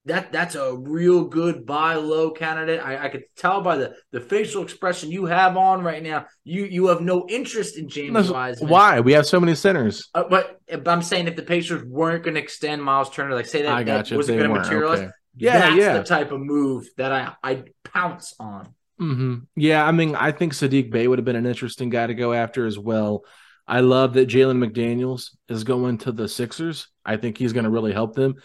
that 0.05 0.31
that's 0.31 0.55
a 0.55 0.75
real 0.75 1.25
good 1.25 1.65
buy 1.65 1.95
low 1.95 2.29
candidate. 2.31 2.79
I, 2.79 3.05
I 3.05 3.09
could 3.09 3.23
tell 3.35 3.61
by 3.61 3.77
the, 3.77 3.95
the 4.11 4.21
facial 4.21 4.61
expression 4.63 5.11
you 5.11 5.25
have 5.25 5.57
on 5.57 5.83
right 5.83 6.01
now. 6.03 6.25
You 6.43 6.65
you 6.65 6.87
have 6.87 7.01
no 7.01 7.25
interest 7.27 7.77
in 7.77 7.89
James 7.89 8.13
That's- 8.13 8.31
Wiseman. 8.31 8.69
Why? 8.69 8.99
We 8.99 9.13
have 9.13 9.25
so 9.25 9.39
many 9.39 9.55
centers. 9.55 10.07
Uh, 10.13 10.23
but, 10.29 10.59
but 10.69 10.87
I'm 10.87 11.01
saying 11.01 11.27
if 11.27 11.35
the 11.35 11.41
Pacers 11.43 11.83
weren't 11.83 12.23
going 12.23 12.35
to 12.35 12.41
extend 12.41 12.83
Miles 12.83 13.09
Turner, 13.09 13.33
like 13.33 13.47
say 13.47 13.63
that, 13.63 13.73
I 13.73 13.83
got 13.83 13.97
that 14.05 14.11
you. 14.11 14.17
wasn't 14.17 14.39
going 14.39 14.51
to 14.53 14.59
materialize, 14.59 14.99
Okay. 14.99 15.09
Yeah, 15.37 15.59
that's 15.59 15.75
yeah. 15.75 15.97
the 15.97 16.03
type 16.03 16.31
of 16.31 16.39
move 16.39 16.87
that 16.97 17.11
I 17.11 17.33
I 17.43 17.63
pounce 17.83 18.35
on. 18.39 18.73
hmm 18.99 19.35
Yeah, 19.55 19.85
I 19.85 19.91
mean, 19.91 20.15
I 20.15 20.31
think 20.31 20.53
Saddiq 20.53 20.91
Bey 20.91 21.07
would 21.07 21.19
have 21.19 21.25
been 21.25 21.35
an 21.35 21.45
interesting 21.45 21.89
guy 21.89 22.07
to 22.07 22.13
go 22.13 22.31
after 22.31 22.65
as 22.65 22.77
well. 22.79 23.23
I 23.67 23.79
love 23.79 24.13
that 24.13 24.29
Jalen 24.29 24.63
McDaniels 24.63 25.31
is 25.49 25.63
going 25.63 25.97
to 25.99 26.11
the 26.11 26.27
Sixers. 26.29 26.87
I 27.03 27.17
think 27.17 27.37
he's 27.37 27.51
going 27.51 27.63
to 27.63 27.69
really 27.71 27.91
help 27.93 28.15
them. 28.15 28.35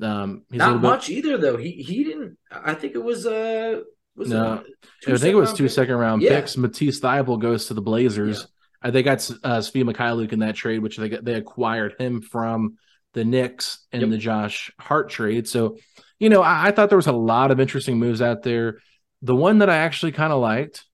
Um, 0.00 0.42
Not 0.50 0.66
little 0.66 0.74
bit- 0.80 0.82
much 0.88 1.08
either, 1.10 1.38
though. 1.38 1.56
He 1.56 1.70
he 1.72 2.04
didn't. 2.04 2.38
I 2.50 2.74
think 2.74 2.94
it 2.94 3.02
was 3.02 3.26
uh 3.26 3.80
was 4.16 4.28
No. 4.30 4.64
it, 5.06 5.12
I 5.12 5.16
think 5.16 5.32
it 5.32 5.36
was 5.36 5.52
two 5.52 5.64
picks? 5.64 5.74
second 5.74 5.96
round 5.96 6.22
Yeah. 6.22 6.40
picks. 6.40 6.56
Matisse 6.56 7.00
Thybulle 7.00 7.40
goes 7.40 7.66
to 7.66 7.74
the 7.74 7.82
Blazers. 7.82 8.46
Uh, 8.82 8.90
they 8.92 9.02
got 9.02 9.18
uh, 9.42 9.58
Svi 9.58 9.82
Mykhailiuk 9.84 10.32
in 10.32 10.38
that 10.40 10.54
trade, 10.54 10.78
which 10.80 10.96
they 10.98 11.08
got, 11.08 11.24
they 11.24 11.34
acquired 11.34 11.94
him 11.98 12.20
from 12.20 12.76
the 13.14 13.24
Knicks 13.24 13.86
in 13.92 14.00
Yep. 14.02 14.10
the 14.10 14.18
Josh 14.18 14.70
Hart 14.78 15.08
trade. 15.10 15.48
So, 15.48 15.78
you 16.20 16.28
know, 16.28 16.42
I, 16.42 16.66
I 16.68 16.70
thought 16.70 16.88
there 16.88 16.98
was 16.98 17.06
a 17.08 17.12
lot 17.12 17.50
of 17.50 17.58
interesting 17.58 17.98
moves 17.98 18.22
out 18.22 18.42
there. 18.42 18.78
The 19.22 19.34
one 19.34 19.58
that 19.58 19.70
I 19.70 19.78
actually 19.78 20.12
kind 20.12 20.32
of 20.32 20.40
liked 20.40 20.84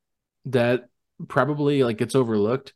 that 0.46 0.84
probably 1.28 1.82
like 1.84 1.98
gets 1.98 2.14
overlooked 2.14 2.72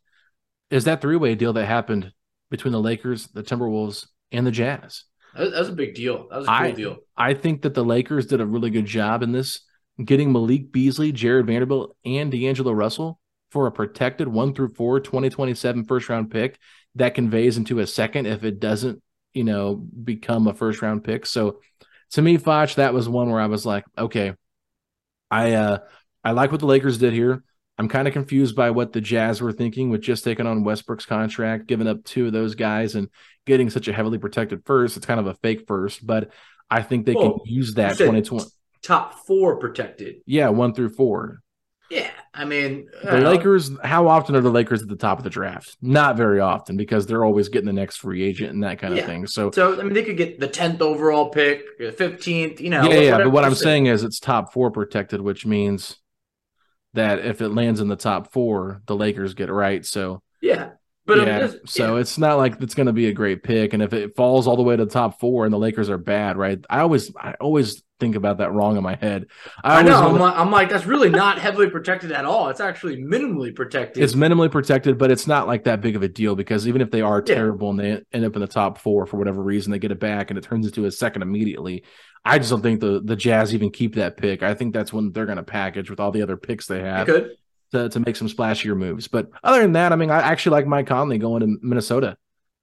is 0.69 0.83
that 0.85 1.01
three 1.01 1.15
way 1.15 1.33
deal 1.35 1.53
that 1.53 1.65
happened 1.65 2.11
between 2.51 2.71
the 2.71 2.79
Lakers, 2.81 3.27
the 3.27 3.43
Timberwolves, 3.43 4.07
and 4.31 4.45
the 4.45 4.51
Jazz. 4.51 5.05
That 5.35 5.51
was, 5.51 5.69
a 5.69 5.73
big 5.73 5.95
deal. 5.95 6.27
That 6.29 6.37
was 6.39 6.47
a 6.47 6.49
cool 6.49 6.57
I- 6.57 6.71
deal. 6.71 6.97
I 7.15 7.33
think 7.33 7.61
that 7.63 7.73
the 7.73 7.83
Lakers 7.83 8.27
did 8.27 8.41
a 8.41 8.45
really 8.45 8.69
good 8.69 8.85
job 8.85 9.23
in 9.23 9.31
this, 9.31 9.61
getting 10.03 10.31
Malik 10.31 10.71
Beasley, 10.71 11.11
Jarred 11.11 11.47
Vanderbilt, 11.47 11.95
and 12.05 12.31
D'Angelo 12.31 12.71
Russell 12.71 13.19
for 13.51 13.67
a 13.67 13.71
protected 13.71 14.27
one 14.27 14.53
through 14.53 14.69
four 14.69 14.99
2027 14.99 15.85
first 15.85 16.09
round 16.09 16.31
pick 16.31 16.57
that 16.95 17.15
conveys 17.15 17.57
into 17.57 17.79
a 17.79 17.87
second 17.87 18.25
if 18.25 18.43
it 18.43 18.59
doesn't, 18.59 19.01
you 19.33 19.43
know, 19.43 19.75
become 19.75 20.47
a 20.47 20.53
first 20.53 20.81
round 20.81 21.03
pick. 21.03 21.25
So 21.25 21.59
to 22.11 22.21
me, 22.21 22.37
Facci, 22.37 22.75
that 22.75 22.93
was 22.93 23.09
one 23.09 23.29
where 23.29 23.41
I 23.41 23.47
was 23.47 23.65
like, 23.65 23.85
okay, 23.97 24.33
I 25.29 25.53
uh 25.53 25.79
I 26.23 26.31
like 26.31 26.51
what 26.51 26.59
the 26.59 26.65
Lakers 26.65 26.97
did 26.97 27.13
here. 27.13 27.43
I'm 27.79 27.87
kind 27.87 28.09
of 28.09 28.13
confused 28.13 28.57
by 28.57 28.71
what 28.71 28.91
the 28.91 28.99
Jazz 28.99 29.41
were 29.41 29.53
thinking 29.53 29.89
with 29.89 30.01
just 30.01 30.25
taking 30.25 30.45
on 30.45 30.65
Westbrook's 30.65 31.05
contract, 31.05 31.65
giving 31.65 31.87
up 31.87 32.03
two 32.03 32.27
of 32.27 32.33
those 32.33 32.53
guys 32.53 32.95
and 32.95 33.07
getting 33.45 33.69
such 33.69 33.87
a 33.87 33.93
heavily 33.93 34.17
protected 34.17 34.65
first. 34.65 34.97
It's 34.97 35.05
kind 35.05 35.19
of 35.19 35.27
a 35.27 35.33
fake 35.35 35.63
first, 35.65 36.05
but 36.05 36.31
I 36.69 36.81
think 36.81 37.05
they 37.05 37.13
Well, 37.13 37.23
can 37.23 37.31
oh, 37.39 37.43
use 37.45 37.75
that 37.75 37.97
2020. 37.97 38.45
Top 38.83 39.13
four 39.25 39.55
protected. 39.59 40.17
Yeah, 40.25 40.49
one 40.49 40.73
through 40.73 40.89
four. 40.89 41.39
Yeah, 41.89 42.09
I 42.33 42.43
mean 42.45 42.87
The 43.03 43.11
don't. 43.11 43.23
Lakers, 43.23 43.71
how 43.83 44.09
often 44.09 44.35
are 44.35 44.41
the 44.41 44.51
Lakers 44.51 44.81
at 44.83 44.89
the 44.89 44.95
top 44.97 45.17
of 45.17 45.23
the 45.23 45.29
draft? 45.29 45.77
Not 45.81 46.17
very 46.17 46.39
often 46.41 46.75
because 46.77 47.07
they're 47.07 47.23
always 47.23 47.47
getting 47.49 47.65
the 47.65 47.73
next 47.73 47.97
free 47.97 48.23
agent 48.23 48.51
and 48.51 48.63
that 48.63 48.77
kind 48.79 48.93
Yeah. 48.93 49.01
of 49.01 49.07
thing. 49.07 49.25
So, 49.25 49.51
So 49.51 49.79
I 49.79 49.83
mean, 49.83 49.93
they 49.93 50.03
could 50.03 50.17
get 50.17 50.39
the 50.39 50.47
tenth 50.49 50.81
overall 50.81 51.29
pick, 51.29 51.63
fifteenth. 51.97 52.59
You 52.61 52.69
know, 52.71 52.83
yeah, 52.91 52.99
yeah. 52.99 53.17
But 53.17 53.31
what 53.31 53.45
I'm 53.45 53.55
saying 53.55 53.85
is 53.87 54.03
it's 54.03 54.19
top 54.19 54.51
four 54.53 54.69
protected, 54.69 55.21
which 55.21 55.45
means 55.45 55.95
that 56.93 57.19
if 57.19 57.41
it 57.41 57.49
lands 57.49 57.79
in 57.79 57.87
the 57.87 57.95
top 57.95 58.31
four, 58.31 58.81
the 58.85 58.95
Lakers 58.95 59.33
get 59.33 59.49
it 59.49 59.53
right. 59.53 59.85
So, 59.85 60.21
yeah, 60.41 60.71
but 61.05 61.19
I 61.19 61.25
mean, 61.25 61.27
yeah. 61.27 61.51
So 61.65 61.97
it's 61.97 62.17
not 62.17 62.37
like 62.37 62.61
it's 62.61 62.75
going 62.75 62.87
to 62.87 62.93
be 62.93 63.07
a 63.07 63.13
great 63.13 63.43
pick. 63.43 63.73
And 63.73 63.81
if 63.83 63.93
it 63.93 64.15
falls 64.15 64.47
all 64.47 64.55
the 64.55 64.63
way 64.63 64.75
to 64.75 64.85
the 64.85 64.91
top 64.91 65.19
four 65.19 65.45
and 65.45 65.53
the 65.53 65.59
Lakers 65.59 65.89
are 65.89 65.97
bad, 65.97 66.37
right? 66.37 66.59
I 66.69 66.79
always, 66.79 67.15
I 67.15 67.33
always 67.39 67.83
think 67.99 68.15
about 68.15 68.37
that 68.37 68.51
wrong 68.51 68.77
in 68.77 68.83
my 68.83 68.95
head. 68.95 69.27
I, 69.63 69.83
know. 69.83 69.95
always 69.95 70.13
I'm 70.15 70.19
like, 70.19 70.35
I'm 70.37 70.51
like, 70.51 70.69
that's 70.69 70.85
really 70.85 71.09
not 71.09 71.37
heavily 71.39 71.69
protected 71.69 72.11
at 72.11 72.25
all. 72.25 72.49
It's 72.49 72.59
actually 72.61 72.97
minimally 72.97 73.55
protected. 73.55 74.03
it's 74.03 74.13
minimally 74.15 74.49
protected, 74.51 74.97
but 74.97 75.11
it's 75.11 75.27
not 75.27 75.47
like 75.47 75.65
that 75.65 75.81
big 75.81 75.95
of 75.95 76.03
a 76.03 76.07
deal 76.07 76.35
because 76.35 76.67
even 76.67 76.81
if 76.81 76.91
they 76.91 77.01
are 77.01 77.23
Yeah. 77.25 77.35
terrible 77.35 77.69
and 77.71 77.79
they 77.79 78.01
end 78.13 78.25
up 78.25 78.35
in 78.35 78.41
the 78.41 78.47
top 78.47 78.77
four 78.77 79.05
for 79.05 79.17
whatever 79.17 79.41
reason, 79.43 79.71
they 79.71 79.79
get 79.79 79.91
it 79.91 79.99
back 79.99 80.31
and 80.31 80.37
it 80.37 80.43
turns 80.43 80.65
into 80.65 80.85
a 80.85 80.91
second 80.91 81.21
immediately. 81.21 81.83
I 82.25 82.37
just 82.37 82.49
don't 82.49 82.61
think 82.61 82.79
the 82.81 83.01
the 83.03 83.15
Jazz 83.15 83.53
even 83.53 83.71
keep 83.71 83.95
that 83.95 84.17
pick. 84.17 84.43
I 84.43 84.53
think 84.53 84.73
that's 84.73 84.91
when 84.91 85.11
they're 85.11 85.25
going 85.25 85.37
to 85.37 85.43
package 85.43 85.89
with 85.89 85.99
all 85.99 86.11
the 86.11 86.21
other 86.21 86.35
picks 86.37 86.67
they 86.67 86.81
have 86.81 87.07
could. 87.07 87.31
to, 87.71 87.87
to 87.89 87.99
make 88.01 88.15
some 88.17 88.27
splashier 88.27 88.75
moves. 88.75 89.07
But 89.07 89.29
other 89.43 89.61
than 89.61 89.71
that, 89.73 89.93
I 89.93 89.95
mean, 89.95 90.09
I 90.11 90.19
actually 90.19 90.51
like 90.51 90.67
Mike 90.67 90.87
Conley 90.87 91.17
going 91.17 91.41
to 91.41 91.57
Minnesota. 91.61 92.17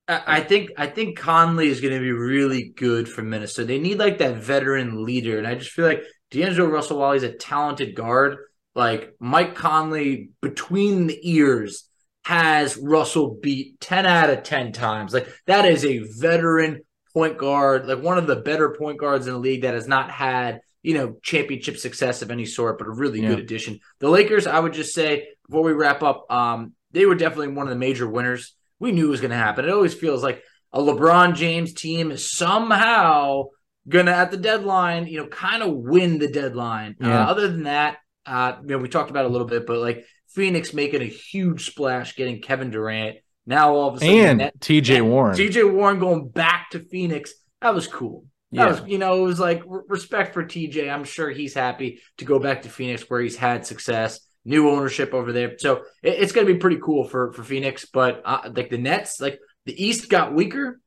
I 0.08 0.40
think 0.40 0.70
I 0.76 0.86
think 0.86 1.18
Conley 1.18 1.68
is 1.68 1.80
going 1.80 1.94
to 1.94 2.00
be 2.00 2.12
really 2.12 2.72
good 2.76 3.08
for 3.08 3.22
Minnesota. 3.22 3.66
They 3.66 3.78
need 3.80 3.98
like 3.98 4.18
that 4.18 4.36
veteran 4.36 5.04
leader, 5.04 5.38
and 5.38 5.46
I 5.46 5.56
just 5.56 5.70
feel 5.72 5.86
like 5.86 6.02
D'Angelo 6.30 6.68
Russell, 6.68 6.98
while 6.98 7.12
he's 7.12 7.24
a 7.24 7.32
talented 7.32 7.94
guard, 7.96 8.36
like 8.74 9.14
Mike 9.18 9.54
Conley 9.56 10.30
between 10.40 11.08
the 11.08 11.18
ears 11.22 11.88
has 12.24 12.76
Russell 12.76 13.38
beat 13.42 13.80
ten 13.80 14.06
out 14.06 14.30
of 14.30 14.42
ten 14.44 14.72
times. 14.72 15.12
Like 15.12 15.28
that 15.46 15.64
is 15.64 15.84
a 15.84 15.98
veteran 15.98 16.82
point 17.12 17.36
guard, 17.38 17.86
like 17.86 18.02
one 18.02 18.18
of 18.18 18.26
the 18.28 18.36
better 18.36 18.76
point 18.78 18.98
guards 18.98 19.26
in 19.26 19.32
the 19.32 19.38
league 19.40 19.62
that 19.62 19.74
has 19.74 19.88
not 19.88 20.10
had 20.10 20.60
you 20.84 20.94
know 20.94 21.16
championship 21.22 21.78
success 21.78 22.22
of 22.22 22.30
any 22.30 22.44
sort, 22.46 22.78
but 22.78 22.86
a 22.86 22.90
really 22.92 23.20
Yeah. 23.22 23.30
good 23.30 23.40
addition. 23.40 23.80
The 23.98 24.08
Lakers, 24.08 24.46
I 24.46 24.60
would 24.60 24.72
just 24.72 24.94
say 24.94 25.28
before 25.48 25.62
we 25.62 25.72
wrap 25.72 26.04
up, 26.04 26.30
um, 26.30 26.74
they 26.92 27.06
were 27.06 27.16
definitely 27.16 27.48
one 27.48 27.66
of 27.66 27.70
the 27.70 27.78
major 27.78 28.08
winners 28.08 28.54
we 28.78 28.92
knew 28.92 29.06
it 29.06 29.10
was 29.10 29.20
going 29.20 29.30
to 29.30 29.36
happen. 29.36 29.64
It 29.64 29.70
always 29.72 29.94
feels 29.94 30.22
like 30.22 30.42
a 30.72 30.80
LeBron 30.80 31.34
James 31.34 31.72
team 31.72 32.10
is 32.10 32.30
somehow 32.30 33.44
going 33.88 34.06
to, 34.06 34.14
at 34.14 34.30
the 34.30 34.36
deadline, 34.36 35.06
you 35.06 35.18
know, 35.20 35.26
kind 35.28 35.62
of 35.62 35.74
win 35.74 36.18
the 36.18 36.28
deadline. 36.28 36.96
Yeah. 37.00 37.24
Uh, 37.26 37.30
other 37.30 37.48
than 37.48 37.64
that, 37.64 37.98
uh, 38.26 38.54
you 38.62 38.68
know, 38.68 38.78
we 38.78 38.88
talked 38.88 39.10
about 39.10 39.24
it 39.24 39.28
a 39.28 39.32
little 39.32 39.46
bit, 39.46 39.66
but 39.66 39.78
like 39.78 40.04
Phoenix 40.28 40.74
making 40.74 41.02
a 41.02 41.06
huge 41.06 41.66
splash, 41.66 42.16
getting 42.16 42.42
Kevin 42.42 42.70
Durant. 42.70 43.16
Now 43.46 43.74
all 43.74 43.88
of 43.90 43.96
a 43.96 43.98
sudden, 44.00 44.14
And 44.18 44.40
that- 44.40 44.58
TJ 44.60 45.00
Warren. 45.02 45.36
TJ 45.36 45.72
Warren 45.72 45.98
going 46.00 46.28
back 46.28 46.70
to 46.70 46.80
Phoenix. 46.80 47.32
That 47.62 47.74
was 47.74 47.86
cool. 47.86 48.24
That 48.52 48.62
Yeah. 48.62 48.80
was, 48.80 48.82
you 48.90 48.98
know, 48.98 49.22
it 49.22 49.26
was 49.26 49.38
like 49.40 49.62
r- 49.70 49.84
respect 49.88 50.34
for 50.34 50.44
TJ. 50.44 50.90
I'm 50.90 51.04
sure 51.04 51.30
he's 51.30 51.54
happy 51.54 52.00
to 52.18 52.24
go 52.24 52.38
back 52.40 52.62
to 52.62 52.68
Phoenix 52.68 53.08
where 53.08 53.20
he's 53.20 53.36
had 53.36 53.64
success, 53.66 54.20
new 54.46 54.70
ownership 54.70 55.12
over 55.12 55.32
there. 55.32 55.58
So 55.58 55.82
it- 56.02 56.20
it's 56.20 56.32
going 56.32 56.46
to 56.46 56.52
be 56.54 56.58
pretty 56.58 56.78
cool 56.82 57.04
for 57.04 57.32
for 57.32 57.42
Phoenix. 57.42 57.84
But 57.84 58.22
uh, 58.24 58.50
like 58.54 58.70
the 58.70 58.78
Nets, 58.78 59.20
like 59.20 59.38
the 59.66 59.84
East 59.84 60.08
got 60.08 60.32
weaker, 60.32 60.80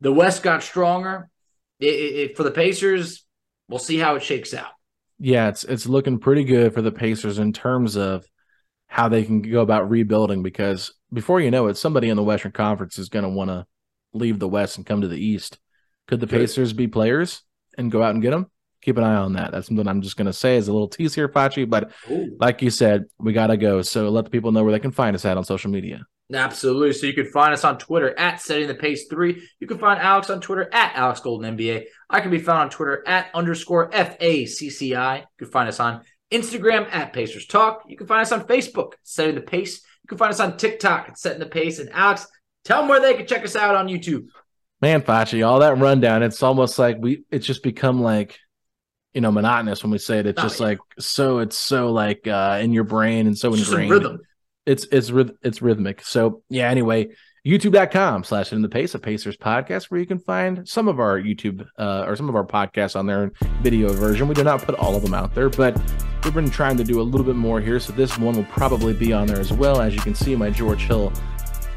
the 0.00 0.12
West 0.12 0.42
got 0.42 0.62
stronger. 0.62 1.28
It, 1.78 1.86
it, 1.86 2.36
for 2.36 2.42
the 2.42 2.50
Pacers, 2.50 3.24
we'll 3.68 3.78
see 3.78 3.98
how 3.98 4.16
it 4.16 4.22
shakes 4.22 4.54
out. 4.54 4.70
yeah, 5.18 5.48
it's 5.48 5.62
it's 5.64 5.86
looking 5.86 6.18
pretty 6.18 6.44
good 6.44 6.72
for 6.74 6.82
the 6.82 6.90
Pacers 6.92 7.38
in 7.38 7.52
terms 7.52 7.96
of 7.96 8.26
how 8.88 9.08
they 9.08 9.24
can 9.24 9.42
go 9.42 9.60
about 9.60 9.90
rebuilding 9.90 10.42
because 10.42 10.94
before 11.12 11.40
you 11.40 11.50
know 11.50 11.66
it, 11.66 11.76
somebody 11.76 12.08
in 12.08 12.16
the 12.16 12.22
Western 12.22 12.52
Conference 12.52 12.98
is 12.98 13.08
going 13.10 13.24
to 13.24 13.28
want 13.28 13.50
to 13.50 13.66
leave 14.14 14.38
the 14.38 14.48
West 14.48 14.76
and 14.78 14.86
come 14.86 15.02
to 15.02 15.08
the 15.08 15.18
East. 15.22 15.58
Could 16.08 16.20
the 16.20 16.26
Pacers 16.26 16.72
be 16.72 16.86
players 16.88 17.42
and 17.76 17.90
go 17.92 18.02
out 18.02 18.14
and 18.14 18.22
get 18.22 18.30
them? 18.30 18.46
Keep 18.86 18.98
an 18.98 19.02
eye 19.02 19.16
on 19.16 19.32
that. 19.32 19.50
That's 19.50 19.66
something 19.66 19.88
I'm 19.88 20.00
just 20.00 20.16
going 20.16 20.28
to 20.28 20.32
say 20.32 20.56
as 20.56 20.68
a 20.68 20.72
little 20.72 20.86
tease 20.86 21.12
here, 21.12 21.28
Facci. 21.28 21.68
But 21.68 21.90
like 22.38 22.62
you 22.62 22.70
said, 22.70 23.06
we 23.18 23.32
got 23.32 23.48
to 23.48 23.56
go. 23.56 23.82
So 23.82 24.08
let 24.10 24.26
the 24.26 24.30
people 24.30 24.52
know 24.52 24.62
where 24.62 24.70
they 24.70 24.78
can 24.78 24.92
find 24.92 25.16
us 25.16 25.24
at 25.24 25.36
on 25.36 25.42
social 25.42 25.72
media. 25.72 26.06
Absolutely. 26.32 26.92
So 26.92 27.08
you 27.08 27.12
can 27.12 27.26
find 27.26 27.52
us 27.52 27.64
on 27.64 27.78
Twitter 27.78 28.16
at 28.16 28.40
setting 28.40 28.68
the 28.68 28.76
pace 28.76 29.08
three. 29.08 29.42
You 29.58 29.66
can 29.66 29.78
find 29.78 30.00
Alex 30.00 30.30
on 30.30 30.40
Twitter 30.40 30.72
at 30.72 30.94
Alex 30.94 31.18
Golden 31.18 31.56
NBA. 31.56 31.86
I 32.08 32.20
can 32.20 32.30
be 32.30 32.38
found 32.38 32.60
on 32.60 32.70
Twitter 32.70 33.02
at 33.08 33.28
underscore 33.34 33.90
FACCI. 33.90 35.18
You 35.18 35.26
can 35.36 35.48
find 35.48 35.68
us 35.68 35.80
on 35.80 36.02
Instagram 36.30 36.86
at 36.92 37.12
Pacers 37.12 37.46
Talk. 37.48 37.82
You 37.88 37.96
can 37.96 38.06
find 38.06 38.20
us 38.20 38.30
on 38.30 38.46
Facebook, 38.46 38.92
setting 39.02 39.34
the 39.34 39.40
pace. 39.40 39.82
You 40.04 40.08
can 40.10 40.18
find 40.18 40.30
us 40.30 40.38
on 40.38 40.56
TikTok 40.56 41.08
at 41.08 41.18
setting 41.18 41.40
the 41.40 41.46
pace. 41.46 41.80
And 41.80 41.90
Alex, 41.90 42.24
tell 42.64 42.82
them 42.82 42.88
where 42.88 43.00
they 43.00 43.14
can 43.14 43.26
check 43.26 43.42
us 43.42 43.56
out 43.56 43.74
on 43.74 43.88
YouTube. 43.88 44.26
Man, 44.80 45.02
Facci, 45.02 45.44
all 45.44 45.58
that 45.58 45.78
rundown, 45.78 46.22
it's 46.22 46.40
almost 46.42 46.78
like 46.78 46.98
we 47.00 47.24
it's 47.32 47.46
just 47.46 47.64
become 47.64 48.00
like 48.00 48.38
you 49.16 49.20
know, 49.22 49.32
monotonous 49.32 49.82
when 49.82 49.90
we 49.90 49.98
say 49.98 50.18
it. 50.20 50.26
It's 50.26 50.38
Oh, 50.38 50.42
just 50.44 50.60
yeah. 50.60 50.66
like 50.66 50.78
so 51.00 51.38
it's 51.38 51.56
so 51.58 51.90
like 51.90 52.28
uh 52.28 52.58
in 52.62 52.72
your 52.72 52.84
brain 52.84 53.26
and 53.26 53.36
so 53.36 53.52
It's 53.54 53.66
ingrained. 53.68 53.90
rhythm. 53.90 54.20
It's 54.66 54.86
it's 54.92 55.10
it's 55.42 55.60
rhythmic. 55.62 56.02
So 56.04 56.42
yeah, 56.50 56.68
anyway, 56.70 57.08
youtube.com 57.46 58.24
slash 58.24 58.52
in 58.52 58.60
the 58.62 58.68
pace 58.68 58.94
a 58.94 58.98
Pacers 58.98 59.36
podcast 59.36 59.84
where 59.84 60.00
you 60.00 60.06
can 60.06 60.18
find 60.18 60.68
some 60.68 60.86
of 60.88 61.00
our 61.00 61.18
YouTube 61.18 61.66
uh 61.78 62.04
or 62.06 62.14
some 62.16 62.28
of 62.28 62.34
our 62.34 62.44
podcasts 62.44 62.94
on 62.96 63.06
their 63.06 63.32
video 63.62 63.88
version. 63.92 64.28
We 64.28 64.34
do 64.34 64.44
not 64.44 64.62
put 64.62 64.74
all 64.74 64.94
of 64.96 65.02
them 65.02 65.14
out 65.14 65.34
there, 65.34 65.48
but 65.48 65.80
we've 66.24 66.34
been 66.34 66.50
trying 66.50 66.76
to 66.76 66.84
do 66.84 67.00
a 67.00 67.06
little 67.10 67.26
bit 67.26 67.36
more 67.36 67.60
here. 67.60 67.80
So 67.80 67.92
this 67.94 68.18
one 68.18 68.36
will 68.36 68.44
probably 68.60 68.92
be 68.92 69.12
on 69.12 69.26
there 69.28 69.40
as 69.40 69.52
well. 69.52 69.80
As 69.80 69.94
you 69.94 70.00
can 70.02 70.14
see, 70.14 70.36
my 70.36 70.50
George 70.50 70.82
Hill 70.82 71.12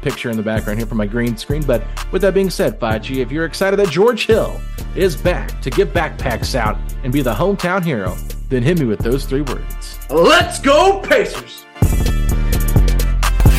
picture 0.02 0.30
in 0.30 0.36
the 0.36 0.42
background 0.42 0.78
here 0.78 0.86
from 0.86 0.98
my 0.98 1.06
green 1.06 1.36
screen. 1.36 1.62
But 1.62 1.82
with 2.12 2.22
that 2.22 2.34
being 2.34 2.50
said, 2.50 2.78
5G, 2.80 3.16
if 3.16 3.30
you're 3.30 3.44
excited 3.44 3.78
that 3.78 3.90
George 3.90 4.26
Hill 4.26 4.60
is 4.94 5.16
back 5.16 5.60
to 5.62 5.70
get 5.70 5.92
backpacks 5.92 6.54
out 6.54 6.78
and 7.04 7.12
be 7.12 7.22
the 7.22 7.34
hometown 7.34 7.84
hero, 7.84 8.16
then 8.48 8.62
hit 8.62 8.78
me 8.78 8.86
with 8.86 9.00
those 9.00 9.24
three 9.24 9.42
words. 9.42 9.98
Let's 10.10 10.58
go, 10.58 11.00
Pacers. 11.00 11.64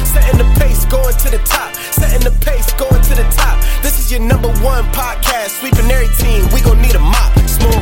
Setting 0.04 0.38
the 0.38 0.56
pace, 0.60 0.86
going 0.86 1.16
to 1.16 1.30
the 1.30 1.42
top. 1.46 1.74
Setting 1.76 2.24
the 2.24 2.38
pace, 2.46 2.74
going 2.74 3.02
to 3.02 3.16
the 3.16 3.28
top. 3.36 3.64
This 3.82 4.00
is 4.00 4.12
your 4.12 4.22
number 4.22 4.50
one 4.62 4.84
podcast. 4.92 5.60
Sweeping 5.60 5.89
every 5.89 6.14
team. 6.18 6.44
We 6.54 6.62
gon' 6.62 6.82
need 6.82 6.96
a 6.96 7.00
mop. 7.00 7.38
Smooth. 7.48 7.74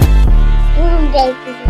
Boom, 0.76 1.12
baby. 1.12 1.69